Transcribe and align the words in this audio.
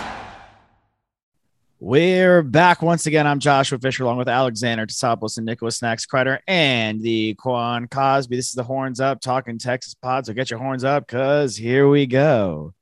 We're 1.82 2.42
back 2.42 2.82
once 2.82 3.06
again. 3.06 3.28
I'm 3.28 3.40
Joshua 3.40 3.80
Fisher 3.80 4.04
along 4.06 4.20
with 4.20 4.30
Alexander 4.30 4.86
Tassopoulos 4.86 5.36
and 5.36 5.46
Nicholas 5.46 5.76
Snacks 5.76 6.06
Kreider 6.06 6.40
and 6.48 7.02
the 7.02 7.34
Quan 7.34 7.90
Cosby. 7.90 8.38
This 8.38 8.48
is 8.48 8.54
the 8.54 8.64
Horns 8.64 9.02
Up 9.02 9.20
talking 9.20 9.58
Texas 9.58 9.94
pod. 9.94 10.26
So 10.26 10.32
get 10.32 10.50
your 10.50 10.60
horns 10.60 10.86
up 10.86 11.06
because 11.06 11.58
here 11.58 11.90
we 11.90 12.06
go. 12.06 12.74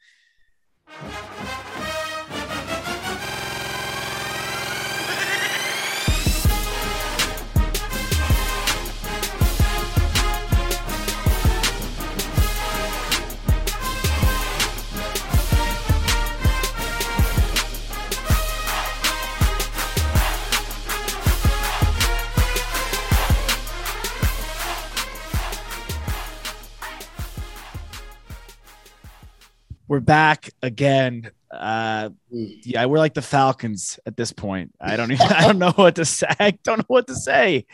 We're 29.90 29.99
back 30.01 30.51
again. 30.62 31.32
Uh, 31.49 32.12
yeah, 32.29 32.85
we're 32.85 32.99
like 32.99 33.15
the 33.15 33.23
Falcons 33.23 33.99
at 34.05 34.15
this 34.15 34.32
point. 34.32 34.71
I 34.79 34.95
don't 34.95 35.12
even, 35.12 35.26
I 35.26 35.48
don't 35.48 35.57
know 35.57 35.71
what 35.71 35.95
to 35.95 36.05
say. 36.05 36.27
I 36.40 36.51
don't 36.51 36.77
know 36.77 36.85
what 36.87 37.07
to 37.07 37.15
say. 37.15 37.65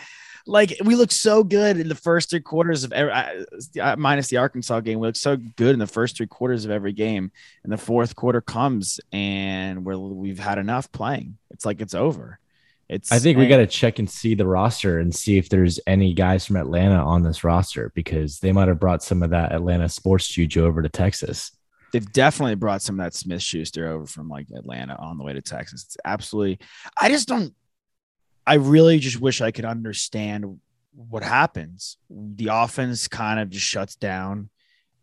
Like 0.48 0.78
we 0.86 0.96
look 0.96 1.12
so 1.12 1.44
good 1.44 1.78
in 1.78 1.90
the 1.90 1.96
first 1.96 2.30
three 2.30 2.40
quarters 2.40 2.86
of 2.86 2.94
every, 2.94 3.12
uh, 3.12 3.98
minus 3.98 4.30
the 4.30 4.38
Arkansas 4.38 4.80
game. 4.80 5.00
We 5.00 5.08
look 5.08 5.18
so 5.18 5.36
good 5.36 5.74
in 5.74 5.80
the 5.80 5.88
first 5.88 6.16
three 6.16 6.28
quarters 6.28 6.64
of 6.64 6.72
every 6.72 6.94
game, 6.94 7.34
and 7.66 7.74
the 7.74 7.78
fourth 7.78 8.16
quarter 8.16 8.40
comes, 8.40 9.02
and 9.12 9.84
we're 9.84 9.98
we've 9.98 10.40
had 10.40 10.58
enough 10.58 10.90
playing. 10.94 11.38
It's 11.52 11.66
like 11.66 11.82
it's 11.82 11.96
over. 11.96 12.40
It's. 12.88 13.12
I 13.12 13.20
think 13.20 13.38
we 13.38 13.48
got 13.48 13.58
to 13.58 13.68
check 13.68 14.00
and 14.00 14.10
see 14.10 14.36
the 14.36 14.48
roster 14.48 15.00
and 15.00 15.14
see 15.14 15.38
if 15.38 15.50
there's 15.50 15.82
any 15.86 16.14
guys 16.14 16.46
from 16.46 16.56
Atlanta 16.56 17.04
on 17.04 17.24
this 17.24 17.44
roster 17.44 17.92
because 17.94 18.40
they 18.40 18.54
might 18.54 18.70
have 18.70 18.80
brought 18.80 19.04
some 19.04 19.22
of 19.22 19.32
that 19.32 19.52
Atlanta 19.52 19.90
sports 19.90 20.26
juju 20.30 20.64
over 20.64 20.82
to 20.82 20.88
Texas. 20.88 21.52
They've 21.96 22.12
definitely 22.12 22.56
brought 22.56 22.82
some 22.82 23.00
of 23.00 23.06
that 23.06 23.14
Smith 23.14 23.42
Schuster 23.42 23.88
over 23.88 24.06
from 24.06 24.28
like 24.28 24.48
Atlanta 24.54 24.98
on 24.98 25.18
the 25.18 25.24
way 25.24 25.32
to 25.32 25.42
Texas. 25.42 25.86
It's 25.86 25.98
absolutely, 26.04 26.60
I 27.00 27.08
just 27.08 27.26
don't, 27.26 27.56
I 28.46 28.56
really 28.56 29.00
just 29.00 29.22
wish 29.22 29.40
I 29.40 29.52
could 29.52 29.64
understand 29.64 30.60
what 30.94 31.24
happens. 31.24 31.96
The 32.10 32.50
offense 32.52 33.08
kind 33.08 33.40
of 33.40 33.50
just 33.50 33.66
shuts 33.66 33.96
down 33.96 34.50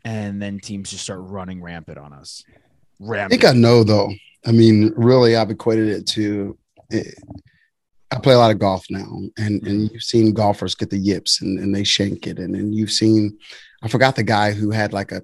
and 0.04 0.42
then 0.42 0.60
teams 0.60 0.90
just 0.90 1.04
start 1.04 1.20
running 1.22 1.62
rampant 1.62 1.96
on 1.96 2.12
us. 2.12 2.44
I 3.10 3.28
think 3.28 3.46
I 3.46 3.52
know 3.52 3.84
though. 3.84 4.12
I 4.44 4.52
mean, 4.52 4.92
really, 4.94 5.34
I've 5.34 5.50
equated 5.50 5.88
it 5.88 6.06
to. 6.08 6.58
It, 6.90 7.14
I 8.10 8.18
play 8.18 8.34
a 8.34 8.38
lot 8.38 8.50
of 8.50 8.58
golf 8.58 8.84
now, 8.90 9.06
and 9.38 9.38
and 9.38 9.62
mm-hmm. 9.62 9.94
you've 9.94 10.02
seen 10.02 10.34
golfers 10.34 10.74
get 10.74 10.90
the 10.90 10.98
yips 10.98 11.40
and, 11.40 11.58
and 11.58 11.74
they 11.74 11.84
shank 11.84 12.26
it, 12.26 12.38
and 12.38 12.54
then 12.54 12.74
you've 12.74 12.92
seen. 12.92 13.38
I 13.82 13.88
forgot 13.88 14.14
the 14.14 14.22
guy 14.22 14.52
who 14.52 14.70
had 14.70 14.92
like 14.92 15.10
a 15.10 15.22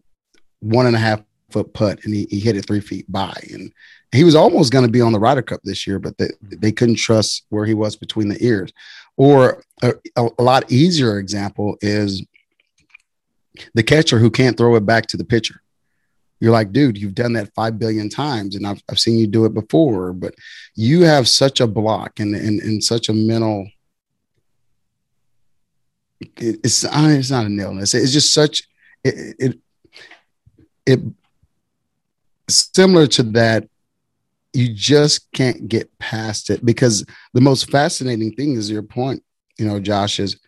one 0.60 0.86
and 0.86 0.96
a 0.96 0.98
half 0.98 1.20
foot 1.50 1.72
putt, 1.74 2.00
and 2.04 2.14
he, 2.14 2.26
he 2.30 2.40
hit 2.40 2.56
it 2.56 2.66
three 2.66 2.80
feet 2.80 3.10
by, 3.10 3.36
and 3.52 3.72
he 4.12 4.24
was 4.24 4.34
almost 4.34 4.72
going 4.72 4.84
to 4.84 4.90
be 4.90 5.00
on 5.00 5.12
the 5.12 5.18
Ryder 5.18 5.42
Cup 5.42 5.60
this 5.64 5.86
year, 5.86 5.98
but 5.98 6.16
they, 6.18 6.26
mm-hmm. 6.26 6.60
they 6.60 6.72
couldn't 6.72 6.96
trust 6.96 7.44
where 7.50 7.66
he 7.66 7.74
was 7.74 7.96
between 7.96 8.28
the 8.28 8.42
ears. 8.44 8.72
Or 9.16 9.62
a, 9.82 9.94
a, 10.16 10.42
lot 10.42 10.70
easier 10.70 11.18
example 11.18 11.76
is 11.80 12.24
the 13.74 13.82
catcher 13.82 14.18
who 14.18 14.30
can't 14.30 14.56
throw 14.56 14.76
it 14.76 14.86
back 14.86 15.06
to 15.06 15.16
the 15.16 15.24
pitcher 15.24 15.60
you're 16.40 16.52
like, 16.52 16.72
dude, 16.72 16.98
you've 16.98 17.14
done 17.14 17.32
that 17.32 17.52
five 17.54 17.78
billion 17.78 18.08
times, 18.08 18.54
and 18.54 18.66
I've, 18.66 18.82
I've 18.88 18.98
seen 18.98 19.18
you 19.18 19.26
do 19.26 19.44
it 19.44 19.54
before, 19.54 20.12
but 20.12 20.34
you 20.74 21.02
have 21.02 21.28
such 21.28 21.60
a 21.60 21.66
block 21.66 22.20
and 22.20 22.34
and, 22.34 22.60
and 22.60 22.82
such 22.82 23.08
a 23.08 23.12
mental. 23.12 23.68
it's 26.36 26.84
I 26.84 27.08
mean, 27.08 27.18
it's 27.18 27.30
not 27.30 27.46
an 27.46 27.58
illness. 27.58 27.94
It's 27.94 28.12
just 28.12 28.32
such 28.32 28.62
it 29.02 29.36
it, 29.38 29.58
it 30.86 31.00
similar 32.48 33.06
to 33.08 33.22
that. 33.24 33.68
You 34.54 34.72
just 34.72 35.30
can't 35.32 35.68
get 35.68 35.96
past 35.98 36.50
it 36.50 36.64
because 36.64 37.04
the 37.34 37.40
most 37.40 37.70
fascinating 37.70 38.32
thing 38.32 38.56
is 38.56 38.70
your 38.70 38.82
point. 38.82 39.22
You 39.58 39.66
know, 39.66 39.78
Josh 39.78 40.18
is 40.18 40.38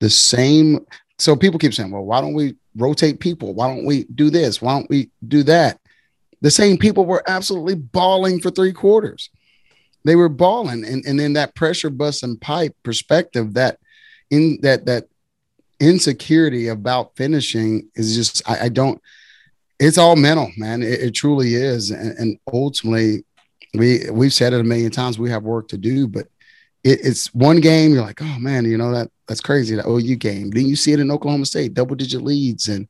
the 0.00 0.10
same. 0.10 0.84
So 1.18 1.36
people 1.36 1.58
keep 1.58 1.72
saying, 1.72 1.90
"Well, 1.90 2.04
why 2.04 2.20
don't 2.20 2.34
we 2.34 2.56
rotate 2.76 3.20
people? 3.20 3.54
Why 3.54 3.68
don't 3.68 3.86
we 3.86 4.04
do 4.14 4.30
this? 4.30 4.60
Why 4.60 4.72
don't 4.72 4.90
we 4.90 5.10
do 5.26 5.42
that? 5.44 5.78
The 6.40 6.50
same 6.50 6.76
people 6.76 7.06
were 7.06 7.22
absolutely 7.26 7.76
balling 7.76 8.40
for 8.40 8.50
three 8.50 8.72
quarters. 8.72 9.30
They 10.04 10.16
were 10.16 10.28
balling, 10.28 10.84
and 10.84 11.04
and 11.06 11.18
then 11.18 11.34
that 11.34 11.54
pressure 11.54 11.90
bus 11.90 12.22
and 12.22 12.40
pipe 12.40 12.76
perspective 12.82 13.54
that 13.54 13.78
in 14.30 14.58
that 14.62 14.86
that 14.86 15.04
insecurity 15.80 16.68
about 16.68 17.16
finishing 17.16 17.88
is 17.94 18.14
just 18.14 18.42
I, 18.48 18.66
I 18.66 18.68
don't. 18.68 19.00
It's 19.78 19.98
all 19.98 20.16
mental, 20.16 20.50
man. 20.56 20.82
It, 20.82 21.00
it 21.00 21.10
truly 21.14 21.54
is, 21.54 21.90
and, 21.90 22.16
and 22.18 22.38
ultimately, 22.52 23.24
we 23.74 24.08
we've 24.10 24.32
said 24.32 24.52
it 24.52 24.60
a 24.60 24.64
million 24.64 24.90
times. 24.90 25.18
We 25.18 25.30
have 25.30 25.42
work 25.42 25.68
to 25.68 25.78
do, 25.78 26.06
but 26.06 26.26
it, 26.84 27.00
it's 27.02 27.34
one 27.34 27.60
game. 27.60 27.92
You're 27.92 28.02
like, 28.02 28.22
oh 28.22 28.38
man, 28.38 28.64
you 28.64 28.78
know 28.78 28.92
that 28.92 29.10
that's 29.26 29.40
crazy. 29.40 29.74
The 29.74 29.88
OU 29.88 30.16
game. 30.16 30.50
Then 30.50 30.66
you 30.66 30.76
see 30.76 30.92
it 30.92 31.00
in 31.00 31.10
Oklahoma 31.10 31.46
State, 31.46 31.74
double 31.74 31.96
digit 31.96 32.22
leads, 32.22 32.68
and 32.68 32.86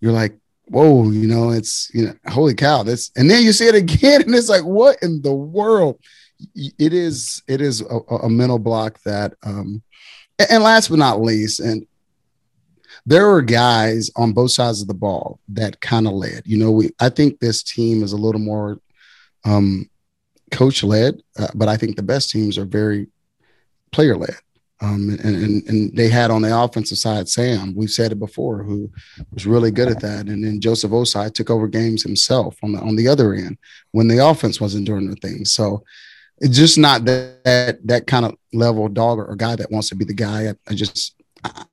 you're 0.00 0.12
like, 0.12 0.36
whoa, 0.66 1.10
you 1.10 1.26
know, 1.26 1.50
it's 1.50 1.90
you 1.94 2.06
know, 2.06 2.14
holy 2.28 2.54
cow, 2.54 2.82
this. 2.82 3.10
And 3.16 3.30
then 3.30 3.42
you 3.42 3.52
see 3.52 3.66
it 3.66 3.74
again, 3.74 4.22
and 4.26 4.34
it's 4.34 4.48
like, 4.48 4.64
what 4.64 4.98
in 5.02 5.22
the 5.22 5.34
world? 5.34 6.00
It 6.54 6.92
is 6.92 7.42
it 7.48 7.62
is 7.62 7.80
a, 7.80 7.98
a 8.16 8.28
mental 8.28 8.58
block 8.58 9.00
that. 9.04 9.34
um 9.42 9.82
And 10.50 10.62
last 10.62 10.90
but 10.90 10.98
not 10.98 11.22
least, 11.22 11.60
and 11.60 11.86
there 13.06 13.30
are 13.30 13.40
guys 13.40 14.10
on 14.16 14.32
both 14.32 14.50
sides 14.50 14.82
of 14.82 14.88
the 14.88 14.94
ball 14.94 15.38
that 15.48 15.80
kind 15.80 16.08
of 16.08 16.12
led. 16.12 16.42
You 16.44 16.58
know, 16.58 16.72
we 16.72 16.90
I 17.00 17.08
think 17.08 17.38
this 17.38 17.62
team 17.62 18.02
is 18.02 18.12
a 18.12 18.16
little 18.16 18.40
more 18.40 18.78
um 19.44 19.88
coach 20.50 20.82
led, 20.82 21.22
uh, 21.38 21.48
but 21.54 21.68
I 21.68 21.76
think 21.76 21.96
the 21.96 22.02
best 22.02 22.30
teams 22.30 22.58
are 22.58 22.64
very 22.64 23.06
player 23.92 24.16
led. 24.16 24.36
Um, 24.82 25.08
and, 25.22 25.36
and 25.36 25.68
and 25.68 25.96
they 25.96 26.08
had 26.08 26.30
on 26.30 26.42
the 26.42 26.54
offensive 26.54 26.98
side 26.98 27.28
Sam. 27.30 27.74
We've 27.74 27.90
said 27.90 28.12
it 28.12 28.18
before, 28.18 28.62
who 28.62 28.90
was 29.32 29.46
really 29.46 29.70
good 29.70 29.88
at 29.88 30.00
that. 30.00 30.26
And 30.26 30.44
then 30.44 30.60
Joseph 30.60 30.90
Ossai 30.90 31.32
took 31.32 31.48
over 31.48 31.66
games 31.66 32.02
himself 32.02 32.58
on 32.62 32.72
the 32.72 32.80
on 32.80 32.96
the 32.96 33.08
other 33.08 33.32
end 33.32 33.56
when 33.92 34.08
the 34.08 34.18
offense 34.18 34.60
wasn't 34.60 34.86
doing 34.86 35.08
the 35.08 35.16
thing. 35.16 35.46
So 35.46 35.82
it's 36.38 36.56
just 36.56 36.76
not 36.76 37.06
that 37.06 37.44
that, 37.44 37.86
that 37.86 38.06
kind 38.06 38.26
of 38.26 38.34
level 38.52 38.88
dog 38.88 39.18
or 39.18 39.34
guy 39.36 39.56
that 39.56 39.70
wants 39.70 39.88
to 39.90 39.94
be 39.94 40.04
the 40.04 40.12
guy. 40.12 40.50
I, 40.50 40.54
I 40.68 40.74
just 40.74 41.14
I 41.42 41.64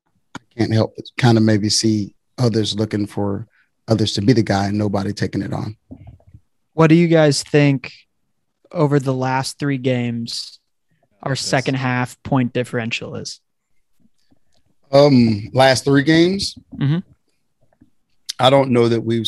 can't 0.58 0.74
help 0.74 0.96
but 0.96 1.06
kind 1.18 1.38
of 1.38 1.44
maybe 1.44 1.70
see 1.70 2.16
others 2.38 2.76
looking 2.76 3.08
for 3.08 3.48
others 3.88 4.14
to 4.14 4.22
be 4.22 4.34
the 4.34 4.44
guy 4.44 4.68
and 4.68 4.78
nobody 4.78 5.14
taking 5.14 5.42
it 5.42 5.54
on. 5.54 5.78
What 6.74 6.88
do 6.88 6.96
you 6.96 7.08
guys 7.08 7.44
think 7.44 7.94
over 8.72 9.00
the 9.00 9.14
last 9.14 9.60
three 9.60 9.78
games 9.78 10.60
our 11.22 11.36
second 11.36 11.76
half 11.76 12.22
point 12.24 12.54
differential 12.54 13.16
is? 13.16 13.40
Um, 14.92 15.50
last 15.54 15.86
three 15.86 16.04
games. 16.04 16.56
mm-hmm. 16.76 17.00
I 18.40 18.50
don't 18.50 18.72
know 18.72 18.88
that 18.88 19.02
we've. 19.02 19.28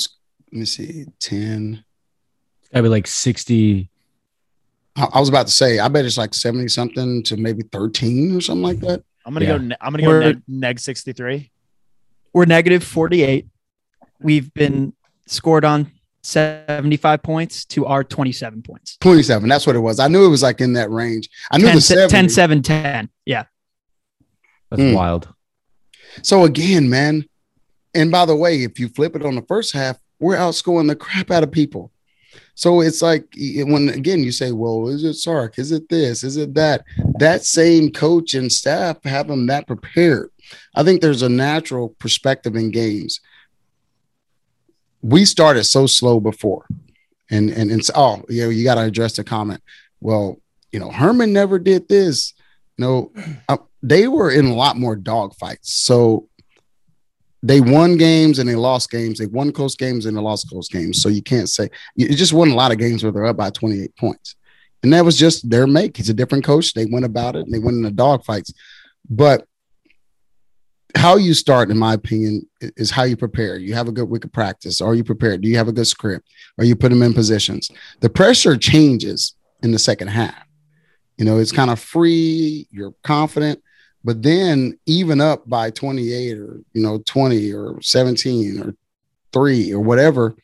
Let 0.51 0.59
me 0.59 0.65
see, 0.65 1.05
ten. 1.19 1.83
Gotta 2.71 2.83
be 2.83 2.89
like 2.89 3.07
60. 3.07 3.89
I, 4.95 5.07
I 5.13 5.19
was 5.19 5.29
about 5.29 5.47
to 5.47 5.51
say, 5.51 5.79
I 5.79 5.87
bet 5.87 6.05
it's 6.05 6.17
like 6.17 6.33
seventy 6.33 6.67
something 6.67 7.23
to 7.23 7.37
maybe 7.37 7.63
thirteen 7.71 8.35
or 8.35 8.41
something 8.41 8.63
like 8.63 8.79
that. 8.81 9.03
I'm 9.25 9.33
gonna 9.33 9.45
Yeah. 9.45 9.57
go. 9.57 9.75
I'm 9.81 9.91
gonna 9.91 10.03
go 10.03 10.09
We're- 10.09 10.25
neg, 10.25 10.41
neg 10.47 10.79
63. 10.79 11.51
We're 12.33 12.45
negative 12.45 12.83
48. 12.83 13.47
We've 14.21 14.53
been 14.53 14.93
scored 15.27 15.65
on 15.65 15.91
75 16.23 17.21
points 17.23 17.65
to 17.65 17.85
our 17.85 18.03
27 18.03 18.61
points. 18.61 18.97
Twenty-seven. 18.97 19.47
That's 19.49 19.65
what 19.67 19.75
it 19.75 19.79
was. 19.79 19.99
I 19.99 20.07
knew 20.07 20.25
it 20.25 20.29
was 20.29 20.43
like 20.43 20.59
in 20.61 20.73
that 20.73 20.89
range. 20.89 21.29
I 21.51 21.57
knew 21.57 21.65
10, 21.67 21.75
the 21.75 21.81
70. 21.81 22.09
10 22.11 22.29
7 22.29 22.61
10. 22.61 23.09
Yeah. 23.25 23.43
That's 24.69 24.81
Hmm. 24.81 24.93
wild. 24.93 25.27
So 26.23 26.43
again, 26.45 26.89
man, 26.89 27.25
and 27.93 28.11
by 28.11 28.25
the 28.25 28.35
way, 28.35 28.63
if 28.63 28.79
you 28.79 28.89
flip 28.89 29.15
it 29.15 29.25
on 29.25 29.35
the 29.35 29.41
first 29.43 29.73
half, 29.73 29.97
we're 30.19 30.37
outscoring 30.37 30.87
the 30.87 30.95
crap 30.95 31.29
out 31.31 31.43
of 31.43 31.51
people. 31.51 31.91
So 32.55 32.79
it's 32.79 33.01
like 33.01 33.27
when 33.35 33.89
again 33.89 34.23
you 34.23 34.31
say, 34.31 34.53
"Well, 34.53 34.87
is 34.87 35.03
it 35.03 35.15
Sark? 35.15 35.59
Is 35.59 35.71
it 35.71 35.89
this? 35.89 36.23
Is 36.23 36.37
it 36.37 36.53
that?" 36.55 36.85
That 37.19 37.43
same 37.45 37.91
coach 37.91 38.33
and 38.33 38.51
staff 38.51 39.03
have 39.03 39.27
them 39.27 39.47
that 39.47 39.67
prepared. 39.67 40.31
I 40.73 40.83
think 40.83 41.01
there's 41.01 41.21
a 41.21 41.29
natural 41.29 41.89
perspective 41.99 42.55
in 42.55 42.71
games. 42.71 43.19
We 45.01 45.25
started 45.25 45.65
so 45.65 45.85
slow 45.85 46.21
before, 46.21 46.65
and 47.29 47.49
and 47.49 47.71
it's 47.71 47.91
oh, 47.93 48.23
know, 48.29 48.49
you 48.49 48.63
got 48.63 48.75
to 48.75 48.81
address 48.81 49.17
the 49.17 49.25
comment. 49.25 49.61
Well, 49.99 50.39
you 50.71 50.79
know, 50.79 50.91
Herman 50.91 51.33
never 51.33 51.59
did 51.59 51.89
this. 51.89 52.33
No, 52.77 53.11
uh, 53.49 53.57
they 53.83 54.07
were 54.07 54.31
in 54.31 54.45
a 54.45 54.55
lot 54.55 54.77
more 54.77 54.95
dogfights. 54.95 55.67
So 55.67 56.29
they 57.45 57.61
won 57.61 57.95
games 57.95 58.39
and 58.39 58.49
they 58.49 58.55
lost 58.55 58.89
games. 58.89 59.19
They 59.19 59.27
won 59.27 59.51
close 59.51 59.75
games 59.75 60.07
and 60.07 60.17
they 60.17 60.21
lost 60.21 60.49
close 60.49 60.67
games. 60.67 60.99
So 60.99 61.09
you 61.09 61.21
can't 61.21 61.47
say 61.47 61.69
it 61.95 62.15
just 62.15 62.33
won 62.33 62.49
a 62.49 62.55
lot 62.55 62.71
of 62.71 62.79
games 62.79 63.03
where 63.03 63.11
they're 63.11 63.27
up 63.27 63.37
by 63.37 63.51
28 63.51 63.95
points. 63.97 64.35
And 64.81 64.91
that 64.93 65.05
was 65.05 65.15
just 65.15 65.47
their 65.47 65.67
make. 65.67 65.95
He's 65.95 66.09
a 66.09 66.13
different 66.13 66.43
coach. 66.43 66.73
They 66.73 66.85
went 66.85 67.05
about 67.05 67.35
it 67.35 67.45
and 67.45 67.53
they 67.53 67.59
went 67.59 67.75
in 67.75 67.83
the 67.83 67.91
dogfights. 67.91 68.51
But 69.07 69.45
how 70.95 71.17
you 71.17 71.35
start, 71.35 71.69
in 71.69 71.77
my 71.77 71.93
opinion, 71.93 72.49
is 72.61 72.89
how 72.89 73.03
you 73.03 73.15
prepare. 73.15 73.57
You 73.57 73.75
have 73.75 73.87
a 73.87 73.91
good 73.91 74.09
week 74.09 74.25
of 74.25 74.33
practice. 74.33 74.81
Are 74.81 74.95
you 74.95 75.03
prepared? 75.03 75.41
Do 75.41 75.47
you 75.47 75.57
have 75.57 75.67
a 75.67 75.73
good 75.73 75.87
script? 75.87 76.27
Are 76.57 76.63
you 76.63 76.75
put 76.75 76.89
them 76.89 77.03
in 77.03 77.13
positions? 77.13 77.69
The 77.99 78.09
pressure 78.09 78.57
changes 78.57 79.35
in 79.61 79.71
the 79.71 79.79
second 79.79 80.07
half. 80.07 80.47
You 81.17 81.25
know, 81.25 81.37
it's 81.37 81.51
kind 81.51 81.69
of 81.69 81.79
free. 81.79 82.67
You're 82.71 82.95
confident. 83.03 83.61
But 84.05 84.21
then 84.21 84.77
even 84.85 85.19
up 85.19 85.49
by 85.49 85.71
28 85.71 86.37
or 86.37 86.61
you 86.73 86.81
know 86.83 86.99
20 86.99 87.51
or 87.51 87.81
17 87.81 88.61
or 88.61 88.75
3 89.33 89.73
or 89.73 89.79
whatever, 89.79 90.35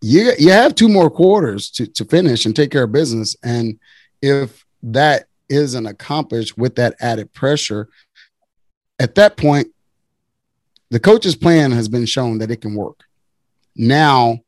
you 0.00 0.32
you 0.36 0.50
have 0.50 0.74
two 0.74 0.88
more 0.88 1.08
quarters 1.08 1.70
to, 1.70 1.86
to 1.86 2.04
finish 2.04 2.44
and 2.44 2.54
take 2.54 2.72
care 2.72 2.82
of 2.82 2.90
business. 2.90 3.36
And 3.44 3.78
if 4.20 4.66
that 4.82 5.26
isn't 5.48 5.86
accomplished 5.86 6.58
with 6.58 6.74
that 6.74 6.96
added 6.98 7.32
pressure, 7.32 7.88
at 8.98 9.14
that 9.14 9.36
point, 9.36 9.68
the 10.90 10.98
coach's 10.98 11.36
plan 11.36 11.70
has 11.70 11.88
been 11.88 12.06
shown 12.06 12.38
that 12.38 12.50
it 12.50 12.60
can 12.60 12.74
work. 12.74 13.04
Now, 13.76 14.40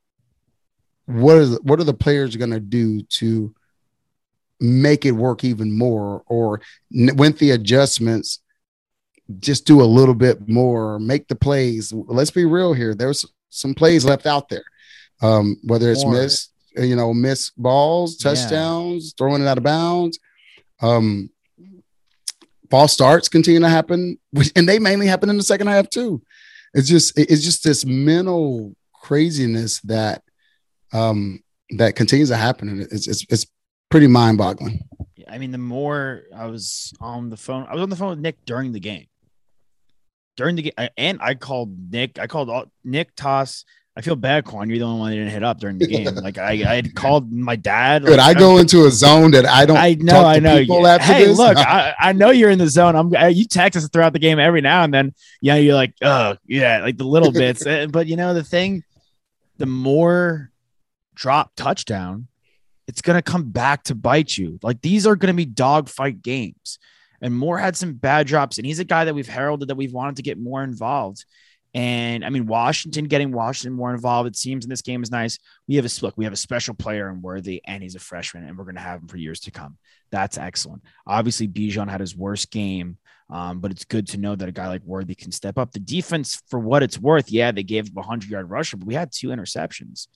what 1.07 1.37
the, 1.37 1.61
what 1.63 1.79
are 1.79 1.85
the 1.85 1.95
players 1.95 2.35
going 2.35 2.51
to 2.51 2.59
do 2.59 3.03
to 3.03 3.55
make 4.61 5.05
it 5.05 5.13
work 5.13 5.45
even 5.45 5.77
more 5.77 6.23
or 6.27 6.61
with 6.91 7.39
the 7.39 7.53
adjustments 7.53 8.41
just 9.39 9.67
do 9.67 9.83
a 9.83 9.85
little 9.85 10.15
bit 10.15 10.49
more 10.49 10.99
make 10.99 11.29
the 11.29 11.35
plays 11.35 11.93
let's 11.93 12.31
be 12.31 12.45
real 12.45 12.73
here 12.73 12.95
there's 12.95 13.25
some 13.51 13.75
plays 13.75 14.05
left 14.05 14.27
out 14.27 14.49
there 14.49 14.65
um, 15.21 15.57
whether 15.65 15.91
it's 15.91 16.05
more. 16.05 16.15
missed 16.15 16.53
you 16.77 16.97
know 16.97 17.13
miss 17.13 17.51
balls 17.51 18.17
touchdowns 18.17 19.07
yeah. 19.07 19.11
throwing 19.19 19.43
it 19.43 19.47
out 19.47 19.59
of 19.59 19.65
bounds 19.65 20.19
um, 20.81 21.31
false 22.71 22.93
starts 22.93 23.29
continue 23.29 23.61
to 23.61 23.69
happen 23.69 24.19
and 24.57 24.69
they 24.69 24.79
mainly 24.79 25.07
happen 25.07 25.31
in 25.31 25.37
the 25.37 25.43
second 25.43 25.67
half 25.67 25.89
too 25.89 26.23
it's 26.75 26.89
just 26.89 27.19
it's 27.19 27.43
just 27.43 27.65
this 27.65 27.85
mental 27.85 28.75
craziness 28.93 29.81
that 29.81 30.23
um 30.93 31.43
that 31.71 31.97
continues 31.97 32.29
to 32.29 32.37
happen 32.37 32.69
and 32.69 32.81
it's 32.83 33.07
it's, 33.07 33.25
it's 33.29 33.47
pretty 33.91 34.07
mind 34.07 34.39
boggling. 34.39 34.85
I 35.29 35.39
mean, 35.39 35.51
the 35.51 35.59
more 35.59 36.23
I 36.35 36.47
was 36.47 36.93
on 37.01 37.29
the 37.31 37.37
phone, 37.37 37.67
I 37.69 37.75
was 37.75 37.83
on 37.83 37.91
the 37.91 37.97
phone 37.97 38.11
with 38.11 38.19
Nick 38.21 38.45
during 38.45 38.73
the 38.73 38.81
game. 38.81 39.07
During 40.37 40.57
the 40.57 40.63
game, 40.63 40.89
and 40.97 41.19
I 41.21 41.35
called 41.35 41.93
Nick. 41.93 42.19
I 42.19 42.27
called 42.27 42.49
all, 42.49 42.67
Nick 42.85 43.15
Toss. 43.17 43.65
I 43.97 44.01
feel 44.01 44.15
bad, 44.15 44.45
Quan. 44.45 44.71
You're 44.71 44.79
the 44.79 44.85
only 44.85 45.01
one 45.01 45.11
that 45.11 45.17
didn't 45.17 45.33
hit 45.33 45.43
up 45.43 45.59
during 45.59 45.77
the 45.79 45.87
game. 45.89 46.05
like 46.15 46.39
I, 46.39 46.53
I 46.53 46.77
had 46.77 46.95
called 46.95 47.33
my 47.33 47.57
dad. 47.57 48.05
Like, 48.05 48.21
I 48.21 48.33
go 48.33 48.59
into 48.59 48.87
a 48.87 48.91
zone 48.93 49.33
that 49.33 49.45
I 49.45 49.67
don't. 49.67 49.77
I 49.77 49.95
know. 49.95 50.25
I 50.25 50.39
know. 50.39 50.55
hey, 50.55 51.25
this. 51.25 51.37
look, 51.37 51.57
I, 51.59 51.95
I 51.99 52.13
know 52.13 52.31
you're 52.31 52.51
in 52.51 52.61
the 52.61 52.69
zone. 52.69 52.95
I'm. 52.95 53.13
You 53.35 53.45
text 53.45 53.77
us 53.77 53.89
throughout 53.89 54.13
the 54.13 54.21
game 54.21 54.39
every 54.39 54.61
now 54.61 54.85
and 54.85 54.95
then. 54.95 55.13
Yeah, 55.43 55.57
you're 55.57 55.75
like, 55.75 55.95
oh 56.03 56.37
yeah, 56.47 56.83
like 56.83 56.97
the 56.97 57.05
little 57.05 57.33
bits. 57.33 57.67
Eh, 57.67 57.87
but 57.87 58.07
you 58.07 58.15
know 58.15 58.35
the 58.35 58.45
thing, 58.45 58.85
the 59.57 59.67
more 59.67 60.53
drop 61.17 61.51
touchdown, 61.57 62.28
it's 62.89 63.03
going 63.03 63.19
to 63.19 63.23
come 63.23 63.51
back 63.51 63.85
to 63.85 63.95
bite 63.95 64.37
you. 64.37 64.59
Like 64.63 64.81
these 64.81 65.07
are 65.07 65.15
going 65.15 65.33
to 65.33 65.37
be 65.37 65.45
dogfight 65.45 66.23
games. 66.23 66.79
And 67.21 67.37
Moore 67.37 67.59
had 67.59 67.77
some 67.77 67.95
bad 67.95 68.27
drops, 68.27 68.59
and 68.59 68.67
he's 68.67 68.79
a 68.79 68.85
guy 68.85 69.05
that 69.05 69.15
we've 69.15 69.29
heralded 69.29 69.69
that 69.69 69.77
we've 69.77 69.93
wanted 69.93 70.17
to 70.17 70.23
get 70.23 70.39
more 70.39 70.63
involved. 70.63 71.25
And 71.75 72.25
I 72.25 72.31
mean, 72.31 72.47
Washington 72.47 73.05
getting 73.05 73.33
Washington 73.33 73.77
more 73.77 73.93
involved, 73.93 74.29
it 74.29 74.37
seems 74.37 74.65
in 74.65 74.71
this 74.71 74.83
game 74.83 75.03
is 75.03 75.11
nice. 75.11 75.39
We 75.67 75.77
have 75.77 75.85
a 75.85 75.91
look, 76.01 76.17
we 76.17 76.25
have 76.25 76.33
a 76.33 76.37
special 76.37 76.75
player 76.75 77.11
in 77.11 77.21
Worthy, 77.21 77.61
and 77.67 77.83
he's 77.83 77.97
a 77.97 78.01
freshman, 78.01 78.45
and 78.45 78.57
we're 78.57 78.65
going 78.65 78.77
to 78.77 78.81
have 78.81 79.03
him 79.03 79.09
for 79.09 79.17
years 79.17 79.41
to 79.41 79.51
come. 79.51 79.77
That's 80.11 80.39
excellent. 80.39 80.83
Obviously, 81.07 81.49
Bijan 81.49 81.91
had 81.91 82.01
his 82.01 82.17
worst 82.17 82.51
game, 82.51 82.97
um, 83.29 83.61
but 83.61 83.73
it's 83.73 83.85
good 83.85 84.07
to 84.09 84.19
know 84.19 84.35
that 84.35 84.49
a 84.49 84.53
guy 84.53 84.69
like 84.69 84.83
Worthy 84.85 85.15
can 85.15 85.33
step 85.33 85.59
up. 85.59 85.73
The 85.73 85.81
defense, 85.81 86.41
for 86.49 86.59
what 86.59 86.83
it's 86.83 86.99
worth, 86.99 87.31
yeah, 87.31 87.53
they 87.53 87.65
gave 87.65 87.89
him 87.89 87.95
a 87.97 88.01
100 88.01 88.31
yard 88.31 88.49
rusher, 88.49 88.79
but 88.79 88.87
we 88.87 88.95
had 88.95 89.13
two 89.13 89.29
interceptions 89.29 90.07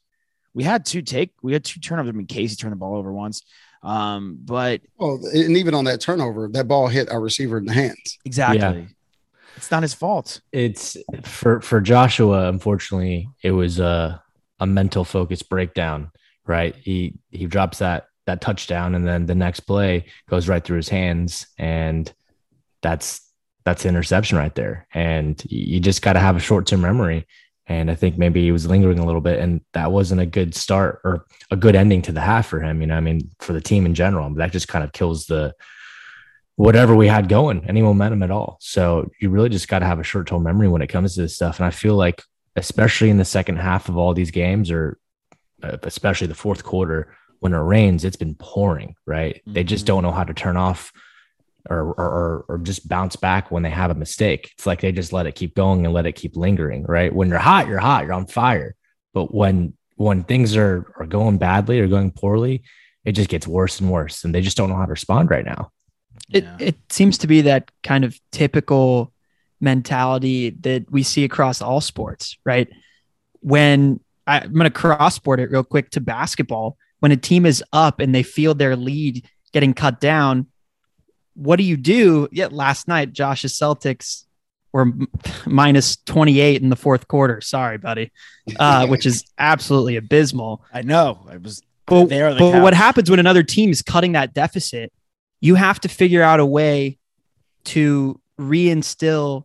we 0.55 0.65
had 0.65 0.85
two 0.85 1.03
take 1.03 1.33
we 1.43 1.53
had 1.53 1.65
two 1.65 1.81
turnovers. 1.81 2.11
I 2.11 2.13
mean, 2.13 2.27
Casey 2.27 2.57
turned 2.57 2.73
the 2.73 2.77
ball 2.77 2.97
over 2.97 3.13
once. 3.13 3.43
Um, 3.83 4.39
but 4.45 4.81
well, 4.97 5.21
and 5.33 5.57
even 5.57 5.75
on 5.75 5.85
that 5.85 6.01
turnover, 6.01 6.49
that 6.49 6.69
ball 6.69 6.89
hit 6.89 7.11
our 7.11 7.21
receiver 7.21 7.59
in 7.59 7.65
the 7.65 7.73
hands. 7.73 8.19
Exactly. 8.25 8.61
Yeah. 8.61 8.85
It's 9.57 9.71
not 9.71 9.83
his 9.83 9.95
fault. 9.95 10.41
It's 10.53 10.97
for 11.25 11.61
for 11.61 11.81
Joshua. 11.81 12.49
Unfortunately, 12.49 13.29
it 13.43 13.51
was 13.51 13.81
a 13.81 14.23
a 14.61 14.67
mental 14.67 15.05
focus 15.05 15.43
breakdown. 15.43 16.11
Right. 16.47 16.75
He 16.77 17.15
he 17.31 17.47
drops 17.47 17.79
that 17.79 18.07
that 18.27 18.41
touchdown, 18.41 18.95
and 18.95 19.07
then 19.07 19.27
the 19.27 19.35
next 19.35 19.61
play 19.61 20.07
goes 20.29 20.49
right 20.49 20.63
through 20.65 20.77
his 20.77 20.89
hands, 20.89 21.47
and 21.59 22.13
that's 22.83 23.21
that's 23.65 23.87
interception 23.87 24.39
right 24.39 24.55
there. 24.55 24.87
And 24.95 25.41
you 25.49 25.81
just 25.81 26.03
got 26.03 26.15
to 26.15 26.21
have 26.21 26.37
a 26.37 26.41
short 26.41 26.67
term 26.67 26.81
memory. 26.81 27.27
And 27.67 27.91
I 27.91 27.95
think 27.95 28.19
maybe 28.19 28.43
he 28.43 28.53
was 28.53 28.67
lingering 28.67 28.99
a 28.99 29.07
little 29.07 29.21
bit, 29.21 29.39
and 29.39 29.61
that 29.73 29.93
wasn't 29.93 30.21
a 30.21 30.27
good 30.27 30.55
start 30.55 31.01
or 31.05 31.27
a 31.51 31.57
good 31.57 31.77
ending 31.77 32.03
to 32.03 32.13
the 32.13 32.21
half 32.21 32.47
for 32.47 32.61
him. 32.61 32.81
You 32.81 32.89
know, 32.89 32.97
I 32.97 33.01
mean, 33.01 33.31
for 33.39 33.53
the 33.53 33.61
team 33.61 33.87
in 33.87 33.95
general, 33.95 34.33
that 34.35 34.53
just 34.53 34.69
kind 34.69 34.85
of 34.85 34.93
kills 34.93 35.27
the 35.27 35.55
whatever 36.57 36.95
we 36.95 37.07
had 37.07 37.29
going, 37.29 37.65
any 37.69 37.83
momentum 37.83 38.23
at 38.23 38.31
all. 38.31 38.59
So 38.61 39.11
you 39.21 39.31
really 39.31 39.49
just 39.49 39.69
got 39.69 39.79
to 39.79 39.87
have 39.87 40.01
a 40.01 40.05
short 40.05 40.27
term 40.27 40.43
memory 40.43 40.69
when 40.69 40.83
it 40.83 40.89
comes 40.89 41.15
to 41.15 41.23
this 41.23 41.35
stuff. 41.35 41.59
And 41.59 41.67
I 41.67 41.71
feel 41.71 41.95
like, 41.95 42.23
especially 42.57 43.11
in 43.11 43.19
the 43.19 43.25
second 43.25 43.57
half 43.57 43.89
of 43.89 43.97
all 43.97 44.13
these 44.13 44.31
games, 44.31 44.71
or 44.71 44.99
uh, 45.63 45.79
especially 45.83 46.27
the 46.27 46.35
fourth 46.35 46.65
quarter, 46.65 47.15
when 47.39 47.55
it 47.55 47.59
rains, 47.59 48.05
it's 48.05 48.17
been 48.17 48.35
pouring, 48.35 48.95
right? 49.07 49.37
Mm-hmm. 49.37 49.53
They 49.53 49.65
just 49.65 49.85
mm-hmm. 49.85 49.95
don't 49.95 50.03
know 50.03 50.13
how 50.13 50.25
to 50.25 50.35
turn 50.35 50.57
off 50.57 50.93
or, 51.71 51.95
or, 51.95 52.45
or 52.49 52.59
just 52.59 52.89
bounce 52.89 53.17
back 53.17 53.51
when 53.51 53.63
they 53.63 53.71
have 53.71 53.91
a 53.91 53.95
mistake. 53.95 54.51
It's 54.55 54.67
like 54.67 54.81
they 54.81 54.93
just 54.93 55.13
let 55.13 55.27
it 55.27 55.35
keep 55.35 55.55
going 55.55 55.85
and 55.85 55.95
let 55.95 56.07
it 56.07 56.13
keep 56.13 56.37
lingering, 56.37 56.85
right? 56.85 57.15
When 57.15 57.29
you're 57.29 57.39
hot, 57.39 57.69
you're 57.69 57.79
hot, 57.79 58.05
you're 58.05 58.13
on 58.15 58.27
fire. 58.27 58.75
But 59.15 59.35
when 59.35 59.75
when 59.97 60.25
things 60.25 60.57
are 60.57 60.93
are 60.99 61.07
going 61.07 61.39
badly 61.39 61.81
or 61.81 61.87
going 61.87 62.11
poorly, 62.11 62.63
it 63.05 63.13
just 63.13 63.29
gets 63.29 63.47
worse 63.47 63.81
and 63.81 63.91
worse, 63.91 64.25
and 64.25 64.35
they 64.35 64.41
just 64.41 64.57
don't 64.57 64.69
know 64.69 64.77
how 64.77 64.87
to 64.87 64.91
respond 64.91 65.31
right 65.31 65.45
now. 65.45 65.71
It 66.31 66.45
yeah. 66.45 66.57
it 66.59 66.77
seems 66.91 67.19
to 67.19 67.27
be 67.27 67.43
that 67.43 67.71
kind 67.83 68.05
of 68.05 68.19
typical 68.31 69.13
mentality 69.61 70.51
that 70.51 70.91
we 70.91 71.03
see 71.03 71.25
across 71.25 71.63
all 71.63 71.81
sports, 71.81 72.37
right? 72.45 72.69
When 73.41 74.01
I, 74.27 74.41
I'm 74.41 74.53
going 74.53 74.71
to 74.71 74.71
crossboard 74.71 75.39
it 75.39 75.51
real 75.51 75.65
quick 75.65 75.91
to 75.91 76.01
basketball. 76.01 76.77
When 77.01 77.13
a 77.13 77.17
team 77.17 77.47
is 77.47 77.65
up 77.73 78.01
and 78.01 78.15
they 78.15 78.23
feel 78.23 78.55
their 78.55 78.77
lead 78.77 79.27
getting 79.53 79.75
cut 79.75 80.01
down, 80.01 80.47
what 81.35 81.57
do 81.57 81.65
you 81.65 81.77
do? 81.77 82.29
Yet 82.33 82.53
last 82.53 82.89
night, 82.89 83.13
Josh's 83.13 83.55
Celtics 83.59 84.25
were 84.73 84.87
minus 85.47 85.97
28 85.97 86.63
in 86.63 86.69
the 86.69 86.77
fourth 86.77 87.09
quarter. 87.09 87.41
Sorry, 87.41 87.79
buddy. 87.79 88.13
Uh, 88.59 88.87
which 88.89 89.07
is 89.07 89.25
absolutely 89.39 89.97
abysmal. 89.97 90.65
I 90.73 90.83
know. 90.83 91.27
I 91.29 91.37
was 91.37 91.63
but, 91.87 92.09
but 92.39 92.63
what 92.63 92.75
happens 92.75 93.11
when 93.11 93.19
another 93.19 93.43
team 93.43 93.71
is 93.71 93.83
cutting 93.83 94.13
that 94.13 94.33
deficit? 94.33 94.93
You 95.41 95.57
have 95.57 95.81
to 95.81 95.89
figure 95.89 96.23
out 96.23 96.41
a 96.41 96.47
way 96.47 96.99
to 97.65 98.21
reinstill 98.41 99.45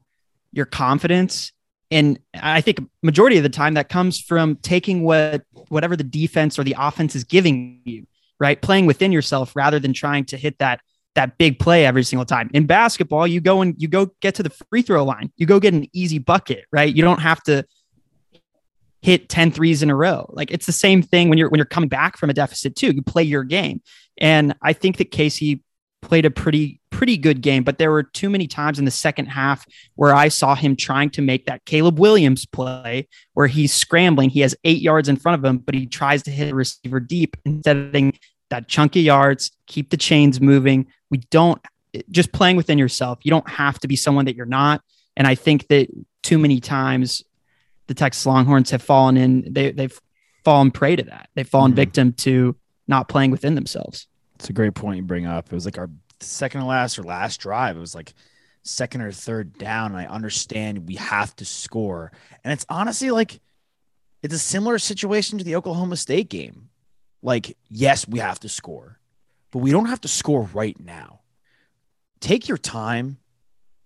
your 0.51 0.65
confidence. 0.65 1.51
And 1.89 2.19
I 2.33 2.61
think 2.61 2.79
majority 3.01 3.37
of 3.37 3.43
the 3.43 3.49
time 3.49 3.75
that 3.75 3.89
comes 3.89 4.19
from 4.19 4.57
taking 4.57 5.03
what 5.03 5.43
whatever 5.69 5.95
the 5.95 6.03
defense 6.03 6.59
or 6.59 6.63
the 6.63 6.75
offense 6.77 7.15
is 7.15 7.23
giving 7.23 7.81
you, 7.85 8.05
right? 8.39 8.61
Playing 8.61 8.85
within 8.85 9.11
yourself 9.11 9.55
rather 9.55 9.79
than 9.79 9.93
trying 9.93 10.25
to 10.25 10.37
hit 10.37 10.59
that 10.59 10.81
that 11.17 11.37
big 11.37 11.59
play 11.59 11.85
every 11.85 12.03
single 12.03 12.25
time. 12.25 12.49
In 12.53 12.67
basketball, 12.67 13.27
you 13.27 13.41
go 13.41 13.61
and 13.61 13.75
you 13.77 13.87
go 13.87 14.11
get 14.21 14.35
to 14.35 14.43
the 14.43 14.51
free 14.69 14.83
throw 14.83 15.03
line. 15.03 15.31
You 15.35 15.45
go 15.45 15.59
get 15.59 15.73
an 15.73 15.87
easy 15.91 16.19
bucket, 16.19 16.65
right? 16.71 16.95
You 16.95 17.01
don't 17.01 17.19
have 17.19 17.41
to 17.43 17.65
hit 19.01 19.27
10 19.27 19.51
threes 19.51 19.81
in 19.81 19.89
a 19.89 19.95
row. 19.95 20.29
Like 20.29 20.51
it's 20.51 20.67
the 20.67 20.71
same 20.71 21.01
thing 21.01 21.29
when 21.29 21.37
you're 21.37 21.49
when 21.49 21.57
you're 21.57 21.65
coming 21.65 21.89
back 21.89 22.17
from 22.17 22.29
a 22.29 22.33
deficit 22.33 22.75
too. 22.75 22.91
You 22.91 23.01
play 23.01 23.23
your 23.23 23.43
game. 23.43 23.81
And 24.19 24.55
I 24.61 24.73
think 24.73 24.97
that 24.97 25.11
Casey 25.11 25.63
played 26.03 26.25
a 26.25 26.31
pretty 26.31 26.79
pretty 26.91 27.17
good 27.17 27.41
game, 27.41 27.63
but 27.63 27.79
there 27.79 27.91
were 27.91 28.03
too 28.03 28.29
many 28.29 28.45
times 28.45 28.77
in 28.77 28.85
the 28.85 28.91
second 28.91 29.25
half 29.25 29.65
where 29.95 30.13
I 30.13 30.27
saw 30.27 30.53
him 30.53 30.75
trying 30.75 31.09
to 31.11 31.23
make 31.23 31.47
that 31.47 31.65
Caleb 31.65 31.99
Williams 31.99 32.45
play 32.45 33.07
where 33.33 33.47
he's 33.47 33.73
scrambling. 33.73 34.29
He 34.29 34.41
has 34.41 34.55
eight 34.63 34.81
yards 34.83 35.09
in 35.09 35.15
front 35.15 35.39
of 35.39 35.45
him, 35.49 35.57
but 35.57 35.73
he 35.73 35.87
tries 35.87 36.21
to 36.23 36.31
hit 36.31 36.51
a 36.51 36.55
receiver 36.55 36.99
deep 36.99 37.37
instead 37.43 37.77
of 37.77 37.91
that 38.49 38.67
chunky 38.67 39.01
yards, 39.01 39.51
keep 39.67 39.89
the 39.89 39.97
chains 39.97 40.39
moving. 40.39 40.87
We 41.09 41.19
don't 41.29 41.61
just 42.11 42.31
playing 42.31 42.57
within 42.57 42.77
yourself. 42.77 43.19
You 43.23 43.31
don't 43.31 43.47
have 43.49 43.79
to 43.79 43.87
be 43.87 43.95
someone 43.95 44.25
that 44.25 44.35
you're 44.35 44.45
not. 44.45 44.81
And 45.15 45.25
I 45.25 45.35
think 45.35 45.67
that 45.67 45.87
too 46.21 46.37
many 46.37 46.59
times 46.59 47.23
the 47.87 47.93
Texas 47.93 48.25
Longhorns 48.25 48.69
have 48.71 48.81
fallen 48.81 49.17
in, 49.17 49.53
they, 49.53 49.71
they've 49.71 49.99
fallen 50.43 50.69
prey 50.71 50.95
to 50.95 51.03
that. 51.03 51.29
They've 51.35 51.47
fallen 51.47 51.71
Mhm. 51.71 51.75
victim 51.77 52.13
to 52.13 52.55
not 52.87 53.07
playing 53.09 53.31
within 53.31 53.55
themselves. 53.55 54.07
It's 54.35 54.49
a 54.49 54.53
great 54.53 54.75
point 54.75 54.97
you 54.97 55.03
bring 55.03 55.25
up. 55.25 55.47
It 55.47 55.53
was 55.53 55.65
like 55.65 55.77
our 55.77 55.89
second 56.19 56.61
to 56.61 56.67
last 56.67 56.99
or 56.99 57.03
last 57.03 57.39
drive. 57.39 57.77
It 57.77 57.79
was 57.79 57.95
like 57.95 58.13
second 58.63 59.01
or 59.01 59.11
third 59.11 59.57
down. 59.57 59.91
And 59.91 59.99
I 59.99 60.05
understand 60.05 60.87
we 60.87 60.95
have 60.95 61.35
to 61.37 61.45
score. 61.45 62.11
And 62.43 62.51
it's 62.53 62.65
honestly 62.69 63.09
like 63.11 63.39
it's 64.21 64.33
a 64.33 64.39
similar 64.39 64.77
situation 64.79 65.37
to 65.37 65.43
the 65.43 65.55
Oklahoma 65.55 65.95
State 65.95 66.29
game. 66.29 66.69
Like, 67.23 67.57
yes, 67.69 68.07
we 68.07 68.19
have 68.19 68.39
to 68.41 68.49
score, 68.49 68.99
but 69.51 69.59
we 69.59 69.71
don't 69.71 69.87
have 69.87 70.01
to 70.01 70.07
score 70.07 70.43
right 70.53 70.79
now. 70.79 71.21
Take 72.19 72.47
your 72.47 72.57
time, 72.57 73.17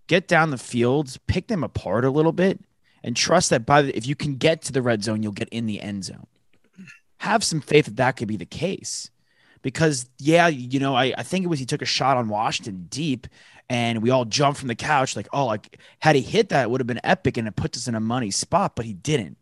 get 0.06 0.28
down 0.28 0.50
the 0.50 0.58
fields, 0.58 1.18
pick 1.26 1.48
them 1.48 1.62
apart 1.64 2.04
a 2.04 2.10
little 2.10 2.32
bit, 2.32 2.60
and 3.02 3.16
trust 3.16 3.50
that 3.50 3.66
by 3.66 3.82
the, 3.82 3.96
if 3.96 4.06
you 4.06 4.14
can 4.14 4.36
get 4.36 4.62
to 4.62 4.72
the 4.72 4.82
red 4.82 5.02
zone, 5.02 5.22
you'll 5.22 5.32
get 5.32 5.48
in 5.50 5.66
the 5.66 5.80
end 5.80 6.04
zone. 6.04 6.26
Have 7.18 7.44
some 7.44 7.60
faith 7.60 7.84
that 7.84 7.96
that 7.96 8.16
could 8.16 8.28
be 8.28 8.36
the 8.36 8.46
case 8.46 9.10
because 9.62 10.06
yeah, 10.18 10.48
you 10.48 10.80
know, 10.80 10.94
I, 10.94 11.14
I 11.16 11.22
think 11.22 11.44
it 11.44 11.48
was 11.48 11.60
he 11.60 11.66
took 11.66 11.82
a 11.82 11.86
shot 11.86 12.16
on 12.16 12.28
Washington 12.28 12.86
deep 12.88 13.26
and 13.68 14.02
we 14.02 14.10
all 14.10 14.24
jumped 14.24 14.58
from 14.58 14.68
the 14.68 14.74
couch 14.74 15.16
like, 15.16 15.28
oh, 15.32 15.46
like 15.46 15.78
had 16.00 16.16
he 16.16 16.22
hit 16.22 16.50
that, 16.50 16.64
it 16.64 16.70
would 16.70 16.80
have 16.80 16.86
been 16.86 17.00
epic 17.04 17.36
and 17.36 17.48
it 17.48 17.56
puts 17.56 17.78
us 17.78 17.88
in 17.88 17.94
a 17.94 18.00
money 18.00 18.30
spot, 18.30 18.76
but 18.76 18.84
he 18.84 18.92
didn't. 18.92 19.38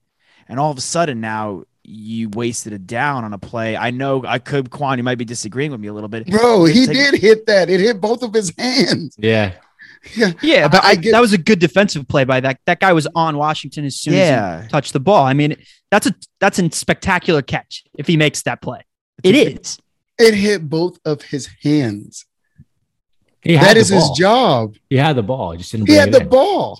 And 0.46 0.60
all 0.60 0.70
of 0.70 0.78
a 0.78 0.82
sudden 0.82 1.20
now 1.20 1.64
you 1.82 2.28
wasted 2.30 2.72
a 2.72 2.78
down 2.78 3.24
on 3.24 3.32
a 3.32 3.38
play. 3.38 3.76
I 3.76 3.90
know 3.90 4.22
I 4.26 4.38
could 4.38 4.70
Quan, 4.70 4.98
you 4.98 5.04
might 5.04 5.18
be 5.18 5.24
disagreeing 5.24 5.70
with 5.70 5.80
me 5.80 5.88
a 5.88 5.92
little 5.92 6.08
bit. 6.08 6.26
Bro, 6.26 6.66
he 6.66 6.86
Take- 6.86 6.96
did 6.96 7.20
hit 7.20 7.46
that. 7.46 7.70
It 7.70 7.80
hit 7.80 8.00
both 8.00 8.22
of 8.22 8.32
his 8.34 8.52
hands. 8.58 9.16
Yeah. 9.18 9.54
Yeah. 10.14 10.32
Yeah, 10.42 10.68
but 10.68 10.82
I- 10.84 10.88
I, 10.88 10.90
I 10.90 10.94
get- 10.96 11.12
that 11.12 11.20
was 11.20 11.32
a 11.32 11.38
good 11.38 11.58
defensive 11.58 12.06
play 12.08 12.24
by 12.24 12.40
that. 12.40 12.60
That 12.66 12.80
guy 12.80 12.92
was 12.92 13.06
on 13.14 13.36
Washington 13.36 13.84
as 13.84 13.96
soon 13.96 14.14
as 14.14 14.62
he 14.64 14.68
touched 14.68 14.92
the 14.92 15.00
ball. 15.00 15.24
I 15.26 15.32
mean, 15.34 15.56
that's 15.90 16.06
a 16.06 16.14
that's 16.38 16.58
a 16.58 16.70
spectacular 16.70 17.42
catch 17.42 17.84
if 17.94 18.06
he 18.06 18.16
makes 18.16 18.42
that 18.42 18.62
play. 18.62 18.82
It 19.22 19.34
is. 19.34 19.78
It 20.18 20.34
hit 20.34 20.68
both 20.68 20.98
of 21.04 21.22
his 21.22 21.48
hands. 21.62 22.24
He 23.42 23.56
had 23.56 23.68
That 23.68 23.74
the 23.74 23.80
is 23.80 23.88
his 23.88 24.10
job. 24.10 24.74
He 24.90 24.96
had 24.96 25.16
the 25.16 25.22
ball. 25.22 25.52
He 25.52 25.58
just 25.58 25.72
didn't 25.72 25.88
He 25.88 25.94
had 25.94 26.12
the 26.12 26.20
in. 26.20 26.28
ball. 26.28 26.78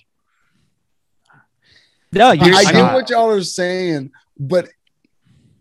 No, 2.13 2.33
you're, 2.33 2.55
I 2.55 2.59
I 2.67 2.73
get 2.73 2.93
what 2.95 3.11
y'all 3.11 3.31
are 3.31 3.43
saying, 3.43 4.11
but 4.39 4.69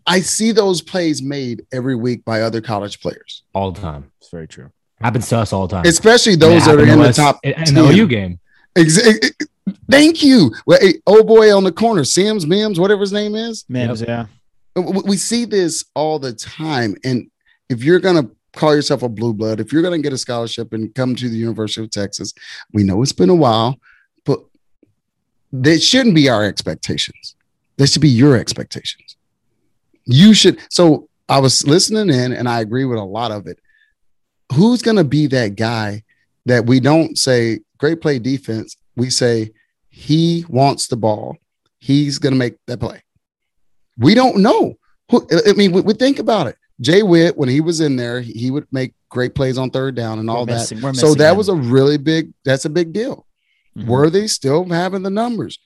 I 0.06 0.20
see 0.20 0.52
those 0.52 0.82
plays 0.82 1.22
made 1.22 1.66
every 1.72 1.94
week 1.94 2.24
by 2.24 2.42
other 2.42 2.60
college 2.60 3.00
players, 3.00 3.42
all 3.54 3.72
the 3.72 3.80
time. 3.80 4.10
It's 4.20 4.30
very 4.30 4.48
true. 4.48 4.70
Happens 5.00 5.28
to 5.30 5.38
us 5.38 5.52
all 5.52 5.66
the 5.66 5.76
time. 5.76 5.86
especially 5.86 6.36
those 6.36 6.66
that 6.66 6.74
are 6.76 6.82
in 6.86 6.98
the 6.98 7.08
us 7.08 7.16
top. 7.16 7.38
in, 7.42 7.52
in 7.52 7.64
10. 7.64 7.74
the 7.74 7.80
OU 7.92 8.06
game. 8.08 8.38
Exa- 8.76 9.32
Thank 9.90 10.22
you. 10.22 10.52
Well, 10.66 10.78
hey, 10.80 10.94
oh 11.06 11.22
boy, 11.22 11.54
on 11.56 11.64
the 11.64 11.72
corner, 11.72 12.04
Sims, 12.04 12.46
Mims, 12.46 12.78
whatever 12.80 13.00
his 13.00 13.12
name 13.12 13.34
is. 13.34 13.64
Mims, 13.68 14.02
yeah. 14.02 14.26
Uh, 14.76 14.82
we 14.82 15.00
we 15.04 15.16
see 15.16 15.44
this 15.44 15.84
all 15.94 16.18
the 16.18 16.32
time. 16.32 16.96
And 17.04 17.30
if 17.68 17.82
you're 17.84 18.00
going 18.00 18.24
to 18.24 18.30
call 18.52 18.74
yourself 18.74 19.02
a 19.02 19.08
blue 19.08 19.32
blood, 19.32 19.60
if 19.60 19.72
you're 19.72 19.82
going 19.82 20.00
to 20.00 20.02
get 20.02 20.12
a 20.12 20.18
scholarship 20.18 20.72
and 20.72 20.94
come 20.94 21.14
to 21.16 21.28
the 21.28 21.36
University 21.36 21.84
of 21.84 21.90
Texas, 21.90 22.32
we 22.72 22.82
know 22.82 23.00
it's 23.02 23.12
been 23.12 23.30
a 23.30 23.34
while, 23.34 23.78
but 24.24 24.40
that 25.52 25.80
shouldn't 25.82 26.14
be 26.14 26.28
our 26.28 26.44
expectations. 26.44 27.36
That 27.76 27.88
should 27.88 28.02
be 28.02 28.08
your 28.08 28.36
expectations. 28.36 29.09
You 30.10 30.34
should. 30.34 30.58
So 30.70 31.08
I 31.28 31.38
was 31.38 31.66
listening 31.66 32.08
in 32.14 32.32
and 32.32 32.48
I 32.48 32.60
agree 32.60 32.84
with 32.84 32.98
a 32.98 33.04
lot 33.04 33.30
of 33.30 33.46
it. 33.46 33.58
Who's 34.52 34.82
going 34.82 34.96
to 34.96 35.04
be 35.04 35.26
that 35.28 35.54
guy 35.56 36.02
that 36.46 36.66
we 36.66 36.80
don't 36.80 37.16
say 37.16 37.60
great 37.78 38.00
play 38.00 38.18
defense? 38.18 38.76
We 38.96 39.10
say 39.10 39.52
he 39.88 40.44
wants 40.48 40.88
the 40.88 40.96
ball. 40.96 41.36
He's 41.78 42.18
going 42.18 42.32
to 42.32 42.38
make 42.38 42.56
that 42.66 42.80
play. 42.80 43.02
We 43.96 44.14
don't 44.14 44.38
know. 44.38 44.74
Who, 45.10 45.26
I 45.46 45.52
mean, 45.52 45.72
we, 45.72 45.80
we 45.82 45.94
think 45.94 46.18
about 46.18 46.46
it. 46.48 46.56
Jay 46.80 47.02
Witt, 47.02 47.36
when 47.36 47.48
he 47.48 47.60
was 47.60 47.80
in 47.80 47.96
there, 47.96 48.20
he 48.20 48.32
he 48.32 48.50
would 48.50 48.66
make 48.72 48.94
great 49.10 49.34
plays 49.34 49.58
on 49.58 49.70
third 49.70 49.94
down 49.94 50.18
and 50.18 50.30
all 50.30 50.46
We're 50.46 50.56
that. 50.56 50.96
So 50.96 51.14
that 51.14 51.32
him. 51.32 51.36
was 51.36 51.48
a 51.48 51.54
really 51.54 51.98
big. 51.98 52.32
That's 52.44 52.64
a 52.64 52.70
big 52.70 52.92
deal. 52.92 53.26
Mhm. 53.76 53.86
Worthy 53.86 54.28
still 54.28 54.64
having 54.64 55.02
the 55.02 55.10
numbers. 55.10 55.58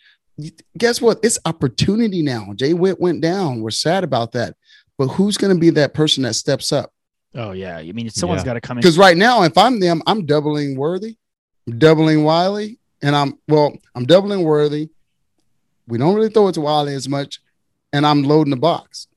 Guess 0.76 1.00
what? 1.00 1.18
It's 1.22 1.38
opportunity 1.44 2.22
now. 2.22 2.52
Jay 2.56 2.74
Witt 2.74 3.00
went 3.00 3.20
down. 3.20 3.60
We're 3.60 3.70
sad 3.70 4.02
about 4.04 4.32
that. 4.32 4.56
But 4.98 5.08
who's 5.08 5.36
going 5.36 5.54
to 5.54 5.60
be 5.60 5.70
that 5.70 5.94
person 5.94 6.22
that 6.24 6.34
steps 6.34 6.72
up? 6.72 6.92
Oh 7.34 7.52
yeah. 7.52 7.78
I 7.78 7.92
mean, 7.92 8.08
someone's 8.10 8.42
Yeah. 8.42 8.46
got 8.46 8.52
to 8.54 8.60
come 8.60 8.78
in. 8.78 8.82
Because 8.82 8.98
right 8.98 9.16
now, 9.16 9.42
if 9.42 9.56
I'm 9.58 9.80
them, 9.80 10.02
I'm 10.06 10.24
doubling 10.26 10.76
Worthy, 10.76 11.16
doubling 11.78 12.22
Wiley, 12.24 12.78
and 13.02 13.14
I'm 13.16 13.38
well, 13.48 13.76
I'm 13.94 14.04
doubling 14.06 14.42
Worthy. 14.44 14.88
We 15.86 15.98
don't 15.98 16.14
really 16.14 16.30
throw 16.30 16.48
it 16.48 16.52
to 16.54 16.60
Wiley 16.60 16.94
as 16.94 17.08
much, 17.08 17.40
and 17.92 18.06
I'm 18.06 18.22
loading 18.22 18.52
the 18.52 18.56
box. 18.56 19.08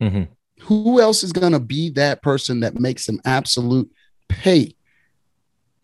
Mhm. 0.00 0.28
Who 0.62 1.00
else 1.00 1.22
is 1.24 1.32
going 1.32 1.52
to 1.52 1.60
be 1.60 1.90
that 1.90 2.22
person 2.22 2.60
that 2.60 2.78
makes 2.78 3.06
them 3.06 3.20
absolute 3.24 3.90
pay 4.28 4.74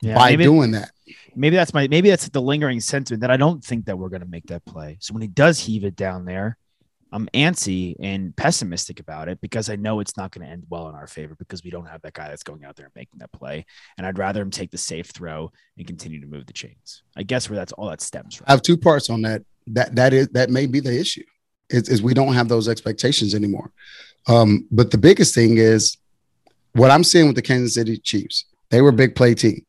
Yeah, 0.02 0.14
by 0.14 0.30
maybe- 0.30 0.44
doing 0.44 0.72
that? 0.72 0.90
Maybe 1.38 1.56
that's 1.56 1.72
my 1.72 1.88
maybe 1.88 2.10
that's 2.10 2.28
the 2.28 2.42
lingering 2.42 2.80
sentiment 2.80 3.20
that 3.22 3.30
I 3.30 3.36
don't 3.36 3.64
think 3.64 3.86
that 3.86 3.96
we're 3.96 4.08
going 4.08 4.22
to 4.22 4.28
make 4.28 4.46
that 4.46 4.64
play. 4.64 4.98
So 5.00 5.14
when 5.14 5.22
he 5.22 5.28
does 5.28 5.58
heave 5.58 5.84
it 5.84 5.96
down 5.96 6.24
there, 6.24 6.58
I'm 7.12 7.28
antsy 7.32 7.94
and 8.00 8.36
pessimistic 8.36 9.00
about 9.00 9.28
it 9.28 9.40
because 9.40 9.70
I 9.70 9.76
know 9.76 10.00
it's 10.00 10.16
not 10.16 10.30
going 10.30 10.46
to 10.46 10.52
end 10.52 10.64
well 10.68 10.88
in 10.88 10.94
our 10.94 11.06
favor 11.06 11.34
because 11.36 11.64
we 11.64 11.70
don't 11.70 11.86
have 11.86 12.02
that 12.02 12.12
guy 12.12 12.28
that's 12.28 12.42
going 12.42 12.64
out 12.64 12.76
there 12.76 12.86
and 12.86 12.94
making 12.94 13.20
that 13.20 13.32
play. 13.32 13.64
And 13.96 14.06
I'd 14.06 14.18
rather 14.18 14.42
him 14.42 14.50
take 14.50 14.70
the 14.70 14.78
safe 14.78 15.06
throw 15.06 15.50
and 15.78 15.86
continue 15.86 16.20
to 16.20 16.26
move 16.26 16.46
the 16.46 16.52
chains. 16.52 17.02
I 17.16 17.22
guess 17.22 17.48
where 17.48 17.56
that's 17.56 17.72
all 17.72 17.88
that 17.88 18.02
stems 18.02 18.34
from. 18.34 18.44
I 18.48 18.52
have 18.52 18.62
two 18.62 18.76
parts 18.76 19.08
on 19.08 19.22
that. 19.22 19.42
That 19.68 19.94
that 19.96 20.12
is 20.12 20.28
that 20.28 20.50
may 20.50 20.66
be 20.66 20.80
the 20.80 20.98
issue. 20.98 21.24
Is, 21.70 21.88
is 21.88 22.02
we 22.02 22.14
don't 22.14 22.32
have 22.32 22.48
those 22.48 22.68
expectations 22.68 23.34
anymore. 23.34 23.70
Um, 24.26 24.66
but 24.70 24.90
the 24.90 24.98
biggest 24.98 25.34
thing 25.34 25.58
is 25.58 25.98
what 26.72 26.90
I'm 26.90 27.04
seeing 27.04 27.26
with 27.26 27.36
the 27.36 27.42
Kansas 27.42 27.74
City 27.74 27.98
Chiefs. 27.98 28.46
They 28.70 28.80
were 28.80 28.88
a 28.90 28.94
big 28.94 29.14
play 29.14 29.34
team. 29.34 29.64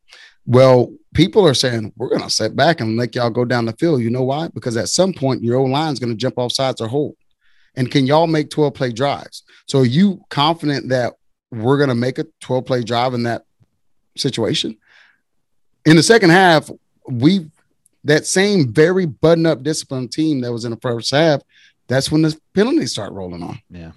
Well, 0.46 0.92
people 1.14 1.46
are 1.46 1.54
saying 1.54 1.92
we're 1.96 2.08
going 2.08 2.22
to 2.22 2.30
set 2.30 2.54
back 2.54 2.80
and 2.80 2.96
let 2.96 3.14
y'all 3.14 3.30
go 3.30 3.44
down 3.44 3.64
the 3.64 3.72
field. 3.74 4.02
You 4.02 4.10
know 4.10 4.22
why? 4.22 4.48
Because 4.48 4.76
at 4.76 4.88
some 4.88 5.12
point 5.12 5.42
your 5.42 5.58
own 5.58 5.70
line 5.70 5.92
is 5.92 5.98
going 5.98 6.12
to 6.12 6.16
jump 6.16 6.38
off 6.38 6.52
sides 6.52 6.80
or 6.80 6.88
hold. 6.88 7.16
And 7.74 7.90
can 7.90 8.06
y'all 8.06 8.26
make 8.26 8.50
12 8.50 8.74
play 8.74 8.92
drives? 8.92 9.42
So 9.66 9.80
are 9.80 9.86
you 9.86 10.24
confident 10.28 10.88
that 10.88 11.14
we're 11.50 11.78
going 11.78 11.88
to 11.88 11.94
make 11.94 12.18
a 12.18 12.26
12 12.40 12.66
play 12.66 12.82
drive 12.82 13.14
in 13.14 13.24
that 13.24 13.44
situation? 14.16 14.76
In 15.84 15.96
the 15.96 16.02
second 16.02 16.30
half, 16.30 16.68
we 17.06 17.50
that 18.04 18.26
same 18.26 18.72
very 18.72 19.06
button 19.06 19.46
up 19.46 19.62
disciplined 19.62 20.12
team 20.12 20.40
that 20.40 20.52
was 20.52 20.64
in 20.64 20.70
the 20.70 20.78
first 20.78 21.10
half, 21.10 21.42
that's 21.86 22.10
when 22.10 22.22
the 22.22 22.38
penalties 22.54 22.92
start 22.92 23.12
rolling 23.12 23.42
on. 23.42 23.60
Yeah. 23.68 23.92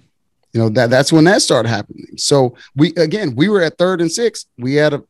You 0.52 0.62
know, 0.62 0.70
that 0.70 0.90
that's 0.90 1.12
when 1.12 1.24
that 1.24 1.42
started 1.42 1.70
happening. 1.70 2.06
So 2.18 2.56
we 2.76 2.94
again, 2.96 3.36
we 3.36 3.50
were 3.50 3.62
at 3.62 3.78
third 3.78 4.02
and 4.02 4.12
six. 4.12 4.46
We 4.58 4.76
had 4.76 4.94
a 4.94 5.04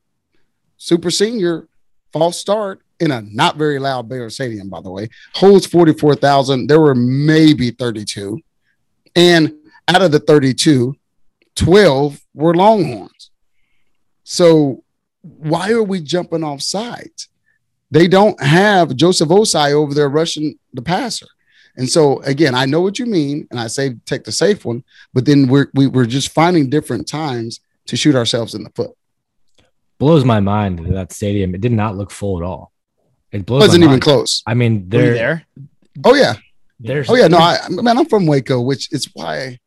super 0.77 1.11
senior 1.11 1.67
false 2.13 2.37
start 2.37 2.81
in 2.99 3.11
a 3.11 3.21
not 3.21 3.57
very 3.57 3.79
loud 3.79 4.07
Baylor 4.07 4.29
Stadium, 4.29 4.69
by 4.69 4.79
the 4.79 4.91
way. 4.91 5.09
Holds 5.33 5.65
44,000. 5.65 6.67
There 6.67 6.79
were 6.79 6.95
maybe 6.95 7.71
32. 7.71 8.39
And 9.15 9.53
out 9.87 10.01
of 10.01 10.11
the 10.11 10.19
32, 10.19 10.95
12 11.55 12.21
were 12.33 12.53
Longhorns. 12.53 13.31
So 14.23 14.83
why 15.21 15.71
are 15.71 15.83
we 15.83 15.99
jumping 16.01 16.43
off 16.43 16.61
sides? 16.61 17.29
They 17.91 18.07
don't 18.07 18.41
have 18.41 18.95
Joseph 18.95 19.29
Ossai 19.29 19.73
over 19.73 19.93
there 19.93 20.09
rushing 20.09 20.57
the 20.73 20.81
passer. 20.81 21.27
And 21.75 21.89
so 21.89 22.21
again, 22.21 22.55
I 22.55 22.65
know 22.65 22.81
what 22.81 22.99
you 22.99 23.05
mean, 23.05 23.47
and 23.51 23.59
I 23.59 23.67
say 23.67 23.95
take 24.05 24.23
the 24.23 24.31
safe 24.31 24.63
one, 24.65 24.83
but 25.13 25.25
then 25.25 25.47
we're 25.47 25.67
we, 25.73 25.87
we're 25.87 26.05
just 26.05 26.29
finding 26.29 26.69
different 26.69 27.07
times 27.07 27.59
to 27.87 27.97
shoot 27.97 28.15
ourselves 28.15 28.53
in 28.53 28.63
the 28.63 28.69
foot. 28.71 28.95
Blows 29.99 30.25
my 30.25 30.39
mind 30.39 30.79
that 30.79 30.91
that 30.93 31.11
stadium. 31.13 31.53
It 31.55 31.61
did 31.61 31.71
not 31.71 31.95
look 31.95 32.11
full 32.11 32.37
at 32.37 32.43
all. 32.45 32.71
It 33.31 33.37
It 33.41 33.45
blows. 33.45 33.59
my 33.61 33.65
wasn't 33.67 33.83
even 33.83 33.91
mind. 33.93 34.01
close. 34.01 34.43
I 34.45 34.53
mean, 34.53 34.89
Were 34.91 34.99
you 34.99 35.05
there, 35.05 35.13
there? 35.13 35.45
Oh 36.03 36.13
yeah, 36.15 36.33
there's. 36.79 37.09
oh 37.09 37.15
yeah. 37.15 37.27
No, 37.27 37.37
I 37.37 37.59
man, 37.69 37.97
I'm 37.97 38.05
from 38.05 38.25
Waco, 38.25 38.59
which 38.61 38.91
is 38.91 39.09
why 39.13 39.59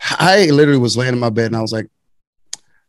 I 0.00 0.46
literally 0.46 0.80
was 0.80 0.96
laying 0.96 1.12
in 1.12 1.18
my 1.20 1.30
bed 1.30 1.46
and 1.46 1.56
I 1.56 1.60
was 1.60 1.72
like, 1.72 1.86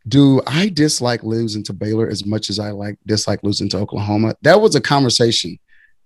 "Do 0.07 0.41
I 0.47 0.69
dislike 0.69 1.23
losing 1.23 1.63
to 1.63 1.73
Baylor 1.73 2.07
as 2.09 2.25
much 2.25 2.49
as 2.49 2.59
I 2.59 2.71
like 2.71 2.97
dislike 3.05 3.41
losing 3.43 3.69
to 3.69 3.77
Oklahoma?" 3.77 4.35
That 4.41 4.61
was 4.61 4.75
a 4.75 4.81
conversation 4.81 5.59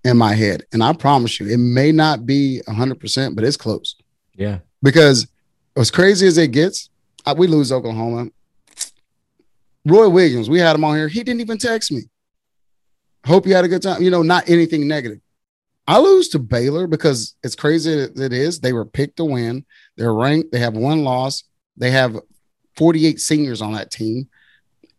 in 0.04 0.18
my 0.18 0.34
head, 0.34 0.64
and 0.74 0.84
I 0.84 0.94
promise 0.94 1.40
you, 1.40 1.48
it 1.48 1.58
may 1.58 1.92
not 1.92 2.26
be 2.26 2.62
100, 2.66 3.00
percent 3.00 3.36
but 3.36 3.44
it's 3.46 3.58
close. 3.58 3.96
Yeah. 4.36 4.60
because 4.84 5.28
as 5.76 5.90
crazy 5.90 6.28
as 6.28 6.38
it 6.38 6.50
gets, 6.52 6.90
I, 7.26 7.34
we 7.34 7.48
lose 7.48 7.72
Oklahoma. 7.72 8.28
Roy 9.88 10.10
Williams, 10.10 10.50
we 10.50 10.60
had 10.60 10.76
him 10.76 10.84
on 10.84 10.98
here. 10.98 11.08
He 11.08 11.24
didn't 11.24 11.42
even 11.42 11.58
text 11.58 11.92
me. 11.92 12.04
Hope 13.26 13.48
you 13.48 13.56
had 13.56 13.66
a 13.66 13.70
good 13.70 13.82
time. 13.82 14.02
You 14.02 14.12
know, 14.12 14.22
not 14.22 14.50
anything 14.50 14.88
negative. 14.88 15.20
I 15.88 16.00
lose 16.00 16.28
to 16.30 16.40
Baylor 16.40 16.88
because 16.88 17.36
it's 17.44 17.56
crazy 17.56 17.96
that 17.96 18.20
it 18.20 18.34
is. 18.34 18.60
They 18.60 18.74
were 18.74 18.86
picked 18.86 19.18
to 19.18 19.26
win. 19.26 19.66
They're 19.96 20.14
ranked. 20.14 20.52
They 20.52 20.60
have 20.60 20.76
one 20.76 21.04
loss. 21.04 21.44
They 21.78 21.92
have 21.92 22.20
48 22.76 23.20
seniors 23.22 23.62
on 23.62 23.74
that 23.74 23.90
team. 23.90 24.28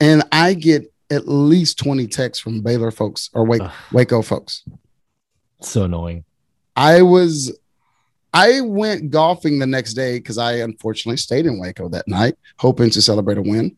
And 0.00 0.22
I 0.32 0.54
get 0.54 0.92
at 1.10 1.28
least 1.28 1.78
20 1.78 2.06
texts 2.06 2.42
from 2.42 2.62
Baylor 2.62 2.90
folks 2.90 3.28
or 3.34 3.44
Wake. 3.44 3.62
Waco 3.92 4.22
folks. 4.22 4.64
So 5.60 5.84
annoying. 5.84 6.24
I 6.76 7.02
was 7.02 7.58
I 8.32 8.60
went 8.60 9.10
golfing 9.10 9.58
the 9.58 9.66
next 9.66 9.94
day 9.94 10.18
because 10.18 10.38
I 10.38 10.54
unfortunately 10.54 11.16
stayed 11.16 11.46
in 11.46 11.58
Waco 11.58 11.88
that 11.88 12.06
night, 12.06 12.36
hoping 12.58 12.90
to 12.90 13.02
celebrate 13.02 13.38
a 13.38 13.42
win. 13.42 13.76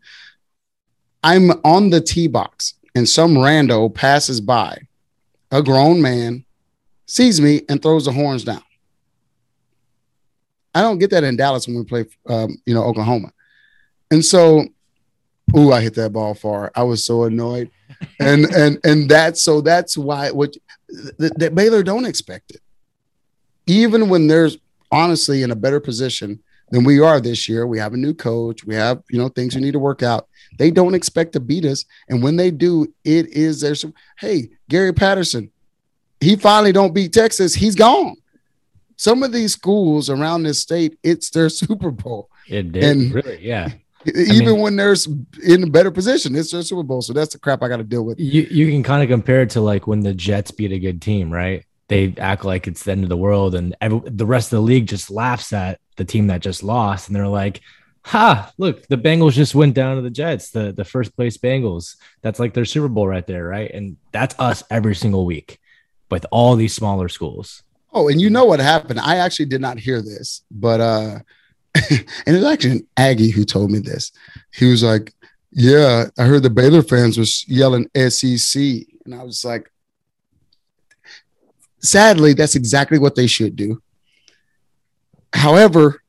I'm 1.22 1.50
on 1.64 1.90
the 1.90 2.00
tee 2.00 2.28
box 2.28 2.74
and 2.94 3.08
some 3.08 3.34
rando 3.34 3.92
passes 3.92 4.40
by, 4.40 4.78
a 5.50 5.62
grown 5.62 6.00
man 6.00 6.44
sees 7.06 7.40
me 7.40 7.62
and 7.68 7.82
throws 7.82 8.04
the 8.04 8.12
horns 8.12 8.44
down. 8.44 8.62
I 10.74 10.82
don't 10.82 10.98
get 10.98 11.10
that 11.10 11.24
in 11.24 11.36
Dallas 11.36 11.66
when 11.66 11.76
we 11.76 11.84
play, 11.84 12.06
um, 12.28 12.56
you 12.64 12.74
know, 12.74 12.84
Oklahoma. 12.84 13.32
And 14.10 14.24
so, 14.24 14.64
ooh, 15.56 15.72
I 15.72 15.80
hit 15.80 15.94
that 15.94 16.12
ball 16.12 16.34
far. 16.34 16.70
I 16.74 16.84
was 16.84 17.04
so 17.04 17.24
annoyed, 17.24 17.70
and 18.20 18.44
and 18.54 18.78
and 18.84 19.08
that's 19.08 19.42
so 19.42 19.60
that's 19.60 19.98
why 19.98 20.30
what 20.30 20.56
that 21.18 21.38
that 21.38 21.54
Baylor 21.54 21.82
don't 21.82 22.04
expect 22.04 22.52
it, 22.52 22.60
even 23.66 24.08
when 24.08 24.28
there's 24.28 24.58
honestly 24.92 25.42
in 25.42 25.50
a 25.50 25.56
better 25.56 25.80
position 25.80 26.40
than 26.70 26.84
we 26.84 27.00
are 27.00 27.20
this 27.20 27.48
year. 27.48 27.66
We 27.66 27.78
have 27.78 27.92
a 27.92 27.96
new 27.96 28.14
coach. 28.14 28.64
We 28.64 28.74
have 28.74 29.02
you 29.10 29.18
know 29.18 29.28
things 29.28 29.54
we 29.54 29.60
need 29.60 29.72
to 29.72 29.78
work 29.78 30.02
out. 30.02 30.28
They 30.58 30.70
don't 30.70 30.94
expect 30.94 31.32
to 31.34 31.40
beat 31.40 31.64
us, 31.64 31.84
and 32.08 32.22
when 32.22 32.36
they 32.36 32.50
do, 32.50 32.92
it 33.04 33.28
is 33.28 33.60
their. 33.60 33.74
Hey, 34.18 34.50
Gary 34.68 34.92
Patterson, 34.92 35.50
he 36.20 36.36
finally 36.36 36.72
don't 36.72 36.94
beat 36.94 37.12
Texas. 37.12 37.54
He's 37.54 37.74
gone. 37.74 38.16
Some 38.96 39.22
of 39.22 39.32
these 39.32 39.52
schools 39.54 40.10
around 40.10 40.42
this 40.42 40.60
state, 40.60 40.98
it's 41.02 41.30
their 41.30 41.48
Super 41.60 41.90
Bowl. 41.90 42.28
It 42.48 42.72
did. 42.72 42.84
And- 42.84 43.14
really, 43.14 43.46
yeah. 43.46 43.72
Even 44.06 44.46
mean- 44.46 44.60
when 44.60 44.76
there's 44.76 45.06
in 45.44 45.64
a 45.64 45.66
better 45.66 45.90
position, 45.90 46.34
it's 46.34 46.50
their 46.50 46.62
Super 46.62 46.82
Bowl. 46.82 47.02
So 47.02 47.12
that's 47.12 47.32
the 47.34 47.38
crap 47.38 47.62
I 47.62 47.68
got 47.68 47.78
to 47.78 47.84
deal 47.84 48.02
with. 48.02 48.18
You 48.18 48.46
you 48.50 48.70
can 48.70 48.82
kind 48.82 49.02
of 49.02 49.08
compare 49.10 49.42
it 49.42 49.50
to 49.50 49.60
like 49.60 49.86
when 49.86 50.00
the 50.00 50.14
Jets 50.14 50.50
beat 50.50 50.72
a 50.72 50.78
good 50.78 51.02
team, 51.02 51.30
right? 51.30 51.64
They 51.88 52.14
act 52.18 52.44
like 52.44 52.66
it's 52.66 52.84
the 52.84 52.92
end 52.92 53.02
of 53.02 53.08
the 53.10 53.16
world, 53.16 53.54
and 53.54 53.74
every, 53.80 54.00
the 54.06 54.24
rest 54.24 54.52
of 54.52 54.58
the 54.58 54.62
league 54.62 54.86
just 54.86 55.10
laughs 55.10 55.52
at 55.52 55.80
the 56.00 56.04
team 56.06 56.28
that 56.28 56.40
just 56.40 56.62
lost, 56.62 57.08
and 57.08 57.14
they're 57.14 57.28
like, 57.28 57.60
"Ha! 58.06 58.50
Look, 58.56 58.86
the 58.88 58.96
Bengals 58.96 59.32
just 59.32 59.54
went 59.54 59.74
down 59.74 59.96
to 59.96 60.02
the 60.02 60.10
Jets, 60.10 60.50
the 60.50 60.72
the 60.72 60.84
first 60.84 61.14
place 61.14 61.36
Bengals. 61.36 61.96
That's 62.22 62.40
like 62.40 62.54
their 62.54 62.64
Super 62.64 62.88
Bowl 62.88 63.06
right 63.06 63.26
there, 63.26 63.44
right?" 63.44 63.70
And 63.70 63.98
that's 64.10 64.34
us 64.38 64.64
every 64.70 64.94
single 64.94 65.26
week 65.26 65.58
with 66.10 66.24
all 66.30 66.56
these 66.56 66.74
smaller 66.74 67.10
schools. 67.10 67.62
Oh, 67.92 68.08
and 68.08 68.18
you 68.18 68.30
know 68.30 68.46
what 68.46 68.60
happened? 68.60 68.98
I 68.98 69.16
actually 69.16 69.46
did 69.46 69.60
not 69.60 69.78
hear 69.78 70.00
this, 70.00 70.42
but 70.50 70.80
uh 70.80 71.18
and 71.90 72.06
it 72.26 72.32
was 72.32 72.44
actually 72.44 72.72
an 72.72 72.86
Aggie 72.96 73.30
who 73.30 73.44
told 73.44 73.70
me 73.70 73.78
this. 73.78 74.10
He 74.52 74.70
was 74.70 74.82
like, 74.82 75.12
Yeah, 75.52 76.06
I 76.18 76.24
heard 76.24 76.42
the 76.42 76.50
Baylor 76.50 76.82
fans 76.82 77.18
was 77.18 77.46
yelling 77.46 77.90
SEC. 77.94 78.62
And 79.04 79.14
I 79.14 79.22
was 79.22 79.44
like, 79.44 79.70
sadly, 81.80 82.32
that's 82.32 82.56
exactly 82.56 82.98
what 82.98 83.14
they 83.14 83.26
should 83.26 83.54
do. 83.54 83.82
However, 85.32 86.02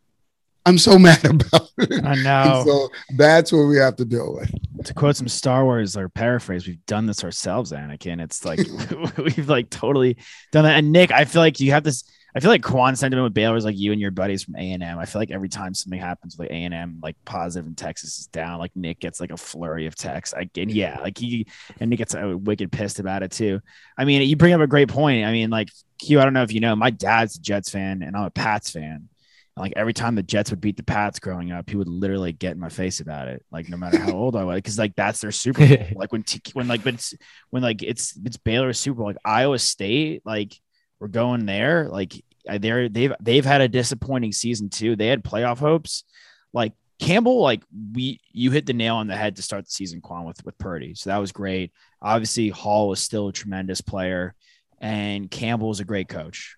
I'm 0.66 0.78
so 0.78 1.00
mad 1.00 1.26
about 1.26 1.70
it. 1.78 2.04
I 2.04 2.16
know. 2.16 2.64
So 2.66 2.90
that's 3.16 3.52
what 3.52 3.64
we 3.64 3.78
have 3.78 3.96
to 3.98 4.06
deal 4.06 4.36
with. 4.36 4.86
to 4.86 4.94
quote 4.94 5.16
some 5.16 5.28
Star 5.28 5.64
Wars 5.64 5.98
or 5.98 6.10
paraphrase, 6.10 6.68
we've 6.68 6.86
done 6.86 7.06
this 7.06 7.24
ourselves, 7.24 7.72
Anakin. 7.72 8.22
It's 8.22 8.46
like 8.46 8.60
we've 9.18 9.50
like 9.50 9.70
totally 9.70 10.18
done 10.52 10.64
that. 10.64 10.78
And 10.78 10.92
Nick, 10.92 11.12
I 11.12 11.26
feel 11.26 11.42
like 11.42 11.60
you 11.60 11.72
have 11.72 11.84
this. 11.84 12.04
I 12.34 12.40
feel 12.40 12.50
like 12.50 12.64
Quan 12.64 12.96
sentiment 12.96 13.26
with 13.26 13.34
Baylor 13.34 13.58
is 13.58 13.66
like 13.66 13.78
you 13.78 13.92
and 13.92 14.00
your 14.00 14.12
buddies 14.12 14.44
from 14.44 14.56
A 14.56 14.72
and 14.72 14.82
M. 14.82 14.98
I 14.98 15.04
feel 15.04 15.20
like 15.20 15.32
every 15.32 15.50
time 15.50 15.74
something 15.74 16.00
happens 16.00 16.38
with 16.38 16.50
A 16.50 16.54
and 16.54 16.74
M, 16.74 17.00
like 17.04 17.18
positive 17.26 17.68
and 17.68 17.78
Texas 17.78 18.20
is 18.20 18.28
down, 18.28 18.58
like 18.58 18.74
Nick 18.74 19.02
gets 19.02 19.20
like 19.20 19.32
a 19.32 19.38
flurry 19.38 19.86
of 19.86 19.96
texts. 19.96 20.34
Like, 20.34 20.50
and 20.56 20.72
yeah, 20.72 20.98
like 21.02 21.18
he 21.18 21.48
and 21.82 21.90
Nick 21.90 21.98
gets 21.98 22.16
uh, 22.16 22.38
wicked 22.38 22.72
pissed 22.72 23.00
about 23.00 23.22
it 23.22 23.32
too. 23.32 23.60
I 23.98 24.06
mean, 24.06 24.22
you 24.22 24.38
bring 24.38 24.54
up 24.54 24.62
a 24.62 24.68
great 24.68 24.88
point. 24.88 25.26
I 25.26 25.34
mean, 25.34 25.50
like 25.50 25.72
Q, 26.00 26.22
I 26.22 26.24
don't 26.24 26.32
know 26.32 26.44
if 26.44 26.54
you 26.54 26.62
know, 26.62 26.74
my 26.74 26.90
dad's 26.90 27.36
a 27.36 27.42
Jets 27.42 27.70
fan 27.70 28.02
and 28.02 28.16
I'm 28.16 28.24
a 28.24 28.32
Pats 28.32 28.72
fan. 28.72 29.10
Like 29.58 29.74
every 29.76 29.94
time 29.94 30.16
the 30.16 30.24
Jets 30.24 30.50
would 30.50 30.62
beat 30.62 30.78
the 30.78 30.84
Pats 30.84 31.20
growing 31.20 31.52
up, 31.52 31.70
he 31.70 31.76
would 31.76 31.90
literally 31.90 32.32
get 32.32 32.54
in 32.54 32.60
my 32.60 32.70
face 32.70 33.02
about 33.02 33.28
it. 33.28 33.44
Like 33.52 33.68
no 33.68 33.78
matter 33.78 34.00
how 34.00 34.14
old 34.14 34.36
I 34.36 34.46
was, 34.46 34.56
because 34.56 34.80
like 34.80 34.96
that's 34.96 35.20
their 35.20 35.32
Super 35.32 35.68
Bowl. 35.68 35.88
like 35.96 36.12
when 36.12 36.24
t- 36.24 36.42
when 36.54 36.68
like 36.68 36.84
when 36.84 36.96
it's 36.96 37.14
when 37.50 37.62
like 37.62 37.84
it's 37.84 38.18
it's 38.24 38.38
Baylor 38.38 38.72
Super 38.72 39.00
Bowl. 39.00 39.08
Like 39.08 39.18
Iowa 39.26 39.60
State, 39.60 40.22
like 40.26 40.56
we're 41.00 41.10
going 41.10 41.46
there. 41.46 41.90
Like 41.90 42.14
they're 42.60 42.88
they've 42.88 43.14
they've 43.20 43.46
had 43.46 43.62
a 43.62 43.68
disappointing 43.68 44.32
season 44.32 44.70
too. 44.70 44.96
They 44.96 45.08
had 45.08 45.24
playoff 45.24 45.58
hopes. 45.58 46.06
Like 46.54 46.72
Campbell, 47.00 47.42
like 47.42 47.64
we 47.94 48.22
you 48.32 48.52
hit 48.52 48.66
the 48.66 48.74
nail 48.74 48.96
on 48.96 49.08
the 49.08 49.18
head 49.18 49.36
to 49.36 49.42
start 49.42 49.66
the 49.66 49.72
season, 49.72 50.00
Quan 50.00 50.24
with 50.24 50.44
with 50.46 50.58
Purdy. 50.60 50.96
So 50.96 51.10
that 51.10 51.18
was 51.18 51.34
great. 51.34 51.74
Obviously, 52.02 52.50
Hall 52.50 52.88
was 52.88 53.02
still 53.02 53.28
a 53.28 53.34
tremendous 53.34 53.82
player, 53.82 54.34
and 54.80 55.30
Campbell 55.30 55.72
is 55.72 55.82
a 55.82 55.86
great 55.86 56.08
coach 56.08 56.56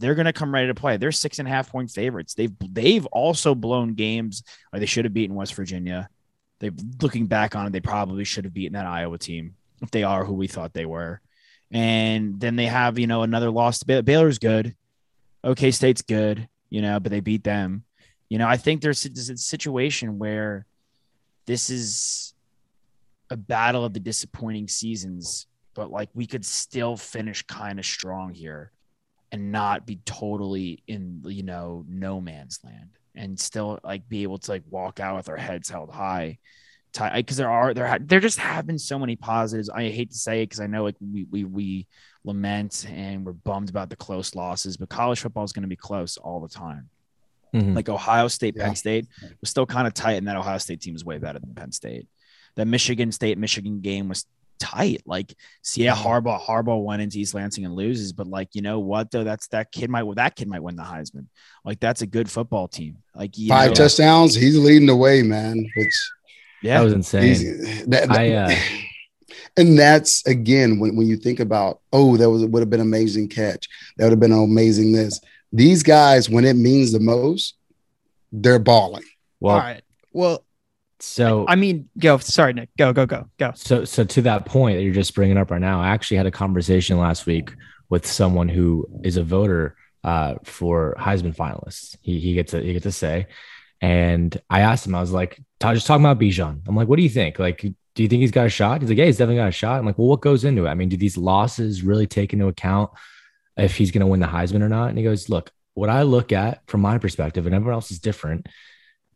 they're 0.00 0.14
going 0.14 0.26
to 0.26 0.32
come 0.32 0.52
ready 0.52 0.68
to 0.68 0.74
play. 0.74 0.96
They're 0.96 1.12
six 1.12 1.38
and 1.38 1.46
a 1.46 1.50
half 1.50 1.70
point 1.70 1.90
favorites. 1.90 2.34
They've 2.34 2.52
they've 2.60 3.06
also 3.06 3.54
blown 3.54 3.94
games. 3.94 4.42
Like 4.72 4.80
they 4.80 4.86
should 4.86 5.04
have 5.04 5.14
beaten 5.14 5.36
West 5.36 5.54
Virginia. 5.54 6.08
They 6.58 6.70
looking 7.00 7.26
back 7.26 7.56
on 7.56 7.66
it, 7.66 7.70
they 7.70 7.80
probably 7.80 8.24
should 8.24 8.44
have 8.44 8.54
beaten 8.54 8.74
that 8.74 8.86
Iowa 8.86 9.18
team 9.18 9.54
if 9.80 9.90
they 9.90 10.02
are 10.04 10.24
who 10.24 10.34
we 10.34 10.48
thought 10.48 10.72
they 10.72 10.86
were. 10.86 11.20
And 11.70 12.38
then 12.38 12.56
they 12.56 12.66
have 12.66 12.98
you 12.98 13.06
know 13.06 13.22
another 13.22 13.50
loss. 13.50 13.78
to 13.80 13.86
Bay- 13.86 14.00
Baylor's 14.00 14.38
good. 14.38 14.74
OK 15.44 15.70
State's 15.70 16.02
good, 16.02 16.48
you 16.70 16.82
know, 16.82 17.00
but 17.00 17.10
they 17.10 17.20
beat 17.20 17.44
them. 17.44 17.84
You 18.28 18.38
know, 18.38 18.48
I 18.48 18.56
think 18.56 18.80
there's 18.80 19.04
a 19.04 19.36
situation 19.36 20.18
where 20.18 20.66
this 21.46 21.68
is 21.68 22.34
a 23.30 23.36
battle 23.36 23.84
of 23.84 23.92
the 23.92 24.00
disappointing 24.00 24.68
seasons, 24.68 25.46
but 25.74 25.90
like 25.90 26.08
we 26.14 26.26
could 26.26 26.44
still 26.44 26.96
finish 26.96 27.42
kind 27.42 27.78
of 27.78 27.84
strong 27.84 28.32
here 28.32 28.72
and 29.32 29.50
not 29.50 29.86
be 29.86 29.96
totally 30.04 30.82
in 30.86 31.22
you 31.26 31.42
know 31.42 31.84
no 31.88 32.20
man's 32.20 32.60
land 32.64 32.90
and 33.14 33.38
still 33.40 33.80
like 33.82 34.08
be 34.08 34.22
able 34.22 34.38
to 34.38 34.50
like 34.50 34.62
walk 34.70 35.00
out 35.00 35.16
with 35.16 35.28
our 35.28 35.36
heads 35.36 35.68
held 35.68 35.90
high 35.90 36.38
because 37.16 37.38
there 37.38 37.50
are 37.50 37.72
there 37.72 37.86
ha- 37.86 37.98
there 38.00 38.20
just 38.20 38.38
have 38.38 38.66
been 38.66 38.78
so 38.78 38.98
many 38.98 39.16
positives 39.16 39.70
i 39.70 39.88
hate 39.88 40.10
to 40.10 40.16
say 40.18 40.42
it 40.42 40.46
because 40.46 40.60
i 40.60 40.66
know 40.66 40.84
like 40.84 40.96
we, 41.00 41.24
we 41.30 41.44
we 41.44 41.86
lament 42.24 42.86
and 42.90 43.24
we're 43.24 43.32
bummed 43.32 43.70
about 43.70 43.88
the 43.88 43.96
close 43.96 44.34
losses 44.34 44.76
but 44.76 44.88
college 44.90 45.20
football 45.20 45.42
is 45.44 45.52
going 45.52 45.62
to 45.62 45.68
be 45.68 45.76
close 45.76 46.16
all 46.18 46.40
the 46.40 46.48
time 46.48 46.88
Mhm. 47.54 47.74
like 47.74 47.88
ohio 47.90 48.28
state 48.28 48.54
Yeah. 48.56 48.64
penn 48.66 48.76
state 48.76 49.06
was 49.42 49.50
still 49.50 49.66
kind 49.66 49.86
of 49.86 49.92
tight 49.92 50.12
and 50.14 50.26
that 50.28 50.36
ohio 50.36 50.56
state 50.58 50.80
team 50.80 50.94
is 50.94 51.04
way 51.04 51.18
better 51.18 51.38
than 51.38 51.54
penn 51.54 51.70
state 51.72 52.06
that 52.56 52.66
michigan 52.66 53.12
state 53.12 53.36
michigan 53.36 53.80
game 53.80 54.08
was 54.08 54.24
tight 54.62 55.02
like 55.06 55.34
see, 55.62 55.84
yeah, 55.84 55.94
Harbaugh 55.94 56.40
Harbaugh 56.40 56.82
went 56.84 57.02
into 57.02 57.18
East 57.18 57.34
Lansing 57.34 57.64
and 57.64 57.74
loses, 57.74 58.12
but 58.12 58.28
like 58.28 58.50
you 58.52 58.62
know 58.62 58.78
what 58.78 59.10
though, 59.10 59.24
that's 59.24 59.48
that 59.48 59.72
kid 59.72 59.90
might 59.90 60.04
that 60.14 60.36
kid 60.36 60.46
might 60.48 60.62
win 60.62 60.76
the 60.76 60.82
Heisman. 60.84 61.26
Like 61.64 61.80
that's 61.80 62.02
a 62.02 62.06
good 62.06 62.30
football 62.30 62.68
team. 62.68 62.98
Like 63.14 63.36
you 63.36 63.48
Five 63.48 63.70
know, 63.70 63.74
touchdowns. 63.74 64.34
He's 64.34 64.56
leading 64.56 64.86
the 64.86 64.96
way, 64.96 65.22
man. 65.22 65.66
Which 65.76 66.10
yeah, 66.62 66.78
That 66.78 66.84
was 66.84 66.92
insane. 66.92 67.88
That- 67.90 68.08
that- 68.08 68.10
I, 68.10 68.32
uh, 68.32 68.54
and 69.56 69.78
that's 69.78 70.24
again 70.26 70.78
when, 70.78 70.94
when 70.96 71.06
you 71.06 71.16
think 71.16 71.40
about 71.40 71.80
oh 71.92 72.16
that 72.16 72.30
was 72.30 72.44
would 72.44 72.60
have 72.60 72.70
been 72.70 72.80
amazing 72.80 73.28
catch 73.28 73.66
that 73.96 74.04
would 74.04 74.12
have 74.12 74.20
been 74.20 74.32
amazing 74.32 74.92
this 74.92 75.20
these 75.52 75.82
guys 75.82 76.30
when 76.30 76.44
it 76.44 76.54
means 76.56 76.92
the 76.92 77.00
most 77.00 77.54
they're 78.30 78.58
balling 78.58 79.04
Well, 79.40 79.56
All 79.56 79.60
right. 79.60 79.82
Well, 80.12 80.44
so 81.02 81.44
I 81.48 81.56
mean, 81.56 81.88
go. 81.98 82.18
Sorry, 82.18 82.52
Nick. 82.52 82.70
Go, 82.78 82.92
go, 82.92 83.06
go, 83.06 83.28
go. 83.38 83.52
So, 83.56 83.84
so 83.84 84.04
to 84.04 84.22
that 84.22 84.46
point 84.46 84.78
that 84.78 84.84
you're 84.84 84.94
just 84.94 85.14
bringing 85.14 85.36
up 85.36 85.50
right 85.50 85.60
now, 85.60 85.80
I 85.80 85.88
actually 85.88 86.18
had 86.18 86.26
a 86.26 86.30
conversation 86.30 86.98
last 86.98 87.26
week 87.26 87.52
with 87.88 88.06
someone 88.06 88.48
who 88.48 88.86
is 89.02 89.16
a 89.16 89.24
voter 89.24 89.76
uh, 90.04 90.36
for 90.44 90.94
Heisman 90.98 91.34
finalists. 91.34 91.96
He 92.02 92.20
he 92.20 92.34
gets 92.34 92.54
a 92.54 92.60
he 92.60 92.72
gets 92.72 92.86
a 92.86 92.92
say, 92.92 93.26
and 93.80 94.40
I 94.48 94.60
asked 94.60 94.86
him, 94.86 94.94
I 94.94 95.00
was 95.00 95.12
like, 95.12 95.40
"Ta- 95.58 95.74
just 95.74 95.88
talking 95.88 96.04
about 96.04 96.20
Bijan. 96.20 96.60
I'm 96.68 96.76
like, 96.76 96.86
what 96.86 96.96
do 96.96 97.02
you 97.02 97.08
think? 97.08 97.38
Like, 97.38 97.60
do 97.94 98.02
you 98.02 98.08
think 98.08 98.20
he's 98.20 98.30
got 98.30 98.46
a 98.46 98.50
shot? 98.50 98.80
He's 98.80 98.88
like, 98.88 98.98
yeah, 98.98 99.06
he's 99.06 99.18
definitely 99.18 99.42
got 99.42 99.48
a 99.48 99.52
shot. 99.52 99.78
I'm 99.78 99.86
like, 99.86 99.98
well, 99.98 100.08
what 100.08 100.22
goes 100.22 100.44
into 100.44 100.66
it? 100.66 100.70
I 100.70 100.74
mean, 100.74 100.88
do 100.88 100.96
these 100.96 101.18
losses 101.18 101.82
really 101.82 102.06
take 102.06 102.32
into 102.32 102.46
account 102.46 102.90
if 103.56 103.76
he's 103.76 103.90
going 103.90 104.00
to 104.00 104.06
win 104.06 104.20
the 104.20 104.26
Heisman 104.26 104.62
or 104.62 104.68
not? 104.68 104.88
And 104.88 104.98
he 104.98 105.04
goes, 105.04 105.28
look, 105.28 105.50
what 105.74 105.90
I 105.90 106.02
look 106.02 106.32
at 106.32 106.62
from 106.68 106.80
my 106.80 106.98
perspective, 106.98 107.44
and 107.44 107.54
everyone 107.54 107.74
else 107.74 107.90
is 107.90 107.98
different. 107.98 108.46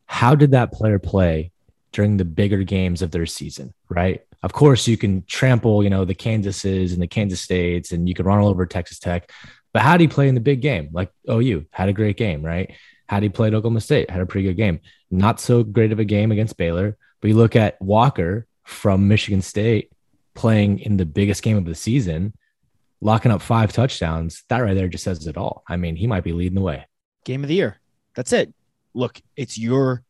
How 0.04 0.34
did 0.34 0.50
that 0.50 0.72
player 0.72 0.98
play 0.98 1.52
during 1.92 2.16
the 2.16 2.24
bigger 2.24 2.62
games 2.62 3.02
of 3.02 3.10
their 3.10 3.26
season, 3.26 3.72
right? 3.88 4.22
Of 4.42 4.52
course, 4.52 4.86
you 4.86 4.96
can 4.96 5.24
trample, 5.26 5.82
you 5.82 5.90
know, 5.90 6.04
the 6.04 6.14
Kansases 6.14 6.92
and 6.92 7.00
the 7.00 7.06
Kansas 7.06 7.40
States, 7.40 7.92
and 7.92 8.08
you 8.08 8.14
can 8.14 8.26
run 8.26 8.38
all 8.38 8.48
over 8.48 8.66
Texas 8.66 8.98
Tech. 8.98 9.30
But 9.72 9.82
how 9.82 9.96
do 9.96 10.04
you 10.04 10.08
play 10.08 10.28
in 10.28 10.34
the 10.34 10.40
big 10.40 10.60
game? 10.60 10.90
Like 10.92 11.10
OU 11.30 11.66
had 11.70 11.88
a 11.88 11.92
great 11.92 12.16
game, 12.16 12.44
right? 12.44 12.72
How 13.08 13.20
do 13.20 13.24
you 13.24 13.30
play 13.30 13.48
at 13.48 13.54
Oklahoma 13.54 13.80
State? 13.80 14.10
Had 14.10 14.20
a 14.20 14.26
pretty 14.26 14.48
good 14.48 14.56
game. 14.56 14.80
Not 15.10 15.40
so 15.40 15.62
great 15.62 15.92
of 15.92 15.98
a 15.98 16.04
game 16.04 16.32
against 16.32 16.56
Baylor, 16.56 16.96
But 17.20 17.28
you 17.28 17.36
look 17.36 17.56
at 17.56 17.80
Walker 17.80 18.46
from 18.64 19.08
Michigan 19.08 19.42
State 19.42 19.92
playing 20.34 20.80
in 20.80 20.96
the 20.96 21.06
biggest 21.06 21.42
game 21.42 21.56
of 21.56 21.64
the 21.64 21.74
season, 21.74 22.34
locking 23.00 23.32
up 23.32 23.42
five 23.42 23.72
touchdowns. 23.72 24.44
That 24.48 24.58
right 24.58 24.74
there 24.74 24.88
just 24.88 25.04
says 25.04 25.26
it 25.26 25.36
all. 25.36 25.62
I 25.68 25.76
mean, 25.76 25.96
he 25.96 26.06
might 26.06 26.24
be 26.24 26.32
leading 26.32 26.56
the 26.56 26.62
way. 26.62 26.86
Game 27.24 27.42
of 27.42 27.48
the 27.48 27.54
year. 27.54 27.80
That's 28.14 28.32
it. 28.32 28.52
Look, 28.94 29.20
it's 29.36 29.58
your 29.58 30.02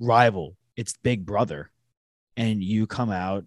rival. 0.00 0.56
It's 0.76 0.94
Big 1.02 1.26
Brother, 1.26 1.70
and 2.36 2.62
you 2.62 2.86
come 2.86 3.10
out 3.10 3.44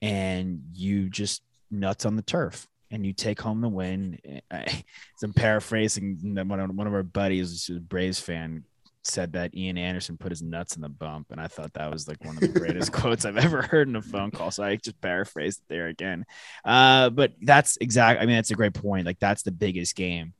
and 0.00 0.62
you 0.74 1.08
just 1.08 1.42
nuts 1.70 2.04
on 2.04 2.16
the 2.16 2.22
turf 2.22 2.66
and 2.90 3.06
you 3.06 3.12
take 3.12 3.40
home 3.40 3.60
the 3.60 3.68
win. 3.68 4.18
I, 4.50 4.84
I'm 5.22 5.32
paraphrasing 5.32 6.18
one 6.22 6.60
of, 6.60 6.70
one 6.74 6.86
of 6.86 6.94
our 6.94 7.02
buddies, 7.02 7.66
who's 7.66 7.78
a 7.78 7.80
Braves 7.80 8.20
fan, 8.20 8.64
said 9.04 9.32
that 9.32 9.54
Ian 9.54 9.78
Anderson 9.78 10.16
put 10.16 10.30
his 10.30 10.42
nuts 10.42 10.76
in 10.76 10.82
the 10.82 10.88
bump, 10.88 11.28
and 11.30 11.40
I 11.40 11.48
thought 11.48 11.72
that 11.74 11.90
was 11.90 12.06
like 12.06 12.24
one 12.24 12.36
of 12.36 12.40
the 12.40 12.48
greatest 12.48 12.92
quotes 12.92 13.24
I've 13.24 13.38
ever 13.38 13.62
heard 13.62 13.88
in 13.88 13.96
a 13.96 14.02
phone 14.02 14.30
call. 14.30 14.50
So 14.50 14.62
I 14.62 14.76
just 14.76 15.00
paraphrased 15.00 15.60
it 15.60 15.72
there 15.72 15.88
again. 15.88 16.24
Uh, 16.64 17.10
but 17.10 17.32
that's 17.40 17.76
exact. 17.78 18.20
I 18.20 18.26
mean, 18.26 18.36
that's 18.36 18.50
a 18.50 18.56
great 18.56 18.74
point. 18.74 19.06
Like 19.06 19.18
that's 19.18 19.42
the 19.42 19.52
biggest 19.52 19.96
game, 19.96 20.34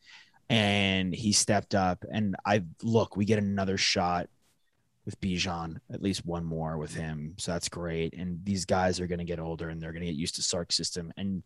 and 0.48 1.14
he 1.14 1.32
stepped 1.32 1.74
up. 1.74 2.04
And 2.12 2.36
I 2.44 2.62
look, 2.82 3.16
we 3.16 3.24
get 3.24 3.38
another 3.38 3.76
shot 3.76 4.28
with 5.04 5.20
Bijan, 5.20 5.78
at 5.92 6.02
least 6.02 6.24
one 6.24 6.44
more 6.44 6.78
with 6.78 6.94
him. 6.94 7.34
So 7.38 7.52
that's 7.52 7.68
great. 7.68 8.14
And 8.14 8.38
these 8.44 8.64
guys 8.64 9.00
are 9.00 9.06
going 9.06 9.18
to 9.18 9.24
get 9.24 9.40
older, 9.40 9.68
and 9.68 9.82
they're 9.82 9.92
going 9.92 10.02
to 10.04 10.06
get 10.06 10.18
used 10.18 10.36
to 10.36 10.42
Sark's 10.42 10.76
system. 10.76 11.12
And 11.16 11.42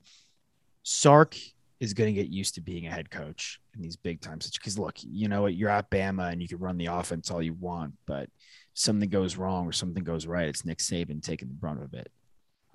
Sark 0.82 1.36
is 1.80 1.94
going 1.94 2.14
to 2.14 2.20
get 2.20 2.30
used 2.30 2.54
to 2.54 2.60
being 2.60 2.86
a 2.86 2.90
head 2.90 3.10
coach 3.10 3.60
in 3.74 3.82
these 3.82 3.96
big 3.96 4.20
times. 4.20 4.50
Because 4.50 4.78
look, 4.78 4.96
you 5.02 5.28
know 5.28 5.42
what, 5.42 5.54
you're 5.54 5.70
at 5.70 5.90
Bama 5.90 6.32
and 6.32 6.40
you 6.40 6.48
can 6.48 6.58
run 6.58 6.78
the 6.78 6.86
offense 6.86 7.30
all 7.30 7.42
you 7.42 7.54
want, 7.54 7.94
but 8.06 8.28
something 8.74 9.08
goes 9.08 9.36
wrong 9.36 9.66
or 9.66 9.72
something 9.72 10.04
goes 10.04 10.26
right, 10.26 10.48
it's 10.48 10.64
Nick 10.64 10.78
Saban 10.78 11.22
taking 11.22 11.48
the 11.48 11.54
brunt 11.54 11.82
of 11.82 11.92
it 11.94 12.10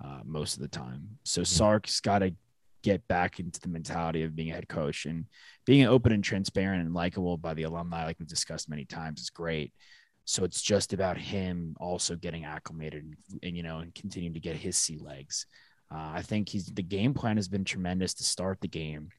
uh, 0.04 0.20
most 0.24 0.56
of 0.56 0.62
the 0.62 0.68
time. 0.68 1.18
So 1.24 1.40
mm-hmm. 1.40 1.46
Sark's 1.46 2.00
got 2.00 2.20
to 2.20 2.34
get 2.82 3.06
back 3.08 3.38
into 3.38 3.60
the 3.60 3.68
mentality 3.68 4.24
of 4.24 4.34
being 4.34 4.50
a 4.50 4.54
head 4.54 4.68
coach 4.68 5.06
and 5.06 5.26
being 5.64 5.86
open 5.86 6.12
and 6.12 6.22
transparent 6.22 6.82
and 6.82 6.94
likable 6.94 7.36
by 7.36 7.54
the 7.54 7.62
alumni, 7.62 8.04
like 8.04 8.18
we've 8.18 8.28
discussed 8.28 8.68
many 8.68 8.84
times, 8.84 9.20
is 9.20 9.30
great. 9.30 9.72
So 10.24 10.44
it's 10.44 10.62
just 10.62 10.92
about 10.92 11.18
him 11.18 11.76
also 11.80 12.14
getting 12.14 12.44
acclimated 12.44 13.04
and, 13.04 13.16
and 13.42 13.56
you 13.56 13.62
know 13.62 13.78
and 13.78 13.94
continuing 13.94 14.34
to 14.34 14.40
get 14.40 14.56
his 14.56 14.76
sea 14.76 14.98
legs. 14.98 15.46
Uh, 15.92 16.12
I 16.14 16.22
think 16.22 16.48
he's 16.48 16.66
the 16.66 16.82
game 16.82 17.14
plan 17.14 17.36
has 17.36 17.48
been 17.48 17.64
tremendous 17.64 18.14
to 18.14 18.24
start 18.24 18.60
the 18.60 18.68
game, 18.68 19.10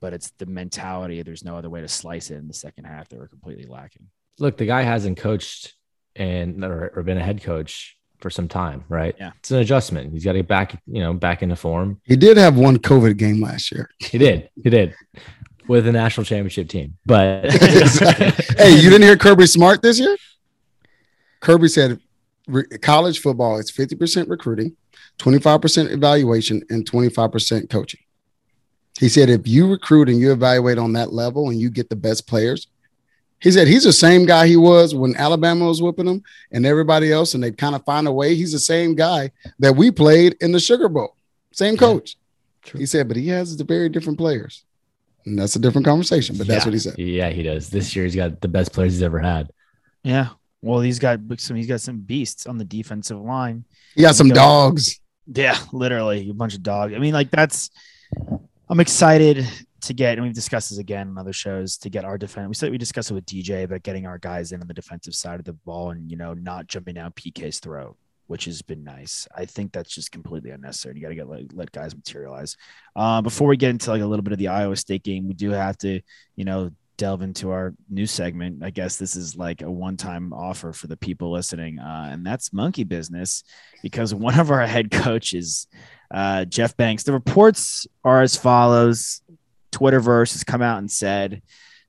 but 0.00 0.12
it's 0.12 0.30
the 0.38 0.46
mentality. 0.46 1.22
There's 1.22 1.44
no 1.44 1.56
other 1.56 1.70
way 1.70 1.80
to 1.80 1.88
slice 1.88 2.30
it 2.30 2.36
in 2.36 2.48
the 2.48 2.54
second 2.54 2.84
half 2.84 3.08
that 3.08 3.18
we're 3.18 3.28
completely 3.28 3.66
lacking. 3.66 4.08
Look, 4.38 4.56
the 4.56 4.66
guy 4.66 4.82
hasn't 4.82 5.18
coached 5.18 5.74
and 6.16 6.64
or, 6.64 6.92
or 6.94 7.02
been 7.02 7.18
a 7.18 7.24
head 7.24 7.42
coach 7.42 7.96
for 8.18 8.30
some 8.30 8.48
time, 8.48 8.84
right? 8.88 9.14
Yeah, 9.18 9.30
it's 9.38 9.50
an 9.52 9.58
adjustment. 9.58 10.12
He's 10.12 10.24
got 10.24 10.32
to 10.32 10.40
get 10.40 10.48
back, 10.48 10.82
you 10.86 11.00
know, 11.00 11.14
back 11.14 11.42
into 11.42 11.56
form. 11.56 12.00
He 12.04 12.16
did 12.16 12.36
have 12.36 12.56
one 12.56 12.78
COVID 12.78 13.16
game 13.16 13.40
last 13.40 13.70
year. 13.70 13.90
He 13.98 14.18
did. 14.18 14.50
He 14.62 14.70
did 14.70 14.94
with 15.68 15.84
the 15.84 15.92
national 15.92 16.24
championship 16.24 16.68
team. 16.68 16.96
But 17.06 17.52
hey, 17.52 18.74
you 18.74 18.90
didn't 18.90 19.02
hear 19.02 19.16
Kirby 19.16 19.46
Smart 19.46 19.82
this 19.82 20.00
year? 20.00 20.16
Kirby 21.40 21.68
said 21.68 22.00
college 22.82 23.20
football 23.20 23.58
is 23.58 23.70
50% 23.70 24.28
recruiting, 24.28 24.76
25% 25.18 25.90
evaluation, 25.90 26.62
and 26.70 26.90
25% 26.90 27.70
coaching. 27.70 28.00
He 28.98 29.08
said, 29.08 29.30
if 29.30 29.46
you 29.46 29.70
recruit 29.70 30.08
and 30.08 30.18
you 30.18 30.32
evaluate 30.32 30.78
on 30.78 30.92
that 30.94 31.12
level 31.12 31.50
and 31.50 31.60
you 31.60 31.70
get 31.70 31.88
the 31.88 31.96
best 31.96 32.26
players, 32.26 32.66
he 33.40 33.52
said 33.52 33.68
he's 33.68 33.84
the 33.84 33.92
same 33.92 34.26
guy 34.26 34.48
he 34.48 34.56
was 34.56 34.94
when 34.94 35.14
Alabama 35.14 35.66
was 35.66 35.80
whipping 35.80 36.08
him 36.08 36.24
and 36.50 36.66
everybody 36.66 37.12
else, 37.12 37.34
and 37.34 37.42
they 37.42 37.52
kind 37.52 37.76
of 37.76 37.84
find 37.84 38.08
a 38.08 38.12
way. 38.12 38.34
He's 38.34 38.52
the 38.52 38.58
same 38.58 38.96
guy 38.96 39.30
that 39.60 39.76
we 39.76 39.92
played 39.92 40.36
in 40.40 40.50
the 40.50 40.58
Sugar 40.58 40.88
Bowl, 40.88 41.14
same 41.52 41.76
coach. 41.76 42.16
Yeah, 42.66 42.78
he 42.80 42.86
said, 42.86 43.06
but 43.06 43.16
he 43.16 43.28
has 43.28 43.56
the 43.56 43.64
very 43.64 43.88
different 43.88 44.18
players. 44.18 44.64
And 45.24 45.38
that's 45.38 45.56
a 45.56 45.60
different 45.60 45.86
conversation, 45.86 46.36
but 46.36 46.46
that's 46.46 46.64
yeah. 46.64 46.68
what 46.68 46.74
he 46.74 46.80
said. 46.80 46.98
Yeah, 46.98 47.28
he 47.30 47.42
does. 47.42 47.70
This 47.70 47.94
year 47.94 48.04
he's 48.04 48.16
got 48.16 48.40
the 48.40 48.48
best 48.48 48.72
players 48.72 48.94
he's 48.94 49.02
ever 49.02 49.20
had. 49.20 49.50
Yeah. 50.02 50.30
Well, 50.60 50.80
he's 50.80 50.98
got 50.98 51.20
some. 51.38 51.56
He's 51.56 51.66
got 51.66 51.80
some 51.80 52.00
beasts 52.00 52.46
on 52.46 52.58
the 52.58 52.64
defensive 52.64 53.20
line. 53.20 53.64
He 53.94 54.02
got 54.02 54.16
some 54.16 54.28
dogs. 54.28 55.00
Yeah, 55.26 55.58
literally 55.72 56.28
a 56.30 56.34
bunch 56.34 56.54
of 56.54 56.62
dogs. 56.62 56.94
I 56.94 56.98
mean, 56.98 57.14
like 57.14 57.30
that's. 57.30 57.70
I'm 58.68 58.80
excited 58.80 59.46
to 59.82 59.94
get, 59.94 60.14
and 60.14 60.24
we've 60.24 60.34
discussed 60.34 60.70
this 60.70 60.78
again 60.78 61.08
on 61.08 61.18
other 61.18 61.32
shows 61.32 61.78
to 61.78 61.90
get 61.90 62.04
our 62.04 62.18
defense. 62.18 62.48
We 62.48 62.54
said 62.54 62.70
we 62.70 62.78
discussed 62.78 63.10
it 63.10 63.14
with 63.14 63.26
DJ 63.26 63.64
about 63.64 63.82
getting 63.82 64.06
our 64.06 64.18
guys 64.18 64.52
in 64.52 64.60
on 64.60 64.66
the 64.66 64.74
defensive 64.74 65.14
side 65.14 65.38
of 65.38 65.44
the 65.44 65.52
ball 65.52 65.90
and 65.90 66.10
you 66.10 66.16
know 66.16 66.34
not 66.34 66.66
jumping 66.66 66.94
down 66.94 67.12
PK's 67.12 67.60
throat, 67.60 67.96
which 68.26 68.46
has 68.46 68.60
been 68.60 68.82
nice. 68.82 69.28
I 69.36 69.44
think 69.44 69.72
that's 69.72 69.94
just 69.94 70.10
completely 70.10 70.50
unnecessary. 70.50 70.96
You 70.96 71.02
got 71.02 71.08
to 71.10 71.14
get 71.14 71.28
let, 71.28 71.52
let 71.54 71.72
guys 71.72 71.94
materialize. 71.94 72.56
Uh, 72.96 73.22
before 73.22 73.46
we 73.46 73.56
get 73.56 73.70
into 73.70 73.90
like 73.90 74.02
a 74.02 74.06
little 74.06 74.24
bit 74.24 74.32
of 74.32 74.38
the 74.38 74.48
Iowa 74.48 74.76
State 74.76 75.04
game, 75.04 75.28
we 75.28 75.34
do 75.34 75.50
have 75.50 75.78
to 75.78 76.00
you 76.34 76.44
know 76.44 76.72
delve 76.98 77.22
into 77.22 77.50
our 77.50 77.74
new 77.88 78.06
segment. 78.06 78.62
I 78.62 78.70
guess 78.70 78.96
this 78.96 79.16
is 79.16 79.36
like 79.36 79.62
a 79.62 79.70
one 79.70 79.96
time 79.96 80.32
offer 80.34 80.72
for 80.74 80.88
the 80.88 80.96
people 80.96 81.32
listening, 81.32 81.78
uh, 81.78 82.10
and 82.12 82.26
that's 82.26 82.52
monkey 82.52 82.84
business 82.84 83.44
because 83.82 84.12
one 84.14 84.38
of 84.38 84.50
our 84.50 84.66
head 84.66 84.90
coaches, 84.90 85.66
uh, 86.10 86.44
Jeff 86.44 86.76
Banks, 86.76 87.04
the 87.04 87.12
reports 87.12 87.86
are 88.04 88.20
as 88.20 88.36
follows 88.36 89.22
Twitterverse 89.72 90.32
has 90.32 90.44
come 90.44 90.62
out 90.62 90.78
and 90.78 90.90
said 90.90 91.42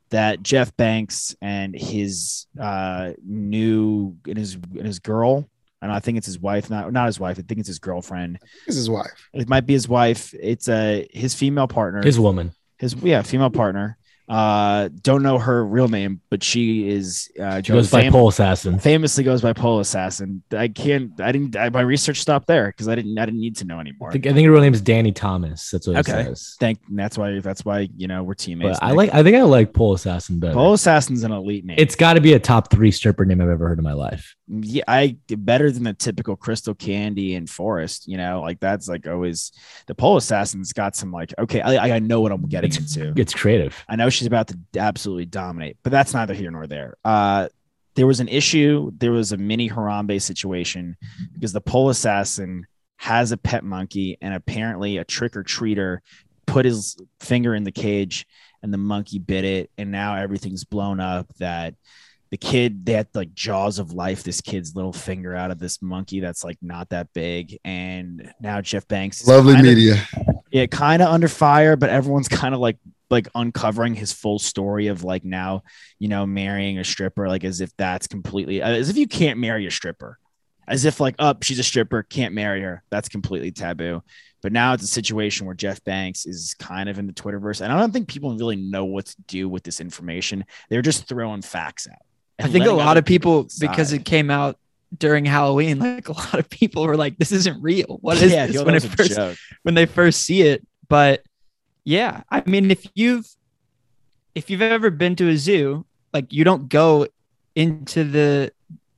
that 0.10 0.42
Jeff 0.42 0.76
Banks 0.76 1.36
and 1.42 1.76
his 1.76 2.48
uh, 2.60 3.12
new 3.26 4.16
and 4.28 4.38
his 4.38 4.56
and 4.56 4.86
his 4.86 5.00
girl, 5.00 5.50
and 5.82 5.92
I 5.92 6.00
think 6.00 6.18
it's 6.18 6.28
his 6.28 6.40
wife, 6.40 6.70
not 6.70 6.92
not 6.92 7.08
his 7.08 7.20
wife. 7.20 7.38
I 7.40 7.42
think 7.42 7.60
it's 7.60 7.68
his 7.68 7.80
girlfriend. 7.80 8.40
It's 8.68 8.76
his 8.76 8.90
wife. 8.90 9.12
It 9.34 9.50
might 9.50 9.66
be 9.66 9.74
his 9.74 9.88
wife. 9.88 10.34
It's 10.40 10.70
a 10.70 11.08
his 11.12 11.36
female 11.36 11.68
partner. 11.68 12.04
His 12.04 12.20
woman. 12.20 12.54
His 12.78 12.96
yeah, 12.96 13.22
female 13.22 13.50
partner. 13.50 13.98
Uh, 14.30 14.90
don't 15.02 15.24
know 15.24 15.40
her 15.40 15.66
real 15.66 15.88
name, 15.88 16.22
but 16.30 16.44
she 16.44 16.88
is. 16.88 17.32
Uh, 17.40 17.64
she 17.64 17.74
goes 17.74 17.90
fam- 17.90 18.12
by 18.14 18.20
Pole 18.20 18.28
Assassin. 18.28 18.78
Famously 18.78 19.24
goes 19.24 19.42
by 19.42 19.54
Pole 19.54 19.80
Assassin. 19.80 20.44
I 20.52 20.68
can't. 20.68 21.20
I 21.20 21.32
didn't. 21.32 21.56
I, 21.56 21.70
my 21.70 21.82
research 21.82 22.22
stopped 22.22 22.46
there 22.46 22.68
because 22.68 22.88
I 22.88 22.94
didn't. 22.94 23.18
I 23.18 23.26
didn't 23.26 23.40
need 23.40 23.56
to 23.58 23.66
know 23.66 23.80
anymore. 23.80 24.10
I 24.10 24.12
think, 24.12 24.28
I 24.28 24.34
think 24.34 24.46
her 24.46 24.52
real 24.52 24.62
name 24.62 24.76
is 24.76 24.82
Danny 24.82 25.12
Thomas. 25.12 25.72
That's 25.72 25.88
what 25.88 25.98
okay. 25.98 26.22
it 26.22 26.26
says. 26.26 26.58
Thank. 26.60 26.80
That's 26.92 27.18
why. 27.18 27.40
That's 27.40 27.66
why 27.66 27.90
you 27.98 28.08
know 28.08 28.22
we're 28.22 28.36
teammates. 28.36 28.80
But 28.80 28.86
I 28.86 28.92
like. 28.92 29.12
I 29.16 29.24
think 29.24 29.36
I 29.36 29.42
like 29.42 29.74
Pole 29.74 29.96
Assassin 29.96 30.40
better. 30.40 30.54
Pole 30.54 30.74
Assassin's 30.74 31.24
an 31.24 31.32
elite 31.32 31.66
name. 31.66 31.78
It's 31.80 31.96
got 31.96 32.14
to 32.14 32.22
be 32.22 32.34
a 32.34 32.40
top 32.40 32.70
three 32.70 32.92
stripper 32.92 33.26
name 33.26 33.42
I've 33.42 33.50
ever 33.50 33.68
heard 33.68 33.80
in 33.80 33.84
my 33.84 33.94
life. 33.94 34.36
Yeah, 34.48 34.84
I 34.88 35.18
better 35.28 35.72
than 35.72 35.84
the 35.84 35.94
typical 35.94 36.36
Crystal 36.36 36.76
Candy 36.76 37.34
and 37.34 37.50
Forest. 37.50 38.08
You 38.08 38.18
know, 38.18 38.42
like 38.42 38.60
that's 38.60 38.88
like 38.88 39.08
always 39.08 39.52
the 39.88 39.96
Pole 39.96 40.18
Assassin's 40.18 40.72
got 40.72 40.96
some 40.96 41.12
like 41.12 41.34
okay, 41.40 41.62
I, 41.62 41.96
I 41.96 42.00
know 42.00 42.22
what 42.22 42.32
I'm 42.32 42.48
getting 42.48 42.70
it's, 42.70 42.96
into. 42.96 43.20
It's 43.20 43.34
creative. 43.34 43.76
I 43.90 43.96
know 43.96 44.10
she's 44.20 44.28
about 44.28 44.50
to 44.50 44.58
absolutely 44.78 45.26
dominate, 45.26 45.78
but 45.82 45.92
that's 45.92 46.14
neither 46.14 46.34
here 46.34 46.52
nor 46.52 46.68
there. 46.68 46.98
Uh, 47.06 47.48
there 47.96 48.06
was 48.06 48.20
an 48.20 48.28
issue. 48.28 48.92
There 48.98 49.14
was 49.14 49.32
a 49.32 49.38
mini 49.38 49.70
Harambe 49.70 50.22
situation 50.22 50.98
because 51.34 51.54
the 51.54 51.62
Pole 51.62 51.90
Assassin 51.90 52.68
has 52.98 53.32
a 53.32 53.38
pet 53.38 53.64
monkey, 53.64 54.18
and 54.22 54.34
apparently 54.34 54.98
a 54.98 55.06
trick 55.06 55.38
or 55.38 55.44
treater 55.44 56.00
put 56.46 56.66
his 56.66 56.98
finger 57.22 57.56
in 57.56 57.64
the 57.64 57.72
cage, 57.72 58.28
and 58.62 58.74
the 58.74 58.78
monkey 58.78 59.20
bit 59.20 59.46
it, 59.46 59.72
and 59.78 59.90
now 59.90 60.16
everything's 60.16 60.66
blown 60.66 61.00
up. 61.00 61.34
That 61.38 61.76
the 62.30 62.38
kid 62.38 62.86
they 62.86 62.94
had 62.94 63.08
like 63.14 63.34
jaws 63.34 63.80
of 63.80 63.94
life 63.94 64.24
this 64.24 64.42
kid's 64.42 64.76
little 64.76 64.94
finger 64.94 65.34
out 65.34 65.50
of 65.50 65.58
this 65.58 65.82
monkey 65.82 66.20
that's 66.20 66.44
like 66.44 66.60
not 66.62 66.90
that 66.90 67.12
big 67.14 67.58
and 67.66 68.32
now 68.40 68.62
jeff 68.62 68.88
banks 68.88 69.26
lovely 69.26 69.60
media 69.60 69.96
yeah 70.52 70.68
kind 70.68 71.02
of 71.02 71.08
under 71.08 71.28
fire 71.28 71.76
but 71.76 71.90
everyone's 71.90 72.28
kind 72.28 72.54
of 72.54 72.60
like 72.60 72.78
like 73.10 73.28
uncovering 73.36 73.96
his 73.96 74.12
full 74.12 74.40
story 74.40 74.88
of 74.88 75.04
like 75.04 75.24
now 75.24 75.64
you 75.98 76.08
know 76.08 76.26
marrying 76.26 76.78
a 76.80 76.84
stripper 76.84 77.28
like 77.28 77.44
as 77.44 77.62
if 77.62 77.76
that's 77.78 78.08
completely 78.08 78.62
as 78.62 78.90
if 78.90 78.98
you 78.98 79.08
can't 79.08 79.40
marry 79.40 79.66
a 79.66 79.72
stripper 79.72 80.18
as 80.68 80.86
if 80.86 81.00
like 81.00 81.16
up 81.20 81.38
oh, 81.38 81.44
she's 81.44 81.60
a 81.60 81.64
stripper 81.64 82.04
can't 82.04 82.34
marry 82.34 82.62
her 82.62 82.84
that's 82.90 83.10
completely 83.10 83.52
taboo 83.52 84.02
but 84.42 84.52
now 84.52 84.74
it's 84.74 84.84
a 84.84 84.88
situation 84.88 85.46
where 85.46 85.56
Jeff 85.56 85.84
Banks 85.84 86.26
is 86.26 86.56
kind 86.60 86.88
of 86.90 86.98
in 86.98 87.08
the 87.08 87.14
Twitterverse, 87.14 87.62
and 87.62 87.72
I 87.72 87.80
don't 87.80 87.92
think 87.92 88.08
people 88.08 88.36
really 88.36 88.56
know 88.56 88.86
what 88.86 89.08
to 89.08 89.16
do 89.28 89.50
with 89.50 89.64
this 89.64 89.82
information. 89.82 90.46
They're 90.70 90.82
just 90.82 91.08
throwing 91.08 91.42
facts 91.42 91.88
out. 91.90 92.00
I 92.42 92.48
think 92.48 92.66
a 92.66 92.72
lot 92.72 92.98
of 92.98 93.04
people, 93.04 93.48
because 93.60 93.92
it 93.92 94.06
came 94.06 94.32
out 94.32 94.58
during 94.98 95.26
Halloween, 95.26 95.80
like 95.80 96.08
a 96.08 96.14
lot 96.14 96.36
of 96.36 96.50
people 96.50 96.86
were 96.86 96.96
like, 96.96 97.18
"This 97.18 97.34
isn't 97.34 97.62
real. 97.62 97.98
What 98.02 98.22
is 98.22 98.32
yeah, 98.34 98.48
this?" 98.48 98.64
When 98.64 98.76
it 98.76 98.84
first 98.84 99.20
when 99.64 99.76
they 99.76 99.86
first 99.86 100.22
see 100.24 100.44
it. 100.44 100.66
But 100.88 101.22
yeah, 101.90 102.22
I 102.30 102.44
mean, 102.46 102.70
if 102.70 102.86
you've 102.94 103.26
if 104.36 104.52
you've 104.52 104.62
ever 104.62 104.92
been 104.92 105.16
to 105.16 105.30
a 105.30 105.36
zoo, 105.36 105.88
like 106.14 106.32
you 106.32 106.44
don't 106.44 106.70
go 106.70 107.08
into 107.56 108.04
the 108.04 108.52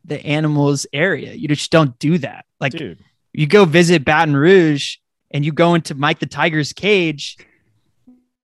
the 0.03 0.23
animals 0.25 0.85
area. 0.91 1.31
You 1.33 1.47
just 1.47 1.71
don't 1.71 1.97
do 1.99 2.17
that. 2.17 2.43
Like 2.59 2.73
Dude. 2.73 2.99
you 3.31 3.47
go 3.47 3.63
visit 3.63 4.03
Baton 4.03 4.35
Rouge 4.35 4.97
and 5.31 5.45
you 5.45 5.53
go 5.53 5.73
into 5.73 5.95
Mike 5.95 6.19
the 6.19 6.25
Tiger's 6.25 6.73
cage, 6.73 7.37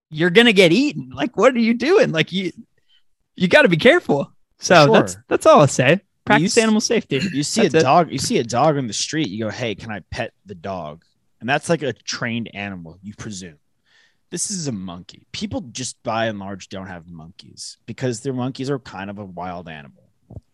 you're 0.09 0.29
gonna 0.29 0.53
get 0.53 0.71
eaten. 0.71 1.09
Like, 1.09 1.35
what 1.35 1.53
are 1.53 1.59
you 1.59 1.73
doing? 1.73 2.13
Like 2.13 2.31
you 2.31 2.53
you 3.35 3.49
got 3.49 3.63
to 3.63 3.69
be 3.69 3.75
careful. 3.77 4.31
So 4.59 4.85
sure. 4.85 4.93
that's 4.93 5.17
that's 5.27 5.45
all 5.45 5.59
I'll 5.59 5.67
say. 5.67 5.99
practice 6.23 6.57
s- 6.57 6.63
animal 6.63 6.79
safety. 6.79 7.19
You 7.33 7.43
see 7.43 7.63
That's 7.63 7.73
a 7.73 7.77
it. 7.79 7.83
dog, 7.83 8.11
you 8.13 8.17
see 8.17 8.37
a 8.37 8.45
dog 8.45 8.77
on 8.77 8.87
the 8.87 8.93
street, 8.93 9.27
you 9.27 9.43
go, 9.43 9.49
"Hey, 9.51 9.75
can 9.75 9.91
I 9.91 9.99
pet 10.09 10.31
the 10.45 10.55
dog?" 10.55 11.03
And 11.41 11.49
that's 11.49 11.67
like 11.67 11.83
a 11.83 11.91
trained 11.91 12.49
animal, 12.55 12.97
you 13.03 13.13
presume. 13.13 13.59
This 14.29 14.51
is 14.51 14.67
a 14.67 14.71
monkey. 14.71 15.25
People 15.31 15.61
just 15.61 16.01
by 16.03 16.25
and 16.25 16.39
large 16.39 16.69
don't 16.69 16.87
have 16.87 17.07
monkeys 17.07 17.77
because 17.85 18.21
their 18.21 18.33
monkeys 18.33 18.69
are 18.69 18.79
kind 18.79 19.09
of 19.09 19.19
a 19.19 19.25
wild 19.25 19.69
animal 19.69 20.03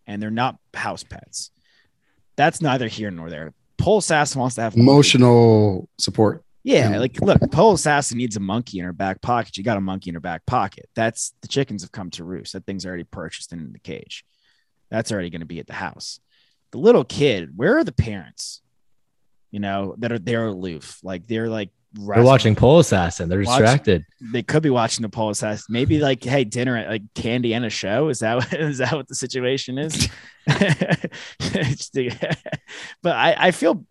and 0.06 0.22
they're 0.22 0.30
not 0.30 0.58
house 0.72 1.02
pets. 1.02 1.50
That's 2.36 2.62
neither 2.62 2.88
here 2.88 3.10
nor 3.10 3.30
there. 3.30 3.52
Pole 3.78 3.98
Assassin 3.98 4.40
wants 4.40 4.56
to 4.56 4.62
have. 4.62 4.76
Emotional 4.76 5.88
support. 5.98 6.44
Yeah, 6.62 6.96
like 6.98 7.20
look, 7.20 7.38
Pole 7.52 7.74
Assassin 7.74 8.16
needs 8.16 8.36
a 8.36 8.40
monkey 8.40 8.78
in 8.78 8.86
her 8.86 8.92
back 8.92 9.20
pocket. 9.20 9.58
You 9.58 9.64
got 9.64 9.76
a 9.76 9.82
monkey 9.82 10.08
in 10.08 10.14
her 10.14 10.20
back 10.20 10.46
pocket. 10.46 10.88
That's 10.94 11.34
the 11.42 11.48
chickens 11.48 11.82
have 11.82 11.92
come 11.92 12.10
to 12.12 12.24
roost. 12.24 12.54
That 12.54 12.64
thing's 12.64 12.86
already 12.86 13.04
purchased 13.04 13.52
and 13.52 13.60
in 13.60 13.72
the 13.72 13.78
cage. 13.78 14.24
That's 14.90 15.12
already 15.12 15.28
going 15.28 15.40
to 15.40 15.46
be 15.46 15.60
at 15.60 15.66
the 15.66 15.74
house. 15.74 16.20
The 16.70 16.78
little 16.78 17.04
kid, 17.04 17.50
where 17.56 17.76
are 17.76 17.84
the 17.84 17.92
parents? 17.92 18.62
You 19.50 19.60
know, 19.60 19.94
that 19.98 20.12
are 20.12 20.18
they're 20.18 20.46
aloof. 20.46 21.00
Like 21.02 21.26
they're 21.26 21.48
like 21.48 21.70
They're 21.94 22.24
watching 22.24 22.56
Pole 22.56 22.80
Assassin. 22.80 23.28
They're 23.28 23.38
Watch- 23.42 23.60
distracted. 23.60 24.04
They 24.20 24.42
could 24.42 24.62
be 24.62 24.70
watching 24.70 25.02
the 25.02 25.08
Pole 25.08 25.30
Assassin. 25.30 25.66
Maybe 25.68 26.00
like, 26.00 26.24
hey, 26.24 26.42
dinner 26.44 26.76
at 26.76 26.88
like 26.88 27.02
candy 27.14 27.54
and 27.54 27.64
a 27.64 27.70
show. 27.70 28.08
Is 28.08 28.18
that 28.18 28.52
is 28.58 28.78
that 28.78 28.92
what 28.94 29.08
the 29.08 29.14
situation 29.14 29.78
is? 29.78 30.08
But 33.02 33.16
I 33.16 33.36
I 33.38 33.50
feel 33.50 33.84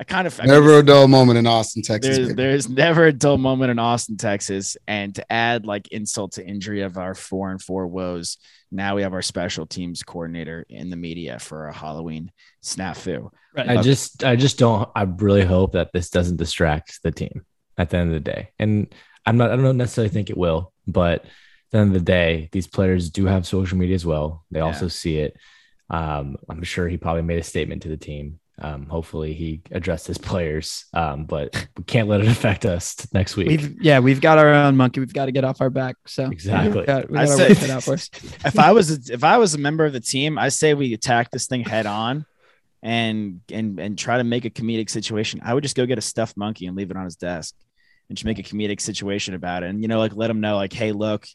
I 0.00 0.04
kind 0.04 0.26
of 0.26 0.40
I 0.40 0.44
mean, 0.44 0.52
Never 0.52 0.78
a 0.78 0.82
dull 0.82 1.08
moment 1.08 1.38
in 1.38 1.46
Austin, 1.46 1.82
Texas. 1.82 2.16
there's, 2.16 2.34
there's 2.34 2.68
never 2.70 3.04
a 3.04 3.12
dull 3.12 3.36
moment 3.36 3.70
in 3.70 3.78
Austin, 3.78 4.16
Texas. 4.16 4.78
And 4.88 5.14
to 5.16 5.30
add 5.30 5.66
like 5.66 5.88
insult 5.88 6.32
to 6.32 6.46
injury 6.46 6.80
of 6.80 6.96
our 6.96 7.14
four 7.14 7.50
and 7.50 7.60
four 7.60 7.86
woes, 7.86 8.38
now 8.72 8.96
we 8.96 9.02
have 9.02 9.12
our 9.12 9.20
special 9.20 9.66
teams 9.66 10.02
coordinator 10.02 10.64
in 10.70 10.88
the 10.88 10.96
media 10.96 11.38
for 11.38 11.66
a 11.66 11.72
Halloween 11.72 12.32
snafu. 12.64 13.30
I 13.54 13.82
just 13.82 14.24
I 14.24 14.36
just 14.36 14.58
don't 14.58 14.88
I 14.96 15.02
really 15.02 15.44
hope 15.44 15.72
that 15.72 15.92
this 15.92 16.08
doesn't 16.08 16.38
distract 16.38 17.02
the 17.02 17.10
team 17.10 17.44
at 17.76 17.90
the 17.90 17.98
end 17.98 18.08
of 18.08 18.14
the 18.14 18.32
day. 18.32 18.52
And 18.58 18.94
I'm 19.26 19.36
not 19.36 19.50
I 19.50 19.56
don't 19.56 19.76
necessarily 19.76 20.08
think 20.08 20.30
it 20.30 20.36
will, 20.38 20.72
but 20.86 21.24
at 21.24 21.30
the 21.72 21.78
end 21.78 21.88
of 21.88 21.94
the 21.94 22.00
day, 22.00 22.48
these 22.52 22.66
players 22.66 23.10
do 23.10 23.26
have 23.26 23.46
social 23.46 23.76
media 23.76 23.96
as 23.96 24.06
well. 24.06 24.46
They 24.50 24.60
also 24.60 24.88
see 24.88 25.18
it. 25.18 25.36
Um, 25.90 26.36
I'm 26.48 26.62
sure 26.62 26.88
he 26.88 26.96
probably 26.96 27.22
made 27.22 27.38
a 27.38 27.42
statement 27.42 27.82
to 27.82 27.88
the 27.90 27.98
team. 27.98 28.40
Um, 28.60 28.86
hopefully 28.86 29.32
he 29.34 29.62
addressed 29.70 30.06
his 30.06 30.18
players. 30.30 30.84
Um, 30.92 31.24
but 31.24 31.66
we 31.76 31.84
can't 31.84 32.08
let 32.08 32.20
it 32.20 32.28
affect 32.28 32.64
us 32.66 33.06
next 33.12 33.36
week. 33.36 33.48
We've 33.48 33.82
yeah, 33.82 33.98
we've 34.00 34.20
got 34.20 34.38
our 34.38 34.52
own 34.52 34.76
monkey. 34.76 35.00
We've 35.00 35.12
got 35.12 35.26
to 35.26 35.32
get 35.32 35.44
off 35.44 35.60
our 35.60 35.70
back. 35.70 35.96
So 36.06 36.30
Exactly. 36.30 36.78
we've 36.78 36.86
got, 36.86 37.10
we 37.10 37.18
got 37.18 37.28
our 37.28 37.54
said- 37.54 37.70
out 37.70 37.82
for 37.84 37.94
us. 37.94 38.10
if 38.44 38.58
I 38.58 38.72
was 38.72 38.90
a, 38.90 39.12
if 39.14 39.24
I 39.24 39.38
was 39.38 39.54
a 39.54 39.58
member 39.58 39.84
of 39.86 39.92
the 39.92 40.00
team, 40.00 40.38
I 40.38 40.48
say 40.48 40.74
we 40.74 40.92
attack 40.94 41.30
this 41.30 41.46
thing 41.46 41.64
head 41.64 41.86
on 41.86 42.26
and 42.82 43.40
and 43.52 43.78
and 43.78 43.98
try 43.98 44.16
to 44.18 44.24
make 44.24 44.44
a 44.44 44.50
comedic 44.50 44.90
situation. 44.90 45.40
I 45.44 45.54
would 45.54 45.62
just 45.62 45.76
go 45.76 45.86
get 45.86 45.98
a 45.98 46.02
stuffed 46.02 46.36
monkey 46.36 46.66
and 46.66 46.76
leave 46.76 46.90
it 46.90 46.96
on 46.96 47.04
his 47.04 47.16
desk 47.16 47.54
and 48.08 48.16
just 48.16 48.24
make 48.24 48.38
a 48.38 48.42
comedic 48.42 48.80
situation 48.80 49.34
about 49.34 49.62
it. 49.62 49.70
And 49.70 49.82
you 49.82 49.88
know, 49.88 49.98
like 49.98 50.14
let 50.14 50.30
him 50.30 50.40
know, 50.40 50.56
like, 50.56 50.72
hey, 50.72 50.92
look, 50.92 51.26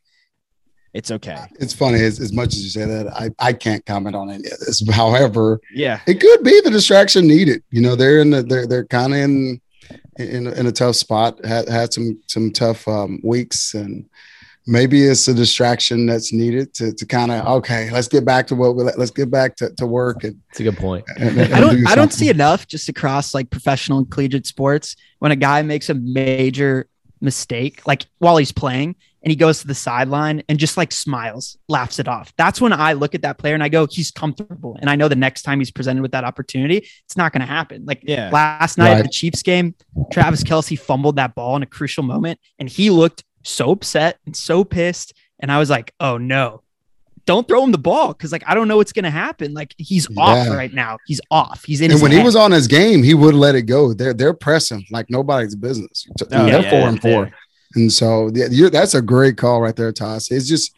it's 0.96 1.12
okay. 1.12 1.38
It's 1.60 1.74
funny 1.74 2.00
as, 2.02 2.20
as 2.22 2.32
much 2.32 2.54
as 2.56 2.64
you 2.64 2.70
say 2.70 2.86
that, 2.86 3.08
I, 3.14 3.30
I 3.40 3.52
can't 3.54 3.86
comment 3.86 4.16
on 4.16 4.30
any 4.30 4.46
of 4.50 4.60
this. 4.60 4.82
However, 4.92 5.60
Yeah. 5.74 6.00
it 6.08 6.22
could 6.22 6.42
be 6.44 6.60
the 6.62 6.72
distraction 6.72 7.28
needed. 7.28 7.62
You 7.70 7.82
know, 7.82 7.96
they're 7.96 8.20
in 8.22 8.30
the 8.30 8.42
they're 8.44 8.66
they're 8.66 8.86
kind 8.86 9.14
of 9.14 9.20
in 9.20 9.62
in 10.18 10.48
in 10.48 10.66
a 10.68 10.72
tough 10.72 10.96
spot. 10.96 11.44
Had 11.46 11.68
had 11.68 11.94
some 11.94 12.20
some 12.28 12.52
tough 12.52 12.88
um, 12.88 13.20
weeks, 13.24 13.74
and 13.74 14.06
maybe 14.68 15.04
it's 15.04 15.28
a 15.28 15.34
distraction 15.34 16.06
that's 16.06 16.32
needed 16.32 16.74
to 16.76 16.94
to 16.94 17.06
kind 17.06 17.30
of 17.32 17.46
okay. 17.58 17.92
Let's 17.92 18.08
get 18.08 18.24
back 18.24 18.48
to 18.48 18.56
what 18.56 18.78
we 18.78 18.84
let's 18.84 19.12
get 19.12 19.30
back 19.30 19.58
to, 19.58 19.72
to 19.76 19.86
work 19.86 20.24
and, 20.24 20.40
It's 20.52 20.62
a 20.62 20.64
good 20.64 20.78
point. 20.78 21.04
and, 21.18 21.38
and 21.38 21.54
I 21.54 21.60
don't 21.60 21.76
do 21.76 21.84
I 21.88 21.96
don't 21.96 22.14
see 22.14 22.30
enough 22.30 22.68
just 22.68 22.88
across 22.88 23.34
like 23.34 23.50
professional 23.50 23.98
and 24.00 24.10
collegiate 24.10 24.48
sports 24.48 24.96
when 25.20 25.32
a 25.34 25.36
guy 25.36 25.62
makes 25.62 25.90
a 25.90 25.94
major 25.94 26.88
mistake, 27.22 27.86
like 27.86 28.06
while 28.20 28.38
he's 28.38 28.52
playing 28.54 28.96
and 29.26 29.32
he 29.32 29.36
goes 29.36 29.60
to 29.62 29.68
the 29.68 29.74
sideline 29.74 30.44
and 30.48 30.60
just 30.60 30.78
like 30.78 30.92
smiles, 30.92 31.58
laughs 31.68 31.98
it 31.98 32.08
off. 32.08 32.32
That's 32.38 32.62
when 32.62 32.72
I 32.72 32.94
look 32.94 33.16
at 33.16 33.24
that 33.24 33.40
player 33.40 33.56
and 33.56 33.64
I 33.64 33.70
go, 33.70 33.88
he's 33.90 34.12
comfortable. 34.12 34.78
And 34.80 34.88
I 34.88 34.96
know 34.96 35.08
the 35.08 35.16
next 35.16 35.42
time 35.42 35.58
he's 35.60 35.72
presented 35.72 36.04
with 36.04 36.12
that 36.12 36.24
opportunity, 36.24 36.88
it's 37.06 37.18
not 37.18 37.34
going 37.34 37.42
to 37.42 37.48
happen. 37.48 37.86
Like 37.86 38.04
Yeah. 38.04 38.30
last 38.32 38.78
night 38.78 38.92
at 38.98 39.04
the 39.04 39.10
Chiefs 39.10 39.42
game, 39.42 39.74
Travis 40.12 40.44
Kelce 40.44 40.78
fumbled 40.80 41.16
that 41.16 41.34
ball 41.34 41.56
in 41.56 41.64
a 41.64 41.66
crucial 41.66 42.04
moment 42.04 42.40
and 42.60 42.70
he 42.70 42.92
looked 42.92 43.24
so 43.44 43.72
upset 43.72 44.20
and 44.28 44.36
so 44.36 44.64
pissed. 44.64 45.14
And 45.40 45.52
I 45.52 45.58
was 45.58 45.72
like, 45.72 45.92
oh 46.00 46.20
no, 46.20 46.62
don't 47.26 47.48
throw 47.48 47.64
him 47.64 47.72
the 47.72 47.80
ball 47.80 48.10
because 48.10 48.32
like 48.32 48.44
I 48.46 48.54
don't 48.54 48.68
know 48.68 48.78
what's 48.78 48.94
gonna 48.94 49.10
happen. 49.10 49.56
Like 49.56 49.74
he's 49.80 50.08
off 50.18 50.46
Yeah. 50.48 50.54
right 50.56 50.72
now. 50.72 50.98
He's 51.08 51.20
off. 51.32 51.64
He's 51.66 51.82
in. 51.82 51.86
And 51.86 51.94
his 51.94 52.02
when 52.04 52.12
he 52.12 52.22
was 52.22 52.36
on 52.36 52.52
his 52.52 52.68
game, 52.68 53.02
he 53.02 53.16
would 53.16 53.34
let 53.34 53.56
it 53.56 53.64
go. 53.64 53.94
They're 53.96 54.14
they're 54.14 54.36
pressing 54.36 54.86
like 54.92 55.10
nobody's 55.10 55.56
business. 55.56 56.08
Oh, 56.22 56.26
they're 56.46 56.62
yeah, 56.62 56.70
four 56.70 56.88
and 56.88 56.96
yeah. 56.98 57.02
four, 57.02 57.32
and 57.76 57.92
so 57.92 58.30
yeah, 58.34 58.70
that's 58.70 58.94
a 58.94 59.02
great 59.02 59.38
call 59.38 59.62
right 59.62 59.76
there, 59.76 59.92
Toss. 59.92 60.32
It's 60.32 60.48
just 60.48 60.74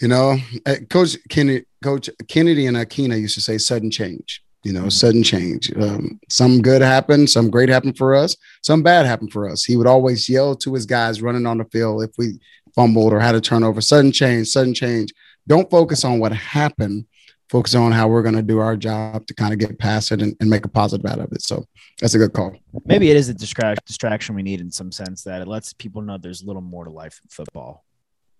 you 0.00 0.08
know, 0.08 0.36
uh, 0.66 0.76
Coach 0.90 1.16
Kennedy, 1.28 1.64
Coach 1.82 2.10
Kennedy 2.28 2.66
and 2.66 2.76
Akina 2.76 3.20
used 3.20 3.34
to 3.34 3.40
say 3.40 3.58
sudden 3.58 3.90
change. 3.90 4.42
You 4.64 4.72
know, 4.72 4.84
Mhm. 4.84 4.92
sudden 4.92 5.22
change. 5.24 5.72
Um, 5.76 6.20
some 6.28 6.62
good 6.62 6.82
happened, 6.82 7.28
some 7.30 7.50
great 7.50 7.68
happened 7.68 7.98
for 7.98 8.14
us, 8.14 8.36
some 8.62 8.82
bad 8.82 9.06
happened 9.06 9.32
for 9.32 9.48
us. 9.48 9.64
He 9.64 9.76
would 9.76 9.88
always 9.88 10.28
yell 10.28 10.54
to 10.56 10.74
his 10.74 10.86
guys 10.86 11.20
running 11.20 11.46
on 11.46 11.58
the 11.58 11.64
field 11.64 12.04
if 12.04 12.10
we 12.16 12.38
fumbled 12.74 13.12
or 13.12 13.18
had 13.20 13.34
a 13.34 13.40
turnover. 13.40 13.80
Sudden 13.80 14.12
change, 14.12 14.48
sudden 14.48 14.72
change. 14.72 15.12
Don't 15.48 15.70
focus 15.70 16.04
on 16.04 16.20
what 16.20 16.32
happened. 16.32 17.06
Focus 17.52 17.74
on 17.74 17.92
how 17.92 18.08
we're 18.08 18.22
going 18.22 18.34
to 18.34 18.40
do 18.40 18.60
our 18.60 18.78
job 18.78 19.26
to 19.26 19.34
kind 19.34 19.52
of 19.52 19.58
get 19.58 19.78
past 19.78 20.10
it 20.10 20.22
and, 20.22 20.34
and 20.40 20.48
make 20.48 20.64
a 20.64 20.70
positive 20.70 21.04
out 21.04 21.18
of 21.18 21.30
it. 21.32 21.42
So 21.42 21.66
that's 22.00 22.14
a 22.14 22.18
good 22.18 22.32
call. 22.32 22.56
maybe 22.86 23.10
it 23.10 23.16
is 23.18 23.28
a 23.28 23.34
distract 23.34 23.84
distraction 23.84 24.34
we 24.34 24.42
need 24.42 24.62
in 24.62 24.70
some 24.70 24.90
sense 24.90 25.22
that 25.24 25.42
it 25.42 25.46
lets 25.46 25.74
people 25.74 26.00
know 26.00 26.16
there's 26.16 26.40
a 26.40 26.46
little 26.46 26.62
more 26.62 26.86
to 26.86 26.90
life 26.90 27.20
in 27.22 27.28
football. 27.28 27.84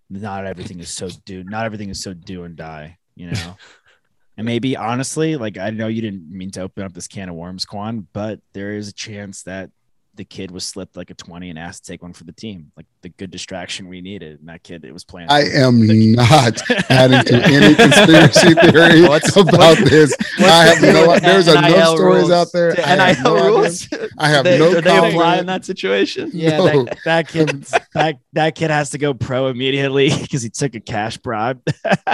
Not 0.09 0.47
everything 0.47 0.79
is 0.79 0.89
so 0.89 1.09
do 1.25 1.43
not 1.43 1.63
everything 1.63 1.89
is 1.89 2.01
so 2.01 2.15
do 2.15 2.45
and 2.45 2.55
die, 2.55 2.97
you 3.13 3.29
know. 3.29 3.55
and 4.37 4.45
maybe 4.45 4.75
honestly, 4.75 5.35
like 5.35 5.59
I 5.59 5.69
know 5.69 5.89
you 5.89 6.01
didn't 6.01 6.27
mean 6.31 6.49
to 6.49 6.61
open 6.61 6.81
up 6.81 6.93
this 6.93 7.07
can 7.07 7.29
of 7.29 7.35
worms, 7.35 7.65
Quan, 7.65 8.07
but 8.13 8.39
there 8.53 8.71
is 8.71 8.87
a 8.87 8.93
chance 8.93 9.43
that 9.43 9.69
the 10.15 10.23
kid 10.25 10.51
was 10.51 10.63
slipped 10.63 10.95
like 10.95 11.09
a 11.09 11.15
20 11.15 11.49
and 11.49 11.57
asked 11.57 11.85
to 11.85 11.91
take 11.91 12.03
one 12.03 12.13
for 12.13 12.23
the 12.23 12.31
team. 12.31 12.71
Like 12.77 12.85
the 13.01 13.09
good 13.09 13.31
distraction 13.31 13.87
we 13.87 13.99
needed. 13.99 14.39
And 14.39 14.47
that 14.49 14.61
kid 14.61 14.85
it 14.85 14.93
was 14.93 15.03
playing. 15.03 15.27
I 15.31 15.41
am 15.49 15.85
not 16.13 16.61
adding 16.91 17.23
to 17.23 17.43
any 17.43 17.73
conspiracy 17.73 18.53
theory 18.71 19.01
What's- 19.07 19.35
about 19.35 19.77
this. 19.79 20.13
I 20.39 20.65
have 20.67 20.81
no. 20.83 21.07
What's 21.07 21.21
the 21.21 21.27
There's 21.27 21.45
NIL 21.47 21.57
enough 21.57 21.95
stories 21.95 22.19
rules? 22.21 22.31
out 22.31 22.47
there. 22.53 22.73
The 22.75 22.85
I 22.87 22.89
have 23.13 23.23
NIL 23.23 23.23
no 23.23 23.37
idea. 23.39 23.49
rules. 23.49 23.87
I 24.19 24.29
have 24.29 24.43
They- 24.43 24.59
no 24.59 24.69
do 24.73 24.81
they 24.81 24.97
apply 24.97 25.09
comment. 25.11 25.39
in 25.39 25.45
that 25.47 25.65
situation? 25.65 26.29
yeah, 26.33 26.57
No. 26.57 26.83
that, 26.83 26.97
that 27.05 27.27
kid 27.29 27.63
that 27.95 28.17
that 28.33 28.55
kid 28.55 28.69
has 28.69 28.91
to 28.91 28.97
go 28.99 29.13
pro 29.15 29.47
immediately 29.47 30.09
because 30.21 30.43
he 30.43 30.49
took 30.49 30.75
a 30.75 30.79
cash 30.79 31.17
bribe. 31.17 31.59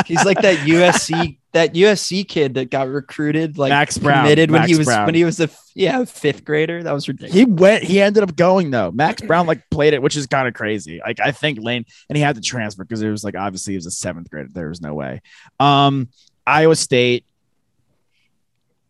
He's 0.06 0.24
like 0.24 0.42
that 0.42 0.58
USC 0.60 1.39
that 1.52 1.74
USC 1.74 2.28
kid 2.28 2.54
that 2.56 2.70
got 2.70 2.88
recruited 2.88 3.58
like 3.58 3.70
Max 3.70 3.98
Brown, 3.98 4.24
committed 4.24 4.52
when 4.52 4.62
Max 4.62 4.72
he 4.72 4.78
was 4.78 4.86
Brown. 4.86 5.06
when 5.08 5.16
he 5.16 5.26
was 5.26 5.40
a 5.40 5.44
f- 5.44 5.72
yeah 5.74 6.06
fifth 6.06 6.46
grader. 6.46 6.84
That 6.84 6.92
was 6.92 7.08
ridiculous. 7.08 7.34
he 7.34 7.46
went 7.46 7.84
he 7.84 8.02
ended 8.02 8.22
up 8.22 8.36
going 8.36 8.70
though. 8.72 8.92
Max 8.92 9.22
brown 9.22 9.48
like 9.48 9.68
played 9.72 9.94
it 9.94 10.02
which 10.02 10.16
is 10.16 10.28
kind 10.28 10.48
of 10.48 10.54
crazy. 10.54 11.00
Like 11.04 11.20
i 11.20 11.32
think 11.32 11.60
lane 11.62 11.86
and 12.08 12.18
he 12.18 12.22
had 12.22 12.36
to 12.36 12.42
transfer 12.42 12.84
because 12.84 13.02
it 13.02 13.10
was 13.10 13.24
like 13.24 13.36
obviously 13.36 13.74
he 13.74 13.78
was 13.78 13.86
a 13.88 13.92
seventh 13.92 14.30
grader. 14.30 14.50
There 14.52 14.70
was 14.70 14.82
no 14.82 14.94
way. 14.94 15.22
Um 15.60 16.10
iowa 16.46 16.76
state 16.76 17.26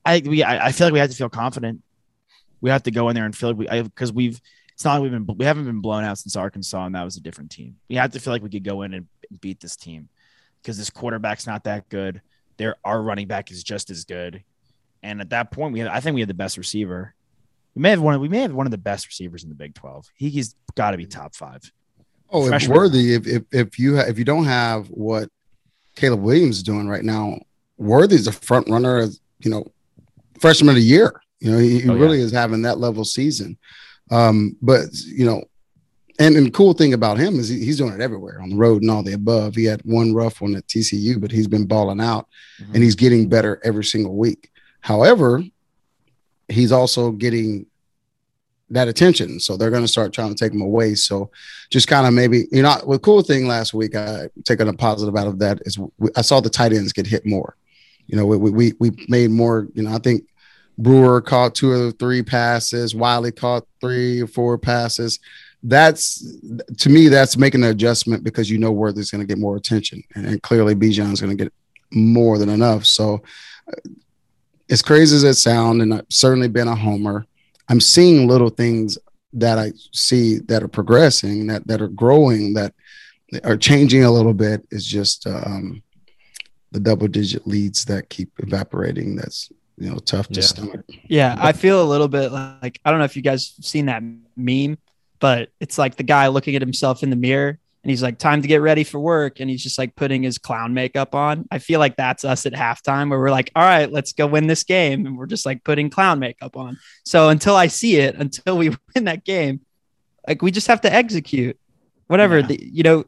i 0.06 0.22
we 0.26 0.44
i, 0.44 0.68
I 0.68 0.72
feel 0.72 0.88
like 0.88 0.94
we 0.94 1.00
have 1.00 1.10
to 1.10 1.16
feel 1.16 1.30
confident. 1.30 1.82
We 2.62 2.70
have 2.72 2.84
to 2.84 2.92
go 2.92 3.08
in 3.10 3.16
there 3.16 3.26
and 3.26 3.36
feel 3.36 3.54
like 3.54 3.72
we 3.72 3.82
because 3.84 4.12
we've 4.12 4.40
it's 4.74 4.84
not 4.84 4.96
like 4.96 5.04
we've 5.04 5.12
been 5.12 5.38
we 5.38 5.46
haven't 5.46 5.66
been 5.66 5.82
blown 5.82 6.04
out 6.04 6.18
since 6.18 6.36
arkansas 6.36 6.86
and 6.86 6.96
that 6.96 7.04
was 7.04 7.16
a 7.16 7.22
different 7.22 7.52
team. 7.52 7.78
We 7.90 7.96
have 7.96 8.12
to 8.12 8.20
feel 8.20 8.34
like 8.34 8.44
we 8.44 8.50
could 8.50 8.64
go 8.64 8.82
in 8.82 8.94
and 8.94 9.08
beat 9.40 9.60
this 9.62 9.76
team 9.76 10.10
because 10.62 10.78
this 10.78 10.90
quarterback's 10.90 11.48
not 11.48 11.64
that 11.66 11.88
good 11.88 12.22
there 12.60 12.76
our 12.86 13.02
running 13.02 13.28
back 13.28 13.50
is 13.50 13.64
just 13.64 13.90
as 13.90 14.06
good 14.06 14.44
and 15.02 15.20
at 15.20 15.32
that 15.32 15.50
point 15.50 15.74
we 15.74 15.80
have, 15.80 15.90
i 15.92 16.00
think 16.00 16.14
we 16.14 16.22
have 16.22 16.28
the 16.28 16.34
best 16.36 16.58
receiver 16.58 17.16
we 17.76 17.82
may 17.84 17.92
have 17.92 18.02
one. 18.02 18.16
Of, 18.16 18.22
we 18.22 18.30
may 18.30 18.40
have 18.40 18.52
one 18.54 18.66
of 18.66 18.72
the 18.72 18.78
best 18.80 19.06
receivers 19.08 19.44
in 19.44 19.50
the 19.50 19.56
Big 19.56 19.76
Twelve. 19.76 20.06
He, 20.16 20.30
he's 20.30 20.56
got 20.76 20.92
to 20.92 20.98
be 20.98 21.06
top 21.06 21.36
five. 21.36 21.62
Oh, 22.32 22.52
if 22.52 22.68
Worthy, 22.68 23.14
if, 23.14 23.28
if 23.28 23.44
if 23.52 23.80
you 23.80 23.96
ha- 23.96 24.06
if 24.08 24.18
you 24.18 24.26
don't 24.26 24.46
have 24.46 24.88
what 24.88 25.30
Caleb 25.96 26.22
Williams 26.22 26.58
is 26.58 26.64
doing 26.64 26.90
right 26.90 27.04
now, 27.04 27.38
Worthy's 27.78 28.26
a 28.26 28.32
front 28.32 28.68
runner 28.70 28.98
as 28.98 29.22
you 29.40 29.52
know, 29.52 29.66
freshman 30.40 30.70
of 30.70 30.76
the 30.76 30.82
year. 30.82 31.22
You 31.40 31.52
know, 31.52 31.58
he, 31.60 31.80
he 31.82 31.90
Oh, 31.90 31.94
yeah. 31.94 32.02
really 32.02 32.20
is 32.20 32.32
having 32.32 32.64
that 32.64 32.80
level 32.80 33.06
season. 33.06 33.58
Um, 34.12 34.58
but 34.62 34.86
you 35.06 35.26
know, 35.26 35.44
and, 36.20 36.36
and 36.36 36.48
the 36.48 36.52
cool 36.52 36.74
thing 36.74 36.94
about 36.94 37.18
him 37.18 37.40
is 37.40 37.48
he, 37.50 37.64
he's 37.64 37.78
doing 37.78 37.94
it 37.94 38.02
everywhere 38.02 38.42
on 38.42 38.50
the 38.50 38.56
road 38.56 38.82
and 38.82 38.92
all 38.92 39.04
the 39.04 39.14
above. 39.14 39.56
He 39.56 39.66
had 39.66 39.82
one 39.86 40.14
rough 40.14 40.42
one 40.42 40.56
at 40.56 40.68
TCU, 40.68 41.20
but 41.20 41.32
he's 41.32 41.48
been 41.48 41.66
balling 41.66 42.02
out 42.02 42.28
Mm-hmm. 42.62 42.76
and 42.76 42.84
he's 42.84 42.96
getting 42.96 43.30
better 43.30 43.62
every 43.64 43.86
single 43.86 44.18
week. 44.18 44.52
However, 44.82 45.42
he's 46.50 46.74
also 46.74 47.12
getting 47.12 47.68
that 48.70 48.90
attention. 48.90 49.40
So 49.40 49.56
they're 49.56 49.70
going 49.70 49.84
to 49.84 49.88
start 49.88 50.12
trying 50.12 50.36
to 50.36 50.36
take 50.36 50.54
him 50.54 50.62
away. 50.62 50.96
So 50.96 51.32
just 51.70 51.88
kind 51.88 52.06
of 52.06 52.14
maybe, 52.14 52.48
you 52.52 52.62
know, 52.62 52.76
the 52.86 53.00
cool 53.00 53.22
thing 53.22 53.48
last 53.48 53.74
week, 53.74 53.96
I 53.96 54.28
taking 54.44 54.68
a 54.68 54.74
positive 54.74 55.16
out 55.16 55.28
of 55.28 55.40
that 55.40 55.60
is 55.62 55.80
we, 55.98 56.10
I 56.18 56.22
saw 56.22 56.42
the 56.42 56.50
tight 56.50 56.74
ends 56.74 56.92
get 56.92 57.08
hit 57.08 57.26
more. 57.26 57.56
You 58.08 58.18
know, 58.18 58.26
we 58.26 58.38
we 58.38 58.74
we 58.80 58.92
made 59.08 59.32
more. 59.32 59.68
You 59.74 59.84
know, 59.84 59.94
I 59.94 60.00
think 60.00 60.26
Brewer 60.78 61.22
caught 61.22 61.56
two 61.56 61.72
or 61.72 61.92
three 61.92 62.24
passes. 62.24 62.94
Wiley 62.94 63.32
caught 63.32 63.66
three 63.80 64.22
or 64.22 64.28
four 64.28 64.58
passes. 64.58 65.20
That's 65.62 66.26
to 66.78 66.90
me, 66.90 67.10
that's 67.10 67.36
making 67.36 67.64
an 67.64 67.70
adjustment 67.72 68.24
because 68.24 68.50
you 68.50 68.58
know 68.58 68.72
Worthy's 68.72 69.12
going 69.12 69.22
to 69.22 69.28
get 69.28 69.38
more 69.38 69.58
attention, 69.58 70.02
and, 70.16 70.26
and 70.26 70.42
clearly 70.42 70.74
Bijan's 70.74 71.20
going 71.20 71.36
to 71.38 71.44
get 71.44 71.54
more 71.92 72.38
than 72.38 72.50
enough. 72.50 72.86
So, 72.86 73.22
uh, 73.68 73.90
as 74.70 74.82
crazy 74.82 75.16
as 75.18 75.24
it 75.24 75.34
sounds, 75.36 75.82
and 75.82 75.94
I've 75.94 76.06
certainly 76.10 76.48
been 76.48 76.68
a 76.70 76.76
homer, 76.76 77.26
I'm 77.68 77.82
seeing 77.82 78.28
little 78.28 78.50
things 78.50 78.98
that 79.34 79.60
I 79.60 79.74
see 79.92 80.38
that 80.48 80.64
are 80.64 80.68
progressing, 80.70 81.48
that 81.48 81.68
that 81.68 81.82
are 81.82 81.88
growing, 81.90 82.54
that 82.54 82.74
are 83.44 83.58
changing 83.58 84.04
a 84.06 84.12
little 84.12 84.34
bit. 84.34 84.66
Is 84.72 84.86
just 84.86 85.28
um, 85.28 85.84
the 86.72 86.80
double 86.80 87.08
digit 87.10 87.46
leads 87.46 87.84
that 87.86 88.10
keep 88.10 88.32
evaporating. 88.40 89.18
That's 89.18 89.52
you 89.78 89.90
know 89.90 89.98
tough 89.98 90.28
to 90.30 90.36
Yeah. 90.40 90.46
stomach. 90.46 90.86
Yeah, 91.10 91.36
I 91.38 91.52
feel 91.52 91.84
a 91.84 91.90
little 91.90 92.08
bit 92.08 92.32
like 92.32 92.80
I 92.86 92.92
don't 92.92 93.00
know 93.00 93.06
if 93.06 93.18
you 93.18 93.22
guys 93.22 93.56
have 93.58 93.66
seen 93.66 93.88
that 93.88 94.02
meme, 94.38 94.78
but 95.20 95.50
it's 95.60 95.78
like 95.78 95.96
the 95.96 96.04
guy 96.04 96.28
looking 96.28 96.56
at 96.56 96.62
himself 96.62 97.04
in 97.04 97.10
the 97.10 97.16
mirror 97.16 97.60
and 97.84 97.90
he's 97.90 98.04
like, 98.04 98.18
"Time 98.18 98.42
to 98.42 98.48
get 98.48 98.62
ready 98.62 98.84
for 98.84 99.00
work," 99.00 99.40
and 99.40 99.50
he's 99.50 99.64
just 99.64 99.78
like 99.78 99.96
putting 99.96 100.22
his 100.24 100.38
clown 100.38 100.74
makeup 100.74 101.16
on. 101.16 101.48
I 101.50 101.60
feel 101.60 101.80
like 101.80 101.96
that's 101.96 102.26
us 102.26 102.46
at 102.46 102.54
halftime, 102.54 103.10
where 103.10 103.20
we're 103.20 103.32
like, 103.32 103.52
"All 103.56 103.64
right, 103.64 103.90
let's 103.92 104.12
go 104.12 104.28
win 104.28 104.48
this 104.48 104.64
game," 104.64 105.06
and 105.06 105.18
we're 105.18 105.28
just 105.28 105.46
like 105.46 105.64
putting 105.64 105.90
clown 105.90 106.20
makeup 106.20 106.58
on. 106.58 106.78
So 107.06 107.30
until 107.30 107.56
I 107.56 107.68
see 107.68 107.98
it, 107.98 108.16
until 108.16 108.58
we 108.58 108.70
win 108.96 109.06
that 109.06 109.24
game, 109.24 109.62
like 110.28 110.42
we 110.42 110.52
just 110.52 110.68
have 110.68 110.82
to 110.82 110.94
execute. 110.94 111.58
Whatever 112.08 112.40
Yeah. 112.40 112.48
the, 112.48 112.60
you 112.62 112.84
know, 112.84 113.06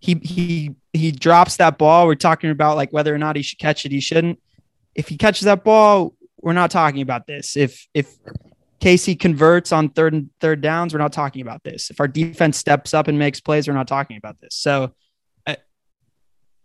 he 0.00 0.14
he 0.22 0.74
he 0.92 1.12
drops 1.12 1.56
that 1.58 1.78
ball. 1.78 2.06
We're 2.06 2.14
talking 2.16 2.50
about 2.50 2.76
like 2.76 2.92
whether 2.92 3.14
or 3.14 3.18
not 3.18 3.36
he 3.36 3.42
should 3.42 3.58
catch 3.58 3.86
it. 3.86 3.92
He 3.92 4.00
shouldn't 4.00 4.40
if 4.98 5.06
he 5.08 5.16
catches 5.16 5.42
that 5.42 5.62
ball, 5.62 6.12
we're 6.40 6.52
not 6.52 6.72
talking 6.72 7.02
about 7.02 7.26
this. 7.28 7.56
If 7.56 7.86
if 7.94 8.16
Casey 8.80 9.16
converts 9.16 9.72
on 9.72 9.88
third 9.88 10.14
and 10.14 10.30
third 10.40 10.60
downs, 10.60 10.94
we're 10.94 11.00
not 11.00 11.12
talking 11.12 11.42
about 11.42 11.64
this. 11.64 11.90
If 11.90 12.00
our 12.00 12.08
defense 12.08 12.56
steps 12.56 12.94
up 12.94 13.08
and 13.08 13.18
makes 13.18 13.40
plays, 13.40 13.66
we're 13.66 13.74
not 13.74 13.88
talking 13.88 14.16
about 14.16 14.40
this. 14.40 14.54
So 14.54 14.94
I, 15.46 15.56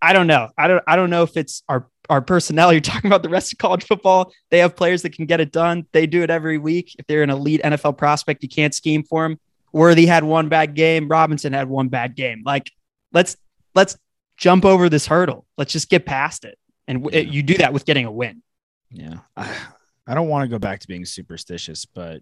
I 0.02 0.14
don't 0.14 0.28
know. 0.28 0.50
I 0.58 0.68
don't 0.68 0.84
I 0.86 0.96
don't 0.96 1.10
know 1.10 1.24
if 1.24 1.36
it's 1.38 1.64
our 1.68 1.88
our 2.10 2.22
personnel. 2.22 2.72
You're 2.74 2.82
talking 2.82 3.10
about 3.10 3.24
the 3.24 3.30
rest 3.30 3.52
of 3.54 3.60
college 3.60 3.86
football. 3.86 4.32
They 4.52 4.60
have 4.60 4.76
players 4.76 5.02
that 5.02 5.14
can 5.14 5.26
get 5.26 5.40
it 5.40 5.52
done. 5.52 5.88
They 5.92 6.06
do 6.06 6.22
it 6.22 6.30
every 6.30 6.58
week. 6.58 6.96
If 7.00 7.08
they're 7.08 7.24
an 7.24 7.30
elite 7.30 7.62
NFL 7.64 7.98
prospect, 7.98 8.44
you 8.44 8.50
can't 8.50 8.76
scheme 8.76 9.04
for 9.04 9.28
them. 9.28 9.40
Worthy 9.72 10.06
had 10.06 10.24
one 10.24 10.50
bad 10.50 10.76
game. 10.76 11.08
Robinson 11.08 11.54
had 11.54 11.68
one 11.68 11.88
bad 11.88 12.16
game. 12.16 12.44
Like 12.46 12.72
let's 13.12 13.38
let's 13.74 13.98
jump 14.38 14.66
over 14.66 14.88
this 14.88 15.08
hurdle. 15.08 15.48
Let's 15.58 15.74
just 15.74 15.90
get 15.90 16.06
past 16.06 16.46
it. 16.46 16.60
And 16.88 17.04
w- 17.04 17.28
you 17.28 17.42
do 17.42 17.56
that 17.58 17.74
with 17.74 17.86
getting 17.86 18.06
a 18.06 18.12
win. 18.12 18.44
Yeah. 18.92 19.20
I, 20.08 20.12
I 20.12 20.16
don't 20.16 20.28
want 20.28 20.44
to 20.44 20.50
go 20.50 20.60
back 20.60 20.80
to 20.82 20.88
being 20.88 21.06
superstitious, 21.06 21.86
but 21.86 22.22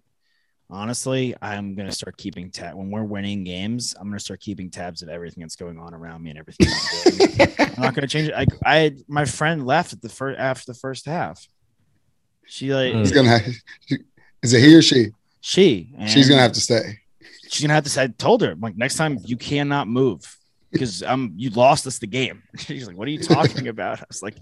honestly, 0.70 1.34
I'm 1.42 1.74
going 1.74 1.88
to 1.88 1.94
start 1.94 2.16
keeping 2.16 2.50
tab 2.50 2.74
when 2.74 2.90
we're 2.90 3.02
winning 3.04 3.44
games. 3.44 3.94
I'm 3.98 4.06
going 4.08 4.18
to 4.18 4.24
start 4.24 4.40
keeping 4.40 4.70
tabs 4.70 5.02
of 5.02 5.08
everything 5.08 5.42
that's 5.42 5.56
going 5.56 5.78
on 5.78 5.94
around 5.94 6.22
me 6.22 6.30
and 6.30 6.38
everything. 6.38 6.68
I'm, 6.68 7.16
doing. 7.36 7.54
I'm 7.76 7.82
not 7.82 7.94
going 7.94 8.02
to 8.02 8.08
change 8.08 8.28
it. 8.28 8.34
I, 8.34 8.46
I, 8.64 8.76
had- 8.78 8.98
my 9.08 9.24
friend 9.24 9.66
left 9.66 9.92
at 9.92 10.00
the 10.02 10.08
first 10.08 10.38
after 10.38 10.72
the 10.72 10.78
first 10.78 11.06
half. 11.06 11.46
She 12.46 12.74
like 12.74 12.92
Mm. 12.92 12.98
He's 13.00 13.12
gonna. 13.12 13.38
Have, 13.38 13.54
is 14.42 14.52
it 14.52 14.60
he 14.60 14.74
or 14.74 14.82
she? 14.82 15.10
she. 15.40 15.94
She's 16.08 16.28
gonna 16.28 16.42
have 16.42 16.52
to 16.52 16.60
stay. 16.60 16.98
She's 17.48 17.62
gonna 17.62 17.72
have 17.74 17.84
to. 17.84 17.90
say- 17.90 18.02
I 18.02 18.06
told 18.08 18.42
her 18.42 18.54
like 18.56 18.76
next 18.76 18.96
time 18.96 19.18
you 19.24 19.36
cannot 19.36 19.86
move 19.88 20.20
because 20.72 21.02
um 21.04 21.32
you 21.36 21.50
lost 21.50 21.86
us 21.86 21.98
the 22.00 22.06
game. 22.08 22.42
She's 22.58 22.86
like, 22.86 22.96
what 22.96 23.06
are 23.06 23.10
you 23.12 23.20
talking 23.22 23.68
about? 23.74 24.00
I 24.00 24.04
was 24.08 24.22
like, 24.22 24.36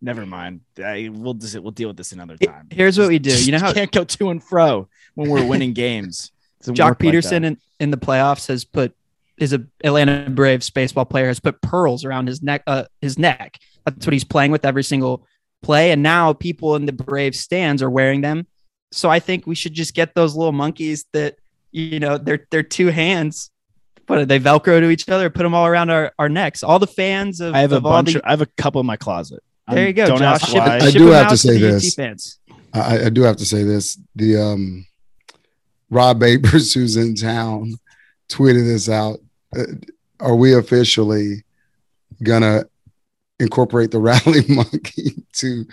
never 0.00 0.26
mind. 0.26 0.60
I 0.78 1.10
we'll 1.12 1.34
just 1.34 1.58
we'll 1.58 1.70
deal 1.72 1.88
with 1.88 1.96
this 1.96 2.12
another 2.12 2.36
time. 2.36 2.68
Here's 2.70 2.98
what 2.98 3.08
we 3.08 3.18
do. 3.18 3.44
You 3.44 3.52
know 3.52 3.58
how 3.60 3.72
can't 3.72 3.92
go 3.92 4.04
to 4.04 4.30
and 4.30 4.42
fro 4.42 4.88
when 5.14 5.30
we're 5.30 5.46
winning 5.46 5.72
games. 5.74 6.32
Joc 6.64 6.84
work 6.88 7.02
like 7.04 7.14
Pederson 7.14 7.44
in, 7.44 7.58
in 7.78 7.90
the 7.90 7.96
playoffs 7.96 8.48
has 8.48 8.64
put 8.64 8.94
is 9.38 9.52
a 9.52 9.64
Atlanta 9.84 10.28
Braves 10.30 10.70
baseball 10.70 11.04
player 11.04 11.26
has 11.28 11.38
put 11.38 11.60
pearls 11.60 12.04
around 12.04 12.26
his 12.26 12.42
neck 12.42 12.62
uh, 12.66 12.84
his 13.00 13.18
neck. 13.18 13.58
That's 13.84 14.06
what 14.06 14.12
he's 14.12 14.24
playing 14.24 14.50
with 14.50 14.64
every 14.64 14.82
single 14.82 15.26
play. 15.62 15.92
And 15.92 16.02
now 16.02 16.32
people 16.32 16.74
in 16.74 16.86
the 16.86 16.92
Braves 16.92 17.38
stands 17.38 17.82
are 17.82 17.90
wearing 17.90 18.20
them. 18.20 18.46
So 18.92 19.10
I 19.10 19.20
think 19.20 19.46
we 19.46 19.54
should 19.54 19.74
just 19.74 19.94
get 19.94 20.14
those 20.14 20.34
little 20.34 20.52
monkeys 20.52 21.04
that 21.12 21.36
you 21.70 22.00
know 22.00 22.18
they're 22.18 22.46
they're 22.50 22.62
two 22.62 22.88
hands. 22.88 23.50
What 24.06 24.20
are 24.20 24.24
they 24.26 24.38
Velcro 24.38 24.80
to 24.80 24.90
each 24.90 25.08
other? 25.08 25.28
Put 25.30 25.42
them 25.42 25.52
all 25.54 25.66
around 25.66 25.90
our, 25.90 26.12
our 26.18 26.28
necks. 26.28 26.62
All 26.62 26.78
the 26.78 26.86
fans 26.86 27.40
of 27.40 27.54
I 27.54 27.60
have 27.60 27.72
a 27.72 27.76
of 27.78 27.86
all 27.86 27.92
bunch. 27.92 28.12
the- 28.12 28.20
Of, 28.20 28.24
I 28.24 28.30
have 28.30 28.40
a 28.40 28.46
couple 28.46 28.80
in 28.80 28.86
my 28.86 28.96
closet. 28.96 29.42
There 29.74 29.86
you 29.88 29.92
go, 29.92 30.06
Don't 30.06 30.18
Josh. 30.18 30.42
ask 30.42 30.46
Ship, 30.52 30.58
why. 30.58 30.76
it- 30.76 30.82
I 30.82 30.90
do 30.90 31.06
have 31.08 31.28
to 31.30 31.36
say 31.36 31.58
the 31.58 31.66
this. 31.72 31.94
fans. 31.94 32.38
I, 32.72 33.06
I 33.06 33.08
do 33.08 33.22
have 33.22 33.36
to 33.36 33.44
say 33.46 33.62
this. 33.62 33.98
The 34.14 34.36
um, 34.36 34.86
Rob 35.90 36.20
Babers, 36.20 36.74
who's 36.74 36.96
in 36.96 37.14
town, 37.14 37.74
tweeted 38.28 38.66
this 38.66 38.88
out. 38.88 39.18
Uh, 39.56 39.64
are 40.20 40.34
we 40.36 40.54
officially 40.54 41.44
gonna 42.22 42.64
incorporate 43.38 43.90
the 43.90 43.98
rally 44.10 44.42
monkey 44.48 45.24
to 45.34 45.64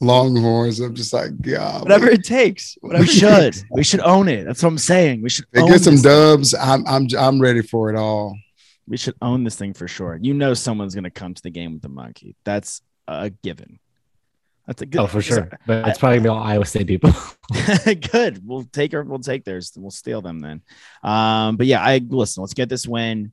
Longhorns? 0.00 0.80
I'm 0.80 0.94
just 0.94 1.12
like, 1.12 1.30
yeah, 1.44 1.80
Whatever 1.80 2.08
it 2.10 2.24
takes. 2.24 2.76
Whatever 2.80 3.02
we 3.04 3.08
should. 3.08 3.52
takes. 3.54 3.64
We 3.70 3.84
should 3.84 4.00
own 4.00 4.28
it. 4.28 4.44
That's 4.44 4.62
what 4.62 4.70
I'm 4.70 4.78
saying. 4.78 5.22
We 5.22 5.30
should. 5.30 5.46
Own 5.56 5.70
get 5.70 5.80
some 5.82 5.94
this- 5.94 6.02
dubs. 6.02 6.54
I'm 6.54 6.86
I'm 6.86 7.06
I'm 7.18 7.40
ready 7.40 7.62
for 7.62 7.90
it 7.90 7.96
all. 7.96 8.36
We 8.88 8.96
should 8.96 9.14
own 9.22 9.44
this 9.44 9.56
thing 9.56 9.74
for 9.74 9.86
sure. 9.86 10.18
You 10.20 10.34
know, 10.34 10.54
someone's 10.54 10.94
gonna 10.94 11.10
come 11.10 11.34
to 11.34 11.42
the 11.42 11.50
game 11.50 11.72
with 11.74 11.82
the 11.82 11.88
monkey. 11.88 12.34
That's 12.44 12.82
a 13.08 13.30
given. 13.30 13.78
That's 14.66 14.80
a 14.82 14.86
good. 14.86 15.00
Oh, 15.00 15.06
for 15.06 15.20
sure. 15.22 15.50
But 15.66 15.88
it's 15.88 15.98
probably 15.98 16.18
gonna 16.18 16.24
be 16.24 16.28
all 16.28 16.42
Iowa 16.42 16.64
State 16.64 16.86
people. 16.86 17.10
good. 18.12 18.46
We'll 18.46 18.64
take 18.64 18.92
her. 18.92 19.02
We'll 19.02 19.18
take 19.18 19.44
theirs. 19.44 19.72
We'll 19.76 19.90
steal 19.90 20.22
them 20.22 20.40
then. 20.40 20.62
Um, 21.02 21.56
but 21.56 21.66
yeah, 21.66 21.82
I 21.82 22.00
listen. 22.06 22.42
Let's 22.42 22.54
get 22.54 22.68
this 22.68 22.86
win. 22.86 23.32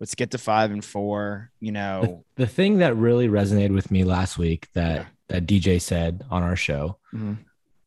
Let's 0.00 0.14
get 0.16 0.32
to 0.32 0.38
five 0.38 0.72
and 0.72 0.84
four. 0.84 1.50
You 1.60 1.72
know, 1.72 2.24
the 2.36 2.46
thing 2.48 2.78
that 2.78 2.96
really 2.96 3.28
resonated 3.28 3.72
with 3.72 3.90
me 3.90 4.02
last 4.04 4.36
week 4.36 4.68
that 4.74 4.96
Yeah. 4.96 5.04
that 5.28 5.46
DJ 5.46 5.80
said 5.80 6.24
on 6.30 6.42
our 6.42 6.56
show 6.56 6.98
Mhm. 7.14 7.38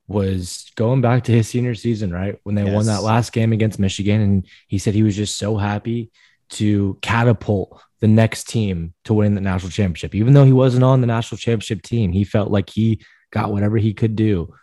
was 0.07 0.71
going 0.75 1.01
back 1.01 1.25
to 1.25 1.33
his 1.33 1.49
senior 1.49 1.75
season, 1.75 2.11
right? 2.11 2.39
When 2.43 2.55
they 2.55 2.63
won 2.63 2.85
that 2.85 3.03
last 3.03 3.33
game 3.33 3.51
against 3.51 3.77
Michigan. 3.79 4.21
And 4.21 4.47
he 4.67 4.77
said 4.77 4.93
he 4.93 5.03
was 5.03 5.15
just 5.17 5.37
so 5.37 5.57
happy 5.57 6.09
to 6.51 6.97
catapult 7.01 7.81
the 7.99 8.07
next 8.07 8.47
team 8.47 8.93
to 9.05 9.13
win 9.13 9.35
the 9.35 9.41
national 9.41 9.71
championship. 9.71 10.13
Even 10.13 10.33
though 10.33 10.45
he 10.45 10.53
wasn't 10.53 10.83
on 10.83 11.01
the 11.01 11.07
national 11.07 11.37
championship 11.37 11.81
team, 11.81 12.11
he 12.11 12.23
felt 12.23 12.51
like 12.51 12.69
he 12.69 13.01
got 13.31 13.51
whatever 13.51 13.77
he 13.77 13.93
could 13.93 14.15
do, 14.15 14.53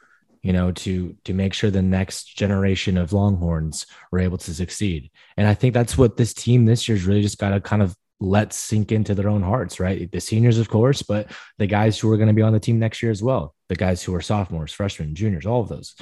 you 0.42 0.52
know, 0.52 0.72
to 0.72 1.16
to 1.24 1.34
make 1.34 1.54
sure 1.54 1.70
the 1.70 1.82
next 1.82 2.36
generation 2.36 2.96
of 2.96 3.12
Longhorns 3.12 3.86
were 4.10 4.20
able 4.20 4.38
to 4.38 4.54
succeed. 4.54 5.10
And 5.36 5.46
I 5.48 5.54
think 5.54 5.74
that's 5.74 5.98
what 5.98 6.16
this 6.16 6.34
team 6.34 6.64
this 6.64 6.88
year's 6.88 7.04
really 7.04 7.22
just 7.22 7.38
got 7.38 7.50
to 7.50 7.60
kind 7.60 7.82
of 7.82 7.96
let 8.20 8.52
sink 8.52 8.92
into 8.92 9.14
their 9.14 9.28
own 9.28 9.42
hearts, 9.42 9.80
right? 9.80 10.10
The 10.10 10.20
seniors, 10.20 10.58
of 10.58 10.68
course, 10.68 11.02
but 11.02 11.30
the 11.58 11.66
guys 11.66 11.98
who 11.98 12.10
are 12.12 12.16
going 12.16 12.28
to 12.28 12.34
be 12.34 12.42
on 12.42 12.52
the 12.52 12.60
team 12.60 12.78
next 12.78 13.02
year 13.02 13.10
as 13.10 13.22
well, 13.22 13.54
the 13.68 13.76
guys 13.76 14.02
who 14.02 14.14
are 14.14 14.20
sophomores, 14.20 14.72
freshmen, 14.72 15.14
juniors, 15.14 15.46
all 15.46 15.60
of 15.60 15.68
those. 15.68 15.94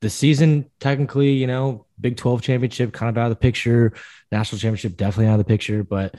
The 0.00 0.10
season, 0.10 0.70
technically, 0.80 1.32
you 1.32 1.46
know, 1.46 1.86
Big 2.00 2.16
12 2.16 2.40
championship 2.40 2.92
kind 2.92 3.10
of 3.10 3.18
out 3.18 3.26
of 3.26 3.30
the 3.30 3.36
picture, 3.36 3.92
national 4.32 4.58
championship 4.58 4.96
definitely 4.96 5.26
out 5.26 5.38
of 5.38 5.46
the 5.46 5.52
picture, 5.52 5.84
but 5.84 6.14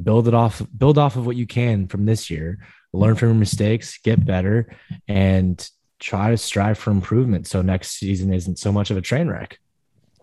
build 0.00 0.28
it 0.28 0.34
off, 0.34 0.62
build 0.76 0.98
off 0.98 1.16
of 1.16 1.26
what 1.26 1.36
you 1.36 1.46
can 1.46 1.86
from 1.88 2.04
this 2.06 2.30
year, 2.30 2.58
learn 2.92 3.14
from 3.14 3.28
your 3.28 3.38
mistakes, 3.38 3.98
get 3.98 4.24
better, 4.24 4.74
and 5.08 5.68
try 5.98 6.30
to 6.30 6.36
strive 6.36 6.78
for 6.78 6.90
improvement. 6.90 7.46
So 7.46 7.62
next 7.62 7.92
season 7.92 8.32
isn't 8.32 8.58
so 8.58 8.72
much 8.72 8.90
of 8.90 8.96
a 8.96 9.00
train 9.02 9.28
wreck. 9.28 9.58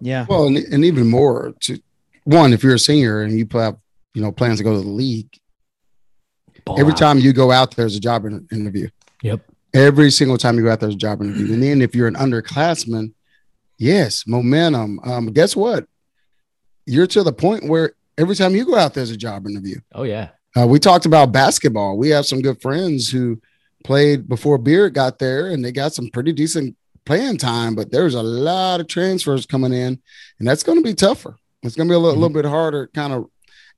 yeah. 0.01 0.25
Well, 0.29 0.47
and, 0.47 0.57
and 0.57 0.83
even 0.85 1.07
more 1.07 1.53
to 1.61 1.79
one, 2.25 2.53
if 2.53 2.63
you're 2.63 2.75
a 2.75 2.79
senior 2.79 3.21
and 3.21 3.37
you 3.37 3.47
have 3.53 3.77
you 4.13 4.21
know 4.21 4.31
plans 4.31 4.57
to 4.57 4.63
go 4.63 4.73
to 4.75 4.81
the 4.81 4.87
league, 4.89 5.29
Ball 6.65 6.79
every 6.79 6.93
out. 6.93 6.97
time 6.99 7.19
you 7.19 7.31
go 7.33 7.51
out, 7.51 7.75
there's 7.75 7.95
a 7.95 7.99
job 7.99 8.25
interview. 8.25 8.89
Yep. 9.23 9.41
Every 9.73 10.09
single 10.11 10.37
time 10.37 10.57
you 10.57 10.63
go 10.63 10.71
out, 10.71 10.79
there's 10.79 10.95
a 10.95 10.97
job 10.97 11.21
interview. 11.21 11.53
And 11.53 11.61
then 11.61 11.81
if 11.81 11.95
you're 11.95 12.07
an 12.07 12.15
underclassman, 12.15 13.13
yes, 13.77 14.25
momentum. 14.27 14.99
Um, 15.03 15.27
guess 15.27 15.55
what? 15.55 15.85
You're 16.85 17.07
to 17.07 17.23
the 17.23 17.31
point 17.33 17.69
where 17.69 17.93
every 18.19 18.35
time 18.35 18.55
you 18.55 18.65
go 18.65 18.75
out, 18.77 18.93
there's 18.93 19.11
a 19.11 19.17
job 19.17 19.47
interview. 19.47 19.79
Oh 19.93 20.03
yeah. 20.03 20.29
Uh, 20.57 20.67
we 20.67 20.79
talked 20.79 21.05
about 21.05 21.31
basketball. 21.31 21.97
We 21.97 22.09
have 22.09 22.25
some 22.25 22.41
good 22.41 22.61
friends 22.61 23.09
who 23.09 23.39
played 23.83 24.27
before 24.27 24.57
Beard 24.57 24.93
got 24.93 25.19
there, 25.19 25.47
and 25.47 25.63
they 25.63 25.71
got 25.71 25.93
some 25.93 26.09
pretty 26.09 26.33
decent 26.33 26.75
playing 27.05 27.37
time. 27.37 27.75
But 27.75 27.91
there's 27.91 28.15
a 28.15 28.23
lot 28.23 28.79
of 28.81 28.87
transfers 28.87 29.45
coming 29.45 29.73
in, 29.73 29.99
and 30.39 30.47
that's 30.47 30.63
going 30.63 30.77
to 30.77 30.83
be 30.83 30.93
tougher. 30.95 31.35
It's 31.63 31.75
going 31.75 31.87
to 31.87 31.91
be 31.91 31.95
a 31.95 31.99
little, 31.99 32.15
Mhm. 32.17 32.21
little 32.21 32.41
bit 32.41 32.45
harder, 32.45 32.87
kind 32.93 33.13
of. 33.13 33.25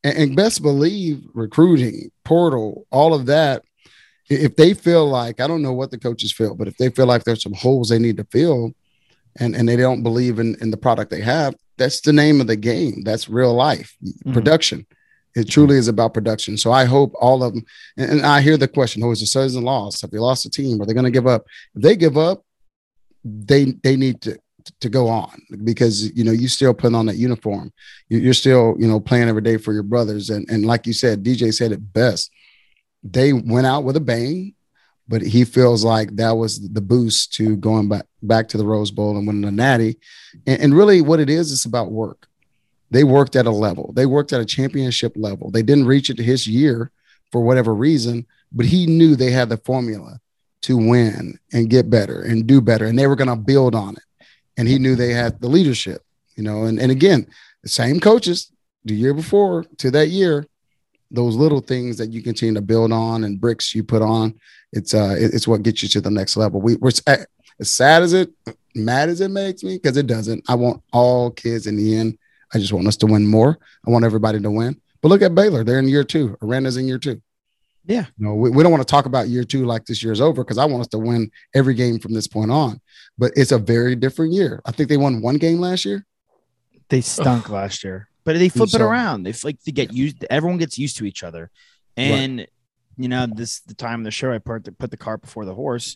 And, 0.03 0.17
and 0.17 0.35
best 0.35 0.61
believe 0.63 1.21
recruiting, 1.33 2.09
portal, 2.25 2.87
all 2.91 3.13
of 3.13 3.25
that. 3.27 3.63
If 4.29 4.55
they 4.55 4.73
feel 4.73 5.07
like 5.09 5.41
I 5.41 5.47
don't 5.47 5.61
know 5.61 5.73
what 5.73 5.91
the 5.91 5.97
coaches 5.99 6.31
feel, 6.31 6.55
but 6.55 6.67
if 6.69 6.77
they 6.77 6.89
feel 6.89 7.05
like 7.05 7.25
there's 7.25 7.43
some 7.43 7.53
holes 7.53 7.89
they 7.89 7.99
need 7.99 8.15
to 8.17 8.23
fill, 8.31 8.71
and 9.39 9.55
and 9.55 9.67
they 9.67 9.75
don't 9.75 10.03
believe 10.03 10.39
in 10.39 10.55
in 10.61 10.71
the 10.71 10.77
product 10.77 11.11
they 11.11 11.21
have, 11.21 11.53
that's 11.81 12.01
the 12.01 12.13
name 12.13 12.39
of 12.41 12.47
the 12.47 12.55
game. 12.55 13.01
That's 13.03 13.29
real 13.29 13.53
life 13.53 13.89
Mhm. 14.03 14.33
production. 14.33 14.85
It 15.35 15.45
truly 15.49 15.77
is 15.77 15.87
about 15.87 16.13
production. 16.13 16.57
So 16.57 16.71
I 16.71 16.83
hope 16.85 17.11
all 17.19 17.41
of 17.43 17.53
them. 17.53 17.63
And, 17.97 18.09
and 18.11 18.21
I 18.21 18.41
hear 18.41 18.57
the 18.57 18.67
question: 18.67 19.01
"Oh, 19.03 19.11
is 19.11 19.21
the 19.21 19.25
sons 19.25 19.55
and 19.55 19.65
lost? 19.65 20.01
Have 20.01 20.11
they 20.11 20.19
lost 20.19 20.43
the 20.43 20.49
team? 20.49 20.81
Are 20.81 20.85
they 20.85 20.93
going 20.93 21.11
to 21.11 21.17
give 21.19 21.27
up? 21.35 21.43
If 21.75 21.81
they 21.83 21.95
give 21.95 22.17
up, 22.17 22.43
they 23.23 23.63
they 23.85 23.95
need 23.95 24.21
to 24.21 24.37
to 24.79 24.89
go 24.89 25.07
on 25.07 25.41
because 25.63 25.95
you 26.17 26.23
know 26.23 26.31
you 26.31 26.47
still 26.47 26.73
put 26.73 26.93
on 26.93 27.05
that 27.07 27.17
uniform. 27.17 27.71
You're 28.09 28.33
still 28.43 28.75
you 28.77 28.87
know 28.87 28.99
playing 28.99 29.29
every 29.29 29.41
day 29.41 29.57
for 29.57 29.73
your 29.73 29.83
brothers. 29.93 30.29
And 30.29 30.45
and 30.49 30.65
like 30.65 30.85
you 30.87 30.93
said, 30.93 31.23
DJ 31.23 31.51
said 31.53 31.71
it 31.71 31.93
best. 31.93 32.29
They 33.03 33.33
went 33.33 33.67
out 33.67 33.83
with 33.85 33.95
a 33.97 34.01
bang, 34.01 34.53
but 35.07 35.21
he 35.21 35.43
feels 35.43 35.83
like 35.83 36.15
that 36.15 36.37
was 36.37 36.69
the 36.69 36.81
boost 36.81 37.33
to 37.33 37.55
going 37.57 37.89
back 37.89 38.05
back 38.23 38.47
to 38.49 38.57
the 38.57 38.65
Rose 38.65 38.91
Bowl 38.91 39.17
and 39.17 39.27
winning 39.27 39.45
a 39.45 39.51
Natty. 39.51 39.97
And, 40.45 40.61
and 40.61 40.75
really, 40.75 41.01
what 41.01 41.19
it 41.19 41.29
is, 41.29 41.51
it's 41.51 41.65
about 41.65 41.91
work. 41.91 42.27
They 42.91 43.03
worked 43.03 43.35
at 43.35 43.45
a 43.45 43.51
level. 43.51 43.93
They 43.95 44.05
worked 44.05 44.33
at 44.33 44.41
a 44.41 44.45
championship 44.45 45.13
level. 45.15 45.49
They 45.49 45.63
didn't 45.63 45.87
reach 45.87 46.09
it 46.09 46.19
his 46.19 46.45
year 46.45 46.91
for 47.31 47.41
whatever 47.41 47.73
reason, 47.73 48.25
but 48.51 48.65
he 48.65 48.85
knew 48.85 49.15
they 49.15 49.31
had 49.31 49.49
the 49.49 49.57
formula 49.57 50.19
to 50.63 50.77
win 50.77 51.39
and 51.53 51.69
get 51.69 51.89
better 51.89 52.21
and 52.21 52.45
do 52.45 52.61
better, 52.61 52.85
and 52.85 52.97
they 52.97 53.07
were 53.07 53.15
going 53.15 53.29
to 53.29 53.35
build 53.35 53.73
on 53.73 53.95
it. 53.95 54.03
And 54.57 54.67
he 54.67 54.77
knew 54.77 54.95
they 54.95 55.13
had 55.13 55.39
the 55.39 55.47
leadership, 55.47 56.03
you 56.35 56.43
know. 56.43 56.63
And 56.65 56.79
and 56.79 56.91
again, 56.91 57.27
the 57.63 57.69
same 57.69 57.99
coaches 57.99 58.51
the 58.85 58.93
year 58.93 59.13
before 59.13 59.65
to 59.77 59.91
that 59.91 60.09
year, 60.09 60.45
those 61.11 61.35
little 61.35 61.59
things 61.59 61.97
that 61.97 62.11
you 62.11 62.21
continue 62.23 62.53
to 62.53 62.61
build 62.61 62.91
on 62.91 63.23
and 63.23 63.39
bricks 63.39 63.75
you 63.75 63.83
put 63.83 64.01
on, 64.01 64.39
it's 64.71 64.93
uh 64.93 65.15
it's 65.17 65.47
what 65.47 65.63
gets 65.63 65.83
you 65.83 65.89
to 65.89 66.01
the 66.01 66.11
next 66.11 66.37
level. 66.37 66.61
We, 66.61 66.75
we're 66.75 66.91
as 67.07 67.69
sad 67.69 68.03
as 68.03 68.13
it, 68.13 68.31
mad 68.75 69.09
as 69.09 69.21
it 69.21 69.29
makes 69.29 69.63
me, 69.63 69.77
because 69.77 69.97
it 69.97 70.07
doesn't. 70.07 70.43
I 70.49 70.55
want 70.55 70.81
all 70.91 71.31
kids 71.31 71.67
in 71.67 71.77
the 71.77 71.95
end. 71.95 72.17
I 72.53 72.57
just 72.57 72.73
want 72.73 72.87
us 72.87 72.97
to 72.97 73.05
win 73.05 73.27
more. 73.27 73.59
I 73.85 73.91
want 73.91 74.05
everybody 74.05 74.39
to 74.39 74.51
win. 74.51 74.79
But 75.01 75.09
look 75.09 75.21
at 75.21 75.35
Baylor; 75.35 75.63
they're 75.63 75.79
in 75.79 75.87
year 75.87 76.03
two. 76.03 76.37
Aranda's 76.41 76.77
in 76.77 76.87
year 76.87 76.99
two. 76.99 77.21
Yeah. 77.85 78.05
No, 78.17 78.35
we, 78.35 78.49
we 78.51 78.61
don't 78.61 78.71
want 78.71 78.81
to 78.81 78.91
talk 78.91 79.05
about 79.05 79.27
year 79.27 79.43
two 79.43 79.65
like 79.65 79.85
this 79.85 80.03
year's 80.03 80.21
over 80.21 80.43
because 80.43 80.57
I 80.57 80.65
want 80.65 80.81
us 80.81 80.87
to 80.89 80.99
win 80.99 81.31
every 81.55 81.73
game 81.73 81.99
from 81.99 82.13
this 82.13 82.27
point 82.27 82.51
on. 82.51 82.79
But 83.17 83.31
it's 83.35 83.51
a 83.51 83.57
very 83.57 83.95
different 83.95 84.33
year. 84.33 84.61
I 84.65 84.71
think 84.71 84.89
they 84.89 84.97
won 84.97 85.21
one 85.21 85.37
game 85.37 85.59
last 85.59 85.85
year. 85.85 86.05
They 86.89 87.01
stunk 87.01 87.49
last 87.49 87.83
year, 87.83 88.09
but 88.23 88.37
they 88.37 88.49
flip 88.49 88.69
so. 88.69 88.77
it 88.77 88.81
um, 88.81 88.89
around. 88.89 89.23
They 89.23 89.33
like 89.43 89.61
they 89.63 89.71
get 89.71 89.93
used. 89.93 90.25
Everyone 90.29 90.57
gets 90.57 90.77
used 90.77 90.97
to 90.97 91.05
each 91.05 91.23
other, 91.23 91.49
and 91.97 92.39
right. 92.39 92.49
you 92.97 93.07
know 93.07 93.27
this 93.27 93.61
the 93.61 93.73
time 93.73 94.01
of 94.01 94.05
the 94.05 94.11
show. 94.11 94.31
I 94.31 94.37
put 94.37 94.65
the, 94.65 94.71
put 94.71 94.91
the 94.91 94.97
cart 94.97 95.21
before 95.21 95.45
the 95.45 95.55
horse. 95.55 95.95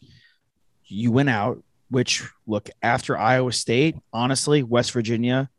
You 0.85 1.11
went 1.11 1.29
out, 1.29 1.63
which 1.89 2.23
look 2.45 2.69
after 2.81 3.17
Iowa 3.17 3.51
State. 3.51 3.95
Honestly, 4.13 4.63
West 4.63 4.91
Virginia, 4.91 5.49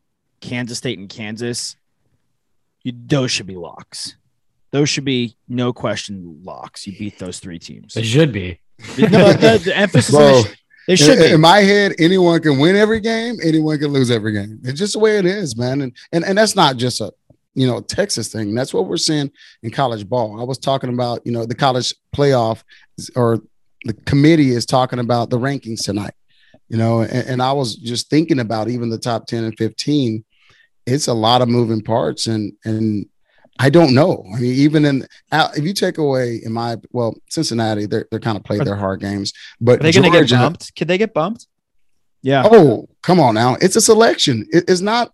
Kansas 0.40 0.78
State, 0.78 0.98
and 0.98 1.08
Kansas. 1.08 1.76
You, 2.82 2.92
those 2.94 3.30
should 3.30 3.46
be 3.46 3.56
locks. 3.56 4.16
Those 4.70 4.88
should 4.88 5.04
be 5.04 5.36
no 5.48 5.72
question 5.72 6.40
locks. 6.44 6.86
You 6.86 6.96
beat 6.98 7.18
those 7.18 7.40
three 7.40 7.58
teams. 7.58 7.94
They 7.94 8.02
should 8.02 8.32
be. 8.32 8.60
no, 8.98 9.32
the, 9.32 9.60
the 9.64 9.72
emphasis. 9.76 10.14
Bro, 10.14 10.42
they 10.86 10.96
should 10.96 11.18
in, 11.18 11.24
be. 11.24 11.32
in 11.32 11.40
my 11.40 11.58
head, 11.58 11.94
anyone 11.98 12.40
can 12.40 12.58
win 12.58 12.76
every 12.76 13.00
game. 13.00 13.36
Anyone 13.42 13.78
can 13.78 13.88
lose 13.88 14.10
every 14.10 14.32
game. 14.32 14.60
It's 14.62 14.78
just 14.78 14.92
the 14.92 14.98
way 14.98 15.18
it 15.18 15.26
is, 15.26 15.56
man. 15.56 15.80
And 15.82 15.96
and 16.12 16.24
and 16.24 16.38
that's 16.38 16.56
not 16.56 16.76
just 16.76 17.00
a 17.00 17.12
you 17.54 17.66
know 17.66 17.80
Texas 17.80 18.28
thing. 18.28 18.54
That's 18.54 18.72
what 18.72 18.86
we're 18.86 18.96
seeing 18.96 19.30
in 19.62 19.70
college 19.70 20.08
ball. 20.08 20.40
I 20.40 20.44
was 20.44 20.58
talking 20.58 20.90
about 20.90 21.26
you 21.26 21.32
know 21.32 21.44
the 21.44 21.54
college 21.54 21.94
playoff 22.14 22.62
or 23.16 23.40
the 23.84 23.94
committee 23.94 24.50
is 24.50 24.66
talking 24.66 24.98
about 24.98 25.30
the 25.30 25.38
rankings 25.38 25.84
tonight. 25.84 26.14
You 26.68 26.76
know, 26.76 27.00
and, 27.00 27.28
and 27.28 27.42
I 27.42 27.52
was 27.52 27.76
just 27.76 28.10
thinking 28.10 28.40
about 28.40 28.68
even 28.68 28.90
the 28.90 28.98
top 28.98 29.26
ten 29.26 29.44
and 29.44 29.56
fifteen. 29.56 30.24
It's 30.86 31.08
a 31.08 31.14
lot 31.14 31.42
of 31.42 31.48
moving 31.48 31.82
parts, 31.82 32.26
and 32.26 32.52
and 32.64 33.06
I 33.58 33.70
don't 33.70 33.94
know. 33.94 34.24
I 34.34 34.40
mean, 34.40 34.54
even 34.54 34.84
in 34.84 35.06
if 35.32 35.64
you 35.64 35.72
take 35.72 35.98
away 35.98 36.40
in 36.42 36.52
my 36.52 36.76
well, 36.92 37.16
Cincinnati, 37.30 37.86
they're 37.86 38.06
they're 38.10 38.20
kind 38.20 38.36
of 38.36 38.44
played 38.44 38.64
their 38.64 38.76
hard 38.76 39.00
games, 39.00 39.32
but 39.60 39.80
Are 39.80 39.82
they 39.84 39.92
going 39.92 40.10
to 40.10 40.24
get 40.26 40.30
bumped? 40.30 40.74
Could 40.76 40.88
they 40.88 40.98
get 40.98 41.14
bumped? 41.14 41.46
Yeah. 42.22 42.42
Oh, 42.44 42.88
come 43.02 43.20
on 43.20 43.34
now! 43.34 43.56
It's 43.60 43.76
a 43.76 43.80
selection. 43.80 44.46
It, 44.50 44.64
it's 44.68 44.80
not. 44.80 45.12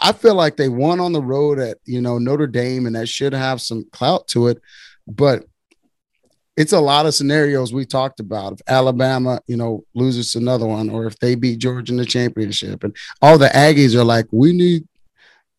I 0.00 0.12
feel 0.12 0.34
like 0.34 0.56
they 0.56 0.68
won 0.68 1.00
on 1.00 1.12
the 1.12 1.22
road 1.22 1.58
at 1.58 1.78
you 1.84 2.00
know 2.00 2.18
Notre 2.18 2.46
Dame, 2.46 2.86
and 2.86 2.96
that 2.96 3.08
should 3.08 3.32
have 3.32 3.60
some 3.60 3.84
clout 3.92 4.28
to 4.28 4.48
it, 4.48 4.60
but 5.06 5.44
it's 6.56 6.72
a 6.72 6.80
lot 6.80 7.06
of 7.06 7.14
scenarios 7.14 7.72
we 7.72 7.86
talked 7.86 8.20
about. 8.20 8.52
If 8.54 8.60
Alabama, 8.66 9.40
you 9.46 9.56
know, 9.56 9.84
loses 9.94 10.34
another 10.34 10.66
one, 10.66 10.90
or 10.90 11.06
if 11.06 11.18
they 11.18 11.34
beat 11.34 11.58
Georgia 11.58 11.92
in 11.92 11.96
the 11.96 12.04
championship, 12.04 12.84
and 12.84 12.94
all 13.22 13.38
the 13.38 13.48
Aggies 13.48 13.94
are 13.94 14.04
like, 14.04 14.26
we 14.30 14.52
need 14.52 14.86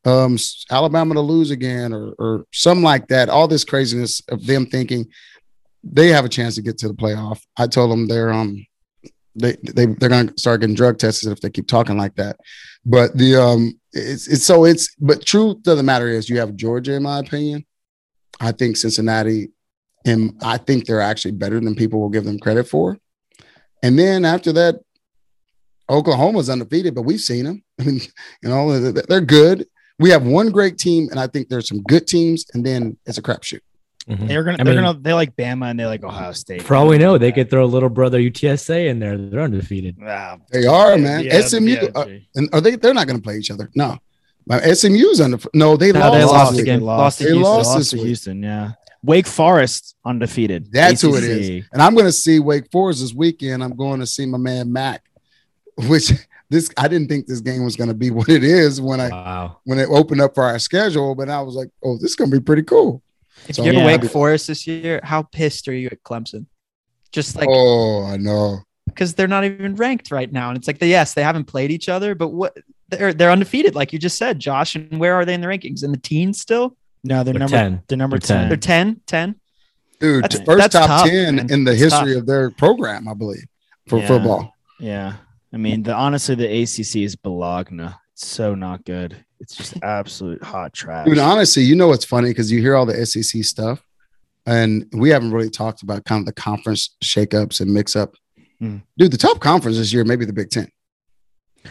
um, 0.06 0.38
Alabama 0.70 1.14
to 1.14 1.22
lose 1.22 1.52
again 1.52 1.94
or, 1.94 2.14
or 2.20 2.46
something 2.52 2.84
like 2.84 3.08
that. 3.08 3.30
All 3.30 3.48
this 3.48 3.64
craziness 3.64 4.22
of 4.30 4.46
them 4.46 4.66
thinking 4.66 5.08
they 5.84 6.10
have 6.10 6.26
a 6.26 6.30
chance 6.30 6.56
to 6.56 6.62
get 6.62 6.78
to 6.80 6.88
the 6.88 6.94
playoff. 6.94 7.42
I 7.58 7.68
told 7.68 7.92
them 7.92 8.08
they're 8.08 8.32
um 8.32 8.66
they 9.36 9.58
they 9.64 9.86
they're 9.86 10.10
gonna 10.10 10.34
start 10.38 10.62
getting 10.62 10.76
drug 10.76 10.98
tested 10.98 11.32
if 11.32 11.42
they 11.42 11.50
keep 11.50 11.68
talking 11.68 11.98
like 11.98 12.16
that. 12.16 12.38
But 12.86 13.18
the 13.18 13.36
um 13.36 13.80
it's 13.92 14.28
it's 14.28 14.46
so 14.46 14.66
it's 14.66 14.94
but 15.00 15.26
truth 15.26 15.66
of 15.68 15.78
the 15.78 15.84
matter 15.84 16.08
is 16.08 16.30
you 16.30 16.40
have 16.40 16.56
Georgia 16.56 16.94
in 16.94 17.04
my 17.04 17.20
opinion. 17.20 17.66
I 18.40 18.52
think 18.52 18.78
Cincinnati 18.78 19.52
and 20.06 20.38
I 20.42 20.58
think 20.58 20.86
they're 20.86 21.02
actually 21.02 21.32
better 21.32 21.60
than 21.60 21.76
people 21.76 22.00
will 22.00 22.10
give 22.10 22.26
them 22.26 22.40
credit 22.40 22.68
for. 22.68 22.98
And 23.82 23.98
then 23.98 24.26
after 24.26 24.52
that, 24.54 24.80
Oklahoma's 25.90 26.50
undefeated, 26.50 26.96
but 26.96 27.04
we've 27.04 27.22
seen 27.22 27.46
them. 27.46 27.64
I 27.80 27.84
mean, 27.84 28.02
you 28.42 28.50
know, 28.50 28.92
they're 28.92 29.22
good 29.22 29.66
we 30.00 30.10
have 30.10 30.26
one 30.26 30.52
great 30.52 30.78
team, 30.78 31.10
and 31.12 31.20
I 31.20 31.28
think 31.28 31.50
there's 31.50 31.68
some 31.68 31.82
good 31.84 32.08
teams, 32.08 32.46
and 32.54 32.66
then 32.66 32.98
it's 33.06 33.18
a 33.18 33.22
crapshoot. 33.22 33.62
Mm-hmm. 34.08 34.28
They're 34.28 34.44
gonna, 34.44 34.58
I 34.60 34.64
they're 34.64 34.74
mean, 34.74 34.84
gonna, 34.84 35.00
they 35.00 35.14
like 35.14 35.36
Bama 35.36 35.70
and 35.72 35.80
they 35.80 35.86
like 35.86 36.04
Ohio 36.04 36.34
State. 36.34 36.62
For 36.62 36.76
all 36.76 36.88
we 36.88 36.98
know, 36.98 37.18
they 37.18 37.32
could 37.32 37.50
throw 37.50 37.64
a 37.64 37.66
little 37.66 37.88
brother 37.88 38.20
UTSA 38.20 38.90
in 38.90 39.00
there. 39.00 39.18
They're 39.18 39.40
undefeated. 39.40 39.96
Wow. 39.98 40.42
They 40.52 40.66
are, 40.66 40.98
man. 40.98 41.24
Yeah, 41.24 41.40
SMU, 41.40 41.70
yeah, 41.70 41.88
uh, 41.96 42.08
and 42.36 42.50
are 42.52 42.60
they? 42.60 42.76
They're 42.76 42.94
not 42.94 43.08
going 43.08 43.18
to 43.18 43.24
play 43.24 43.38
each 43.38 43.50
other. 43.50 43.70
No, 43.76 43.98
my 44.46 44.60
SMU's 44.60 45.22
under. 45.22 45.38
No, 45.54 45.78
they 45.78 45.94
no, 45.94 46.00
lost. 46.00 46.14
They 46.14 46.26
lost 46.26 46.60
again. 46.60 46.80
They 46.80 46.86
lost. 46.86 47.20
They 47.20 47.34
lost, 47.34 47.70
lost 47.70 47.92
to 47.92 47.98
Houston. 47.98 48.44
Yeah. 48.44 48.72
Wake 49.04 49.28
Forest 49.28 49.96
undefeated. 50.06 50.72
That's 50.72 51.04
ACC. 51.04 51.10
who 51.10 51.18
it 51.18 51.24
is. 51.24 51.66
And 51.72 51.82
I'm 51.82 51.94
going 51.94 52.06
to 52.06 52.12
see 52.12 52.40
Wake 52.40 52.72
Forest 52.72 53.02
this 53.02 53.14
weekend. 53.14 53.64
I'm 53.64 53.76
going 53.76 54.00
to 54.00 54.06
see 54.06 54.26
my 54.26 54.38
man 54.38 54.72
Mac, 54.72 55.04
which 55.88 56.12
this 56.54 56.70
I 56.78 56.88
didn't 56.88 57.10
think 57.10 57.28
this 57.28 57.42
game 57.42 57.64
was 57.64 57.76
going 57.76 57.90
to 57.90 57.94
be 57.94 58.12
what 58.18 58.30
it 58.30 58.44
is 58.44 58.80
when 58.80 59.00
I 59.00 59.10
wow. 59.10 59.58
when 59.66 59.80
it 59.80 59.90
opened 59.90 60.22
up 60.22 60.36
for 60.36 60.44
our 60.44 60.60
schedule, 60.60 61.16
but 61.16 61.30
I 61.30 61.42
was 61.42 61.56
like, 61.56 61.70
oh, 61.84 61.96
this 61.96 62.12
is 62.12 62.16
going 62.16 62.32
to 62.32 62.40
be 62.40 62.44
pretty 62.44 62.64
cool. 62.64 63.02
If 63.48 63.56
so 63.56 63.64
you're 63.64 63.74
yeah. 63.74 63.86
Wake 63.86 64.06
Forest 64.06 64.48
this 64.48 64.66
year, 64.68 65.02
how 65.04 65.24
pissed 65.24 65.68
are 65.68 65.74
you 65.74 65.88
at 65.88 66.04
Clemson? 66.04 66.46
Just 67.12 67.36
like 67.36 67.48
oh, 67.50 68.06
I 68.06 68.18
know 68.18 68.60
because 68.86 69.14
they're 69.14 69.28
not 69.28 69.44
even 69.44 69.76
ranked 69.76 70.12
right 70.12 70.32
now, 70.32 70.50
and 70.50 70.58
it's 70.58 70.68
like 70.68 70.80
the, 70.80 70.88
yes, 70.88 71.14
they 71.14 71.24
haven't 71.24 71.46
played 71.46 71.72
each 71.72 71.90
other, 71.90 72.16
but 72.16 72.30
what 72.30 72.58
they're 72.90 73.14
they're 73.14 73.32
undefeated, 73.32 73.76
like 73.76 73.94
you 73.94 74.00
just 74.00 74.18
said, 74.18 74.40
Josh. 74.40 74.76
And 74.76 75.00
where 75.00 75.16
are 75.16 75.26
they 75.26 75.34
in 75.34 75.42
the 75.42 75.48
rankings? 75.48 75.84
In 75.84 75.92
the 75.92 75.98
teens 75.98 76.40
still? 76.40 76.78
No, 77.04 77.24
they're, 77.24 77.34
they're 77.34 77.40
number 77.40 77.58
10. 77.58 77.84
They're 77.88 77.98
number 77.98 78.18
they're 78.18 78.28
10. 78.28 78.40
10. 78.42 78.50
They're 78.50 78.58
10, 78.58 79.02
10. 79.06 79.36
Dude, 80.00 80.24
that's, 80.24 80.40
first 80.42 80.58
that's 80.58 80.74
top 80.74 80.88
tough, 80.88 81.08
10 81.08 81.36
man. 81.36 81.52
in 81.52 81.64
the 81.64 81.76
history 81.76 82.14
tough. 82.14 82.22
of 82.22 82.26
their 82.26 82.50
program, 82.52 83.08
I 83.08 83.14
believe, 83.14 83.46
for 83.88 84.00
yeah. 84.00 84.08
football. 84.08 84.56
Yeah. 84.80 85.14
I 85.54 85.58
mean, 85.58 85.84
the 85.84 85.94
honestly, 85.94 86.36
the 86.36 86.64
ACC 86.64 87.04
is 87.04 87.16
Bologna. 87.16 87.90
It's 88.14 88.28
so 88.28 88.56
not 88.56 88.84
good. 88.86 89.24
It's 89.40 89.56
just 89.56 89.78
absolute 89.84 90.44
hot 90.44 90.74
trash. 90.74 91.06
Dude, 91.06 91.20
honestly, 91.20 91.64
you 91.64 91.76
know 91.76 91.88
what's 91.88 92.06
funny 92.06 92.30
because 92.30 92.52
you 92.52 92.60
hear 92.60 92.76
all 92.76 92.88
the 92.88 93.06
SEC 93.06 93.44
stuff, 93.44 93.86
and 94.48 94.86
we 94.94 95.10
haven't 95.10 95.32
really 95.32 95.52
talked 95.52 95.84
about 95.84 96.06
kind 96.06 96.22
of 96.22 96.26
the 96.26 96.34
conference 96.34 96.96
shakeups 97.04 97.62
and 97.62 97.72
mix 97.72 97.96
up. 97.96 98.16
Hmm. 98.60 98.78
Dude, 98.98 99.12
the 99.12 99.18
top 99.18 99.40
conference 99.40 99.78
this 99.78 99.94
year, 99.94 100.04
maybe 100.04 100.26
the 100.26 100.34
Big 100.34 100.50
Ten. 100.50 100.70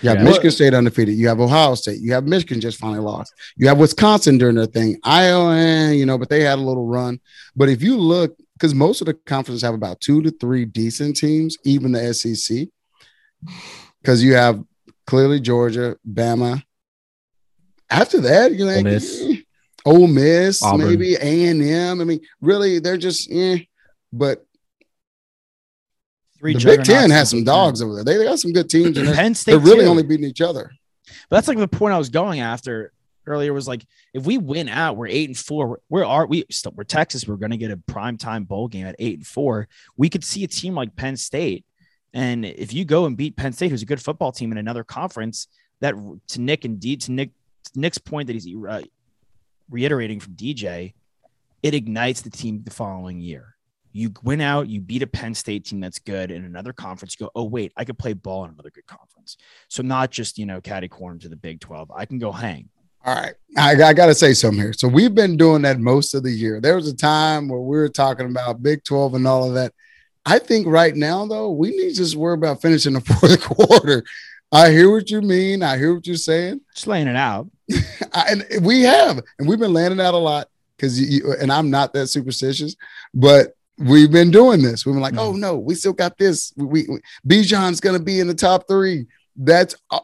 You 0.00 0.08
have 0.08 0.18
yeah. 0.18 0.24
Michigan 0.24 0.50
State 0.52 0.74
undefeated. 0.74 1.16
You 1.16 1.28
have 1.28 1.40
Ohio 1.40 1.74
State. 1.74 2.00
You 2.00 2.14
have 2.14 2.24
Michigan 2.24 2.60
just 2.60 2.78
finally 2.78 3.00
lost. 3.00 3.34
You 3.56 3.68
have 3.68 3.78
Wisconsin 3.78 4.38
during 4.38 4.56
their 4.56 4.66
thing. 4.66 4.98
Iowa, 5.02 5.92
you 5.92 6.06
know, 6.06 6.16
but 6.16 6.30
they 6.30 6.42
had 6.42 6.58
a 6.58 6.62
little 6.62 6.86
run. 6.86 7.20
But 7.54 7.68
if 7.68 7.82
you 7.82 7.98
look, 7.98 8.34
because 8.54 8.74
most 8.74 9.02
of 9.02 9.06
the 9.06 9.14
conferences 9.14 9.62
have 9.62 9.74
about 9.74 10.00
two 10.00 10.22
to 10.22 10.30
three 10.30 10.64
decent 10.64 11.16
teams, 11.16 11.58
even 11.64 11.92
the 11.92 12.14
SEC 12.14 12.68
because 14.00 14.22
you 14.22 14.34
have 14.34 14.62
clearly 15.06 15.40
Georgia, 15.40 15.96
Bama. 16.08 16.62
After 17.90 18.20
that, 18.22 18.52
you 18.52 18.64
know, 18.64 18.74
Ole 18.74 18.82
Miss, 18.82 19.42
Ole 19.84 20.08
Miss 20.08 20.62
maybe 20.62 21.14
A 21.16 21.48
and 21.48 21.62
M. 21.62 22.00
I 22.00 22.04
mean, 22.04 22.20
really, 22.40 22.78
they're 22.78 22.96
just 22.96 23.30
eh. 23.30 23.58
But 24.12 24.44
Three 26.38 26.54
the 26.54 26.64
Big 26.64 26.84
Ten 26.84 27.10
has 27.10 27.30
some 27.30 27.44
dogs 27.44 27.82
over 27.82 27.94
there. 27.94 28.04
They, 28.04 28.16
they 28.16 28.24
got 28.24 28.38
some 28.38 28.52
good 28.52 28.68
teams, 28.68 28.96
and 28.96 29.14
Penn 29.14 29.34
State 29.34 29.52
they're 29.52 29.60
really 29.60 29.84
too. 29.84 29.90
only 29.90 30.02
beating 30.02 30.26
each 30.26 30.40
other. 30.40 30.72
But 31.28 31.36
that's 31.36 31.48
like 31.48 31.58
the 31.58 31.68
point 31.68 31.94
I 31.94 31.98
was 31.98 32.08
going 32.08 32.40
after 32.40 32.92
earlier. 33.26 33.52
Was 33.52 33.68
like 33.68 33.84
if 34.12 34.24
we 34.24 34.38
win 34.38 34.68
out, 34.68 34.96
we're 34.96 35.06
eight 35.06 35.28
and 35.28 35.38
four. 35.38 35.80
Where 35.88 36.04
are 36.04 36.26
we? 36.26 36.44
Still, 36.50 36.72
we're 36.74 36.84
Texas. 36.84 37.28
We're 37.28 37.36
going 37.36 37.50
to 37.50 37.56
get 37.56 37.70
a 37.70 37.76
prime 37.76 38.16
time 38.16 38.44
bowl 38.44 38.68
game 38.68 38.86
at 38.86 38.96
eight 38.98 39.18
and 39.18 39.26
four. 39.26 39.68
We 39.96 40.08
could 40.08 40.24
see 40.24 40.44
a 40.44 40.48
team 40.48 40.74
like 40.74 40.96
Penn 40.96 41.16
State 41.16 41.64
and 42.14 42.44
if 42.44 42.72
you 42.72 42.84
go 42.84 43.06
and 43.06 43.16
beat 43.16 43.36
Penn 43.36 43.52
State, 43.52 43.70
who's 43.70 43.82
a 43.82 43.86
good 43.86 44.02
football 44.02 44.32
team 44.32 44.52
in 44.52 44.58
another 44.58 44.84
conference, 44.84 45.48
that 45.80 45.94
to 46.28 46.40
Nick 46.40 46.64
and 46.64 46.78
D 46.78 46.96
to 46.96 47.12
Nick 47.12 47.30
to 47.72 47.80
Nick's 47.80 47.98
point 47.98 48.26
that 48.26 48.34
he's 48.34 48.46
uh, 48.68 48.82
reiterating 49.70 50.20
from 50.20 50.34
DJ, 50.34 50.94
it 51.62 51.74
ignites 51.74 52.20
the 52.20 52.30
team 52.30 52.62
the 52.64 52.70
following 52.70 53.20
year. 53.20 53.56
You 53.92 54.12
win 54.22 54.40
out, 54.40 54.68
you 54.68 54.80
beat 54.80 55.02
a 55.02 55.06
Penn 55.06 55.34
State 55.34 55.66
team 55.66 55.80
that's 55.80 55.98
good 55.98 56.30
in 56.30 56.44
another 56.44 56.72
conference. 56.72 57.16
You 57.18 57.26
go, 57.26 57.32
oh 57.34 57.44
wait, 57.44 57.72
I 57.76 57.84
could 57.84 57.98
play 57.98 58.14
ball 58.14 58.44
in 58.44 58.50
another 58.50 58.70
good 58.70 58.86
conference. 58.86 59.36
So 59.68 59.82
not 59.82 60.10
just 60.10 60.38
you 60.38 60.46
know 60.46 60.60
caddy 60.60 60.88
corner 60.88 61.18
to 61.18 61.28
the 61.28 61.36
Big 61.36 61.60
Twelve. 61.60 61.90
I 61.94 62.04
can 62.04 62.18
go 62.18 62.32
hang. 62.32 62.68
All 63.04 63.14
right. 63.14 63.34
I, 63.56 63.72
I 63.82 63.92
got 63.92 64.06
to 64.06 64.14
say 64.14 64.32
something 64.32 64.60
here. 64.60 64.72
So 64.72 64.86
we've 64.86 65.14
been 65.14 65.36
doing 65.36 65.62
that 65.62 65.80
most 65.80 66.14
of 66.14 66.22
the 66.22 66.30
year. 66.30 66.60
There 66.60 66.76
was 66.76 66.86
a 66.86 66.96
time 66.96 67.48
where 67.48 67.60
we 67.60 67.76
were 67.76 67.88
talking 67.88 68.26
about 68.26 68.62
Big 68.62 68.84
12 68.84 69.14
and 69.14 69.26
all 69.26 69.48
of 69.48 69.54
that. 69.54 69.72
I 70.24 70.38
think 70.38 70.66
right 70.66 70.94
now, 70.94 71.26
though, 71.26 71.50
we 71.50 71.70
need 71.70 71.90
to 71.90 71.94
just 71.94 72.16
worry 72.16 72.34
about 72.34 72.62
finishing 72.62 72.92
the 72.92 73.00
fourth 73.20 73.42
quarter. 73.42 74.04
I 74.52 74.70
hear 74.70 74.90
what 74.90 75.10
you 75.10 75.22
mean. 75.22 75.62
I 75.62 75.78
hear 75.78 75.94
what 75.94 76.06
you're 76.06 76.16
saying. 76.16 76.60
Just 76.74 76.86
laying 76.86 77.08
it 77.08 77.16
out. 77.16 77.50
I, 78.12 78.24
and 78.30 78.64
we 78.64 78.82
have, 78.82 79.20
and 79.38 79.48
we've 79.48 79.58
been 79.58 79.72
laying 79.72 79.92
it 79.92 80.00
out 80.00 80.14
a 80.14 80.18
lot 80.18 80.48
because 80.76 81.00
you, 81.00 81.34
and 81.40 81.50
I'm 81.50 81.70
not 81.70 81.92
that 81.94 82.08
superstitious, 82.08 82.76
but 83.14 83.56
we've 83.78 84.10
been 84.10 84.30
doing 84.30 84.62
this. 84.62 84.84
We've 84.84 84.94
been 84.94 85.02
like, 85.02 85.14
mm. 85.14 85.20
oh 85.20 85.32
no, 85.32 85.56
we 85.58 85.74
still 85.74 85.92
got 85.92 86.18
this. 86.18 86.52
We, 86.56 86.86
we 86.88 87.00
Bijan's 87.26 87.80
going 87.80 87.96
to 87.96 88.02
be 88.02 88.20
in 88.20 88.26
the 88.26 88.34
top 88.34 88.68
three. 88.68 89.06
That's 89.36 89.74
uh, 89.90 90.00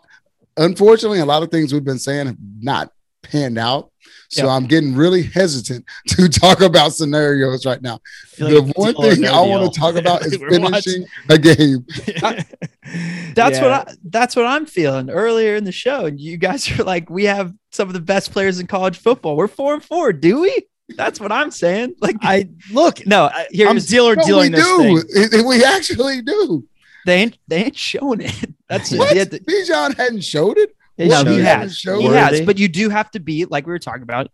unfortunately, 0.57 1.21
a 1.21 1.27
lot 1.27 1.43
of 1.43 1.51
things 1.51 1.73
we've 1.73 1.85
been 1.85 1.99
saying 1.99 2.27
have 2.27 2.37
not 2.61 2.93
panned 3.23 3.59
out. 3.59 3.91
So 4.29 4.45
yep. 4.45 4.53
I'm 4.53 4.67
getting 4.67 4.95
really 4.95 5.23
hesitant 5.23 5.87
to 6.09 6.29
talk 6.29 6.61
about 6.61 6.93
scenarios 6.93 7.65
right 7.65 7.81
now. 7.81 8.01
The 8.37 8.61
like 8.61 8.77
one 8.77 8.95
thing 8.95 9.23
no 9.23 9.33
I 9.33 9.47
want 9.47 9.73
to 9.73 9.81
talk 9.81 9.97
about 9.97 10.25
is 10.25 10.37
finishing 10.51 11.07
a 11.31 11.39
game. 11.39 11.87
that's 13.35 13.59
yeah. 13.59 13.63
what 13.63 13.73
I, 13.73 13.95
that's 14.05 14.37
what 14.37 14.45
I'm 14.45 14.67
feeling 14.67 15.09
earlier 15.11 15.57
in 15.57 15.65
the 15.65 15.73
show. 15.73 16.05
And 16.07 16.21
you 16.21 16.37
guys 16.37 16.79
are 16.79 16.85
like, 16.85 17.09
we 17.09 17.25
have 17.25 17.55
some 17.73 17.89
of 17.89 17.95
the 17.95 18.01
best 18.01 18.31
players 18.31 18.61
in 18.61 18.67
college 18.67 18.99
football. 18.99 19.35
We're 19.35 19.49
four 19.49 19.73
and 19.73 19.83
four, 19.83 20.13
do 20.13 20.43
we? 20.43 20.67
That's 20.91 21.21
what 21.21 21.33
I'm 21.33 21.51
saying. 21.51 21.95
Like 22.01 22.17
I 22.23 22.49
look, 22.71 23.07
no, 23.07 23.31
here's 23.51 23.69
I'm 23.71 23.79
dealer 23.79 24.17
no, 24.17 24.25
dealing 24.25 24.53
we 24.53 24.59
this 24.59 24.67
do. 24.67 25.29
Thing. 25.29 25.47
We 25.47 25.65
actually 25.65 26.23
do. 26.23 26.67
They 27.07 27.23
ain't 27.23 27.39
they 27.47 27.65
ain't 27.65 27.77
showing 27.77 28.21
it. 28.23 28.55
That's 28.69 28.93
what? 28.93 29.17
it. 29.17 29.47
Bijan 29.47 29.97
hadn't 29.97 30.25
showed 30.25 30.59
it. 30.59 30.75
No, 30.99 31.25
he 31.25 31.41
has. 31.41 31.79
He 31.79 32.05
has. 32.07 32.41
But 32.43 32.59
you 32.59 32.69
do 32.69 32.89
have 32.89 33.11
to 33.13 33.21
be 33.21 33.45
like 33.45 33.67
we 33.67 33.73
were 33.73 33.79
talking 33.79 34.03
about 34.03 34.31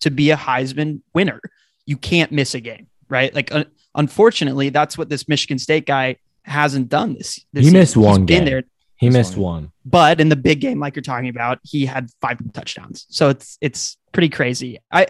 to 0.00 0.10
be 0.10 0.30
a 0.30 0.36
Heisman 0.36 1.00
winner. 1.14 1.40
You 1.86 1.96
can't 1.96 2.30
miss 2.30 2.54
a 2.54 2.60
game, 2.60 2.86
right? 3.08 3.34
Like 3.34 3.52
uh, 3.52 3.64
unfortunately, 3.94 4.68
that's 4.68 4.96
what 4.96 5.08
this 5.08 5.28
Michigan 5.28 5.58
State 5.58 5.86
guy 5.86 6.16
hasn't 6.44 6.88
done 6.88 7.14
this. 7.14 7.44
this 7.52 7.66
he 7.66 7.72
missed 7.72 7.96
one 7.96 8.26
game. 8.26 8.44
There. 8.44 8.62
He 8.96 9.10
missed 9.10 9.36
one. 9.36 9.62
one. 9.62 9.72
But 9.84 10.20
in 10.20 10.28
the 10.28 10.36
big 10.36 10.60
game, 10.60 10.80
like 10.80 10.96
you're 10.96 11.02
talking 11.02 11.28
about, 11.28 11.60
he 11.62 11.86
had 11.86 12.10
five 12.20 12.38
touchdowns. 12.52 13.06
So 13.08 13.28
it's 13.28 13.58
it's 13.60 13.96
pretty 14.12 14.28
crazy. 14.28 14.78
I 14.92 15.08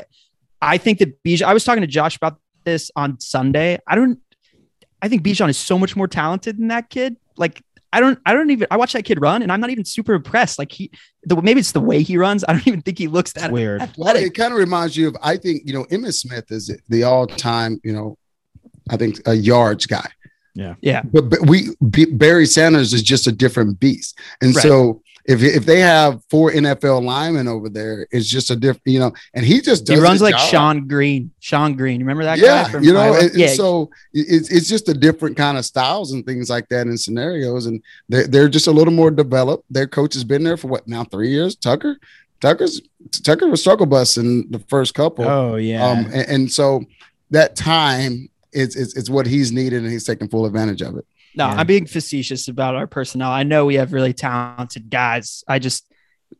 I 0.60 0.78
think 0.78 0.98
that 0.98 1.22
Bijan. 1.22 1.42
I 1.42 1.54
was 1.54 1.64
talking 1.64 1.82
to 1.82 1.86
Josh 1.86 2.16
about 2.16 2.38
this 2.64 2.90
on 2.96 3.20
Sunday. 3.20 3.78
I 3.86 3.94
don't. 3.94 4.18
I 5.00 5.08
think 5.08 5.22
Bijan 5.22 5.48
is 5.48 5.58
so 5.58 5.78
much 5.78 5.96
more 5.96 6.08
talented 6.08 6.58
than 6.58 6.68
that 6.68 6.90
kid. 6.90 7.16
Like 7.36 7.62
I 7.92 8.00
don't, 8.00 8.18
I 8.26 8.34
don't 8.34 8.50
even, 8.50 8.66
I 8.70 8.76
watch 8.76 8.92
that 8.92 9.04
kid 9.04 9.20
run 9.20 9.42
and 9.42 9.50
I'm 9.50 9.60
not 9.60 9.70
even 9.70 9.84
super 9.84 10.14
impressed. 10.14 10.58
Like 10.58 10.70
he, 10.70 10.90
the, 11.24 11.40
maybe 11.40 11.60
it's 11.60 11.72
the 11.72 11.80
way 11.80 12.02
he 12.02 12.18
runs. 12.18 12.44
I 12.46 12.52
don't 12.52 12.66
even 12.66 12.82
think 12.82 12.98
he 12.98 13.08
looks 13.08 13.32
that 13.32 13.50
weird. 13.50 13.80
Athletic. 13.80 14.22
It 14.26 14.34
kind 14.34 14.52
of 14.52 14.58
reminds 14.58 14.96
you 14.96 15.08
of, 15.08 15.16
I 15.22 15.36
think, 15.36 15.62
you 15.64 15.72
know, 15.72 15.84
Emmitt 15.84 16.14
Smith 16.14 16.50
is 16.50 16.70
the 16.88 17.04
all 17.04 17.26
time, 17.26 17.80
you 17.82 17.92
know, 17.92 18.18
I 18.90 18.96
think 18.96 19.26
a 19.26 19.34
yards 19.34 19.86
guy. 19.86 20.06
Yeah. 20.54 20.74
Yeah. 20.80 21.02
But, 21.02 21.30
but 21.30 21.46
we, 21.46 21.68
B, 21.90 22.06
Barry 22.06 22.46
Sanders 22.46 22.92
is 22.92 23.02
just 23.02 23.26
a 23.26 23.32
different 23.32 23.78
beast. 23.78 24.18
And 24.42 24.54
right. 24.54 24.62
so 24.62 25.02
if 25.28 25.42
if 25.42 25.66
they 25.66 25.80
have 25.80 26.24
four 26.30 26.50
NFL 26.50 27.04
linemen 27.04 27.48
over 27.48 27.68
there, 27.68 28.08
it's 28.10 28.26
just 28.26 28.50
a 28.50 28.56
different, 28.56 28.86
you 28.86 28.98
know, 28.98 29.12
and 29.34 29.44
he 29.44 29.60
just 29.60 29.86
he 29.86 29.96
runs 29.96 30.22
like 30.22 30.34
job. 30.34 30.50
Shonn 30.50 30.88
Greene. 30.88 31.30
Shonn 31.42 31.76
Greene, 31.76 32.00
remember 32.00 32.24
that 32.24 32.38
yeah, 32.38 32.72
guy? 32.72 32.80
you 32.80 32.94
know, 32.94 33.12
and, 33.12 33.34
yeah. 33.34 33.48
so 33.48 33.90
it's 34.14 34.50
it's 34.50 34.68
just 34.68 34.88
a 34.88 34.94
different 34.94 35.36
kind 35.36 35.58
of 35.58 35.66
styles 35.66 36.12
and 36.12 36.24
things 36.24 36.48
like 36.48 36.66
that 36.70 36.86
in 36.86 36.96
scenarios, 36.96 37.66
and 37.66 37.82
they're 38.08 38.26
they're 38.26 38.48
just 38.48 38.68
a 38.68 38.72
little 38.72 38.92
more 38.92 39.10
developed. 39.10 39.66
Their 39.70 39.86
coach 39.86 40.14
has 40.14 40.24
been 40.24 40.42
there 40.42 40.56
for 40.56 40.68
what 40.68 40.88
now 40.88 41.04
three 41.04 41.28
years. 41.28 41.54
Tucker, 41.54 41.98
Tucker's 42.40 42.80
Tucker 43.22 43.48
was 43.48 43.60
struggle 43.60 43.84
bus 43.86 44.16
in 44.16 44.50
the 44.50 44.60
first 44.60 44.94
couple. 44.94 45.28
Oh 45.28 45.56
yeah, 45.56 45.86
um, 45.86 46.06
and, 46.06 46.28
and 46.28 46.52
so 46.52 46.82
that 47.32 47.54
time 47.54 48.30
is 48.52 48.76
is 48.76 48.96
it's 48.96 49.10
what 49.10 49.26
he's 49.26 49.52
needed, 49.52 49.82
and 49.82 49.92
he's 49.92 50.04
taking 50.04 50.28
full 50.28 50.46
advantage 50.46 50.80
of 50.80 50.96
it. 50.96 51.06
No, 51.38 51.46
yeah. 51.46 51.54
I'm 51.54 51.66
being 51.68 51.86
facetious 51.86 52.48
about 52.48 52.74
our 52.74 52.88
personnel. 52.88 53.30
I 53.30 53.44
know 53.44 53.64
we 53.64 53.76
have 53.76 53.92
really 53.92 54.12
talented 54.12 54.90
guys. 54.90 55.44
I 55.46 55.60
just, 55.60 55.90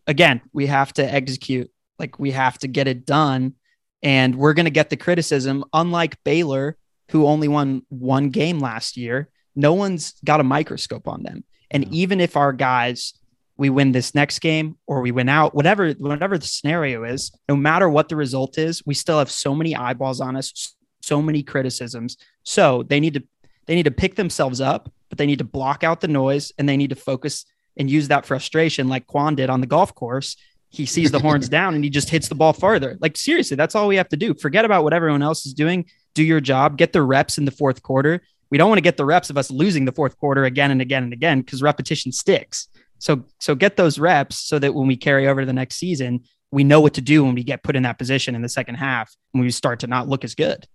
again, 0.08 0.40
we 0.52 0.66
have 0.66 0.92
to 0.94 1.04
execute. 1.04 1.70
Like 2.00 2.18
we 2.18 2.32
have 2.32 2.58
to 2.58 2.68
get 2.68 2.88
it 2.88 3.06
done, 3.06 3.54
and 4.02 4.34
we're 4.34 4.54
going 4.54 4.66
to 4.66 4.70
get 4.70 4.90
the 4.90 4.96
criticism. 4.96 5.64
Unlike 5.72 6.22
Baylor, 6.24 6.76
who 7.10 7.26
only 7.26 7.48
won 7.48 7.82
one 7.88 8.30
game 8.30 8.58
last 8.58 8.96
year, 8.96 9.28
no 9.54 9.72
one's 9.74 10.14
got 10.24 10.40
a 10.40 10.44
microscope 10.44 11.08
on 11.08 11.22
them. 11.22 11.44
And 11.70 11.84
yeah. 11.84 11.90
even 11.92 12.20
if 12.20 12.36
our 12.36 12.52
guys, 12.52 13.14
we 13.56 13.70
win 13.70 13.92
this 13.92 14.14
next 14.14 14.38
game 14.40 14.78
or 14.86 15.00
we 15.00 15.10
win 15.10 15.28
out, 15.28 15.54
whatever 15.54 15.92
whatever 15.92 16.38
the 16.38 16.46
scenario 16.46 17.04
is, 17.04 17.32
no 17.48 17.56
matter 17.56 17.88
what 17.88 18.08
the 18.08 18.16
result 18.16 18.58
is, 18.58 18.84
we 18.86 18.94
still 18.94 19.18
have 19.18 19.30
so 19.30 19.54
many 19.54 19.74
eyeballs 19.76 20.20
on 20.20 20.36
us, 20.36 20.74
so 21.02 21.22
many 21.22 21.42
criticisms. 21.42 22.16
So 22.44 22.84
they 22.84 23.00
need 23.00 23.14
to 23.14 23.24
they 23.68 23.74
need 23.74 23.84
to 23.84 23.90
pick 23.90 24.16
themselves 24.16 24.62
up, 24.62 24.90
but 25.10 25.18
they 25.18 25.26
need 25.26 25.38
to 25.38 25.44
block 25.44 25.84
out 25.84 26.00
the 26.00 26.08
noise 26.08 26.52
and 26.58 26.66
they 26.66 26.76
need 26.76 26.88
to 26.88 26.96
focus 26.96 27.44
and 27.76 27.90
use 27.90 28.08
that 28.08 28.24
frustration 28.24 28.88
like 28.88 29.06
Quan 29.06 29.34
did 29.34 29.50
on 29.50 29.60
the 29.60 29.66
golf 29.66 29.94
course. 29.94 30.36
He 30.70 30.86
sees 30.86 31.10
the 31.10 31.18
horns 31.18 31.48
down 31.50 31.74
and 31.74 31.84
he 31.84 31.90
just 31.90 32.08
hits 32.08 32.28
the 32.28 32.34
ball 32.34 32.54
farther. 32.54 32.96
Like 33.00 33.18
seriously, 33.18 33.56
that's 33.56 33.74
all 33.74 33.86
we 33.86 33.96
have 33.96 34.08
to 34.08 34.16
do. 34.16 34.34
Forget 34.34 34.64
about 34.64 34.84
what 34.84 34.94
everyone 34.94 35.22
else 35.22 35.44
is 35.44 35.52
doing. 35.52 35.84
Do 36.14 36.24
your 36.24 36.40
job, 36.40 36.78
get 36.78 36.94
the 36.94 37.02
reps 37.02 37.36
in 37.36 37.44
the 37.44 37.50
fourth 37.50 37.82
quarter. 37.82 38.22
We 38.50 38.56
don't 38.56 38.70
want 38.70 38.78
to 38.78 38.82
get 38.82 38.96
the 38.96 39.04
reps 39.04 39.28
of 39.28 39.36
us 39.36 39.50
losing 39.50 39.84
the 39.84 39.92
fourth 39.92 40.16
quarter 40.16 40.44
again 40.44 40.70
and 40.70 40.80
again 40.80 41.04
and 41.04 41.12
again 41.12 41.40
because 41.42 41.60
repetition 41.60 42.10
sticks. 42.10 42.68
So 42.98 43.24
so 43.38 43.54
get 43.54 43.76
those 43.76 43.98
reps 43.98 44.38
so 44.38 44.58
that 44.58 44.74
when 44.74 44.88
we 44.88 44.96
carry 44.96 45.28
over 45.28 45.42
to 45.42 45.46
the 45.46 45.52
next 45.52 45.76
season, 45.76 46.24
we 46.50 46.64
know 46.64 46.80
what 46.80 46.94
to 46.94 47.02
do 47.02 47.22
when 47.22 47.34
we 47.34 47.44
get 47.44 47.62
put 47.62 47.76
in 47.76 47.82
that 47.82 47.98
position 47.98 48.34
in 48.34 48.40
the 48.40 48.48
second 48.48 48.76
half 48.76 49.14
when 49.32 49.44
we 49.44 49.50
start 49.50 49.80
to 49.80 49.86
not 49.86 50.08
look 50.08 50.24
as 50.24 50.34
good. 50.34 50.66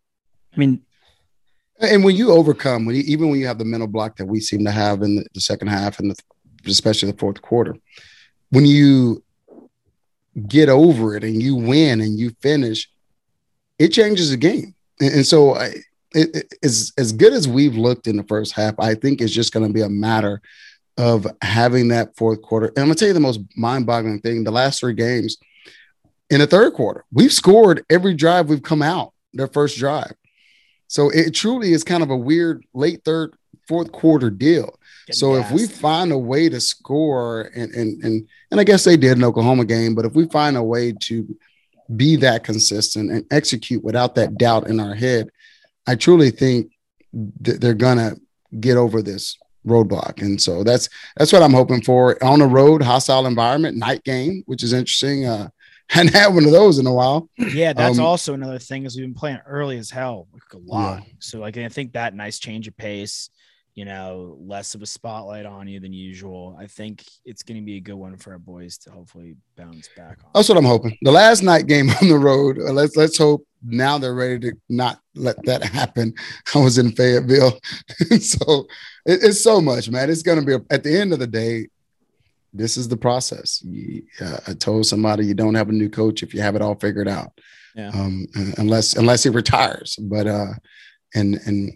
I 0.53 0.59
mean, 0.59 0.83
and 1.79 2.03
when 2.03 2.15
you 2.15 2.31
overcome, 2.31 2.85
when 2.85 2.95
you, 2.95 3.03
even 3.05 3.29
when 3.29 3.39
you 3.39 3.47
have 3.47 3.57
the 3.57 3.65
mental 3.65 3.87
block 3.87 4.17
that 4.17 4.25
we 4.25 4.39
seem 4.39 4.63
to 4.65 4.71
have 4.71 5.01
in 5.01 5.23
the, 5.33 5.41
second 5.41 5.67
half 5.67 5.99
and 5.99 6.11
the, 6.11 6.15
especially 6.65 7.11
the 7.11 7.17
fourth 7.17 7.41
quarter, 7.41 7.75
when 8.49 8.65
you 8.65 9.23
get 10.47 10.69
over 10.69 11.15
it 11.15 11.23
and 11.23 11.41
you 11.41 11.55
win 11.55 12.01
and 12.01 12.17
you 12.17 12.31
finish, 12.41 12.89
it 13.79 13.89
changes 13.89 14.29
the 14.29 14.37
game. 14.37 14.75
And, 14.99 15.13
and 15.13 15.25
so, 15.25 15.55
I, 15.55 15.73
it, 16.15 16.35
it, 16.35 16.53
as 16.63 16.93
as 16.97 17.11
good 17.11 17.33
as 17.33 17.47
we've 17.47 17.75
looked 17.75 18.07
in 18.07 18.17
the 18.17 18.23
first 18.23 18.53
half, 18.53 18.75
I 18.79 18.93
think 18.93 19.19
it's 19.19 19.33
just 19.33 19.51
going 19.51 19.65
to 19.65 19.73
be 19.73 19.81
a 19.81 19.89
matter 19.89 20.41
of 20.97 21.25
having 21.41 21.87
that 21.87 22.15
fourth 22.15 22.41
quarter. 22.41 22.67
And 22.67 22.79
I'm 22.79 22.85
gonna 22.85 22.95
tell 22.95 23.07
you 23.07 23.15
the 23.15 23.19
most 23.19 23.39
mind-boggling 23.55 24.21
thing: 24.21 24.43
the 24.43 24.51
last 24.51 24.79
three 24.79 24.93
games 24.93 25.37
in 26.29 26.39
the 26.39 26.47
third 26.47 26.73
quarter, 26.73 27.03
we've 27.11 27.33
scored 27.33 27.83
every 27.89 28.13
drive 28.13 28.49
we've 28.49 28.61
come 28.61 28.81
out 28.81 29.13
their 29.33 29.47
first 29.47 29.77
drive. 29.77 30.13
So 30.93 31.09
it 31.09 31.31
truly 31.31 31.71
is 31.71 31.83
kind 31.83 32.03
of 32.03 32.11
a 32.11 32.15
weird 32.15 32.67
late 32.75 33.03
third, 33.03 33.33
fourth 33.67 33.91
quarter 33.91 34.29
deal. 34.29 34.77
Getting 35.07 35.17
so 35.17 35.35
gassed. 35.35 35.51
if 35.51 35.55
we 35.55 35.65
find 35.65 36.11
a 36.11 36.17
way 36.19 36.49
to 36.49 36.61
score, 36.61 37.49
and 37.55 37.73
and 37.73 38.03
and 38.03 38.27
and 38.51 38.59
I 38.59 38.63
guess 38.63 38.83
they 38.83 38.95
did 38.95 39.17
an 39.17 39.23
Oklahoma 39.23 39.65
game, 39.65 39.95
but 39.95 40.05
if 40.05 40.13
we 40.13 40.27
find 40.27 40.55
a 40.55 40.61
way 40.61 40.91
to 40.91 41.35
be 41.95 42.15
that 42.17 42.43
consistent 42.43 43.09
and 43.09 43.25
execute 43.31 43.83
without 43.83 44.13
that 44.15 44.37
doubt 44.37 44.67
in 44.67 44.79
our 44.79 44.93
head, 44.93 45.29
I 45.87 45.95
truly 45.95 46.29
think 46.29 46.71
that 47.41 47.59
they're 47.59 47.73
gonna 47.73 48.15
get 48.59 48.77
over 48.77 49.01
this 49.01 49.35
roadblock. 49.65 50.21
And 50.21 50.39
so 50.39 50.63
that's 50.63 50.89
that's 51.17 51.33
what 51.33 51.41
I'm 51.41 51.53
hoping 51.53 51.81
for 51.81 52.23
on 52.23 52.37
the 52.37 52.45
road, 52.45 52.83
hostile 52.83 53.25
environment, 53.25 53.77
night 53.77 54.03
game, 54.03 54.43
which 54.45 54.61
is 54.61 54.73
interesting. 54.73 55.25
Uh, 55.25 55.49
hadn't 55.89 56.13
had 56.13 56.33
one 56.33 56.45
of 56.45 56.51
those 56.51 56.79
in 56.79 56.87
a 56.87 56.93
while. 56.93 57.29
Yeah, 57.37 57.73
that's 57.73 57.99
um, 57.99 58.05
also 58.05 58.33
another 58.33 58.59
thing 58.59 58.85
is 58.85 58.95
we've 58.95 59.05
been 59.05 59.13
playing 59.13 59.39
early 59.45 59.77
as 59.77 59.89
hell, 59.89 60.27
like 60.33 60.53
a 60.53 60.57
lot. 60.57 61.03
Yeah. 61.05 61.13
So 61.19 61.39
like 61.39 61.57
I 61.57 61.69
think 61.69 61.93
that 61.93 62.15
nice 62.15 62.39
change 62.39 62.67
of 62.67 62.75
pace, 62.77 63.29
you 63.75 63.85
know, 63.85 64.37
less 64.39 64.75
of 64.75 64.81
a 64.81 64.85
spotlight 64.85 65.45
on 65.45 65.67
you 65.67 65.79
than 65.79 65.93
usual. 65.93 66.55
I 66.59 66.67
think 66.67 67.03
it's 67.25 67.43
going 67.43 67.59
to 67.59 67.65
be 67.65 67.77
a 67.77 67.81
good 67.81 67.95
one 67.95 68.17
for 68.17 68.31
our 68.31 68.39
boys 68.39 68.77
to 68.79 68.91
hopefully 68.91 69.35
bounce 69.55 69.89
back 69.95 70.19
on. 70.23 70.31
That's 70.33 70.49
what 70.49 70.57
I'm 70.57 70.65
hoping. 70.65 70.97
The 71.01 71.11
last 71.11 71.43
night 71.43 71.67
game 71.67 71.89
on 72.01 72.07
the 72.07 72.17
road. 72.17 72.59
Uh, 72.59 72.71
let's 72.71 72.95
let's 72.95 73.17
hope 73.17 73.45
now 73.63 73.97
they're 73.97 74.15
ready 74.15 74.39
to 74.39 74.53
not 74.69 74.99
let 75.15 75.43
that 75.45 75.63
happen. 75.73 76.13
I 76.53 76.59
was 76.59 76.77
in 76.77 76.91
Fayetteville, 76.91 77.59
so 78.19 78.67
it, 79.05 79.23
it's 79.23 79.43
so 79.43 79.59
much, 79.59 79.89
man. 79.89 80.09
It's 80.09 80.23
going 80.23 80.39
to 80.39 80.45
be 80.45 80.53
a, 80.53 80.61
at 80.73 80.83
the 80.83 80.99
end 80.99 81.13
of 81.13 81.19
the 81.19 81.27
day 81.27 81.67
this 82.53 82.77
is 82.77 82.87
the 82.87 82.97
process. 82.97 83.61
You, 83.65 84.03
uh, 84.21 84.37
I 84.47 84.53
told 84.53 84.85
somebody 84.85 85.25
you 85.25 85.33
don't 85.33 85.55
have 85.55 85.69
a 85.69 85.73
new 85.73 85.89
coach 85.89 86.23
if 86.23 86.33
you 86.33 86.41
have 86.41 86.55
it 86.55 86.61
all 86.61 86.75
figured 86.75 87.07
out. 87.07 87.31
Yeah. 87.75 87.89
Um, 87.89 88.27
unless 88.57 88.95
unless 88.95 89.23
he 89.23 89.29
retires, 89.29 89.97
but 89.99 90.27
uh, 90.27 90.53
and 91.15 91.39
and 91.45 91.73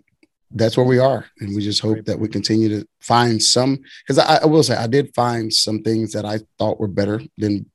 that's 0.52 0.78
where 0.78 0.86
we 0.86 1.00
are, 1.00 1.26
and 1.40 1.56
we 1.56 1.64
just 1.64 1.82
hope 1.82 2.06
that 2.06 2.20
we 2.20 2.28
continue 2.28 2.70
to 2.70 2.88
find 3.02 3.42
some. 3.42 3.80
Because 4.04 4.20
I, 4.20 4.38
I 4.44 4.46
will 4.46 4.64
say 4.64 4.76
I 4.76 4.88
did 4.88 5.16
find 5.16 5.52
some 5.52 5.82
things 5.82 6.14
that 6.14 6.24
I 6.24 6.40
thought 6.60 6.80
were 6.80 6.88
better 6.88 7.22
than 7.38 7.66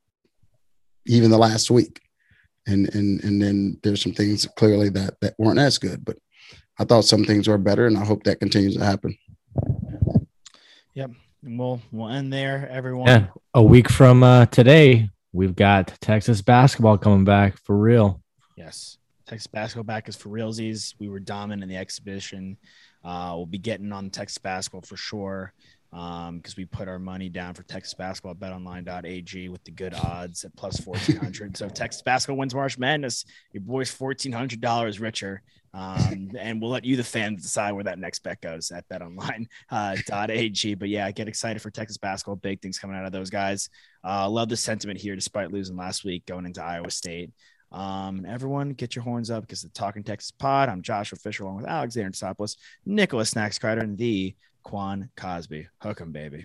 even 1.07 1.31
the 1.31 1.39
last 1.39 1.71
week. 1.71 2.01
and 2.67 2.95
and 2.95 3.23
and 3.25 3.43
then 3.43 3.79
there's 3.83 4.03
some 4.03 4.13
things 4.13 4.47
clearly 4.57 4.89
that 4.91 5.21
that 5.21 5.35
weren't 5.39 5.59
as 5.59 5.79
good. 5.79 6.05
But 6.05 6.19
I 6.79 6.85
thought 6.85 7.05
some 7.05 7.25
things 7.25 7.49
were 7.49 7.59
better, 7.59 7.87
and 7.87 7.99
I 7.99 8.05
hope 8.05 8.25
that 8.25 8.41
continues 8.41 8.77
to 8.77 8.85
happen. 8.85 9.17
Yep. 10.95 11.11
We'll 11.43 11.81
we'll 11.91 12.09
end 12.09 12.33
there, 12.33 12.69
everyone. 12.71 13.09
Yeah. 13.09 13.27
A 13.55 13.63
week 13.63 13.91
from 13.91 14.23
uh, 14.23 14.47
today, 14.47 15.09
we've 15.33 15.57
got 15.57 15.89
Texas 16.01 16.41
basketball 16.41 16.99
coming 16.99 17.25
back 17.25 17.59
for 17.59 17.77
real. 17.77 18.23
Yes. 18.57 18.99
Texas 19.27 19.47
basketball 19.49 19.85
back 19.85 20.09
is 20.09 20.17
for 20.17 20.29
realsies. 20.29 20.95
We 20.99 21.09
were 21.09 21.19
dominant 21.19 21.63
in 21.63 21.69
the 21.69 21.77
exhibition. 21.77 22.59
Uh, 23.05 23.33
we'll 23.35 23.47
be 23.47 23.59
getting 23.59 23.93
on 23.93 24.11
Texas 24.11 24.39
basketball 24.39 24.83
for 24.83 24.97
sure 24.97 25.53
because 25.91 26.29
um, 26.29 26.43
we 26.57 26.65
put 26.65 26.89
our 26.89 26.99
money 26.99 27.29
down 27.29 27.53
for 27.53 27.65
Texas 27.65 27.93
basketball 27.93 28.35
betonline.ag 28.35 29.49
with 29.51 29.63
the 29.65 29.71
good 29.71 29.95
odds 29.95 30.43
at 30.45 30.55
plus 30.57 30.81
1400. 30.87 31.57
so 31.57 31.67
if 31.67 31.75
Texas 31.75 32.03
basketball 32.03 32.39
wins 32.39 32.55
March 32.55 32.79
Madness, 32.79 33.27
your 33.53 33.61
boy's 33.63 33.95
$1,400 33.95 35.01
richer. 35.01 35.43
Um, 35.75 36.33
and 36.39 36.61
we'll 36.61 36.71
let 36.71 36.85
you, 36.85 36.97
the 36.97 37.05
fans, 37.05 37.43
decide 37.43 37.73
where 37.73 37.85
that 37.85 37.99
next 37.99 38.23
bet 38.23 38.41
goes 38.41 38.71
at 38.71 38.89
betonline.ag. 38.89 40.73
Uh, 40.73 40.77
but 40.77 40.89
yeah, 40.89 41.11
get 41.11 41.29
excited 41.29 41.63
for 41.63 41.71
Texas 41.71 41.97
basketball. 41.97 42.37
Big 42.37 42.61
things 42.61 42.79
coming 42.79 42.97
out 42.97 43.07
of 43.07 43.13
those 43.13 43.31
guys. 43.31 43.71
Uh, 44.05 44.29
love 44.29 44.49
the 44.49 44.57
sentiment 44.57 45.01
here, 45.01 45.15
despite 45.15 45.53
losing 45.53 45.77
last 45.77 46.05
week 46.05 46.27
going 46.27 46.47
into 46.47 46.63
Iowa 46.63 46.91
State. 46.91 47.31
Um, 47.71 48.27
everyone, 48.27 48.75
get 48.75 48.95
your 48.95 49.03
horns 49.03 49.31
up 49.31 49.45
because 49.45 49.63
the 49.63 49.71
Talking 49.71 50.05
Texas 50.05 50.31
Pod. 50.31 50.69
I'm 50.69 50.83
Joshua 50.83 51.19
Fisher 51.19 51.45
along 51.45 51.57
with 51.57 51.67
Alexander 51.67 52.11
Tsopoulos, 52.11 52.57
Nicholas 52.85 53.31
Snacks 53.31 53.59
Kreider, 53.59 53.81
and 53.81 53.97
the 53.97 54.37
Quan 54.63 55.09
Cosby. 55.17 55.69
Hook 55.81 56.01
'em, 56.03 56.13
baby. 56.13 56.45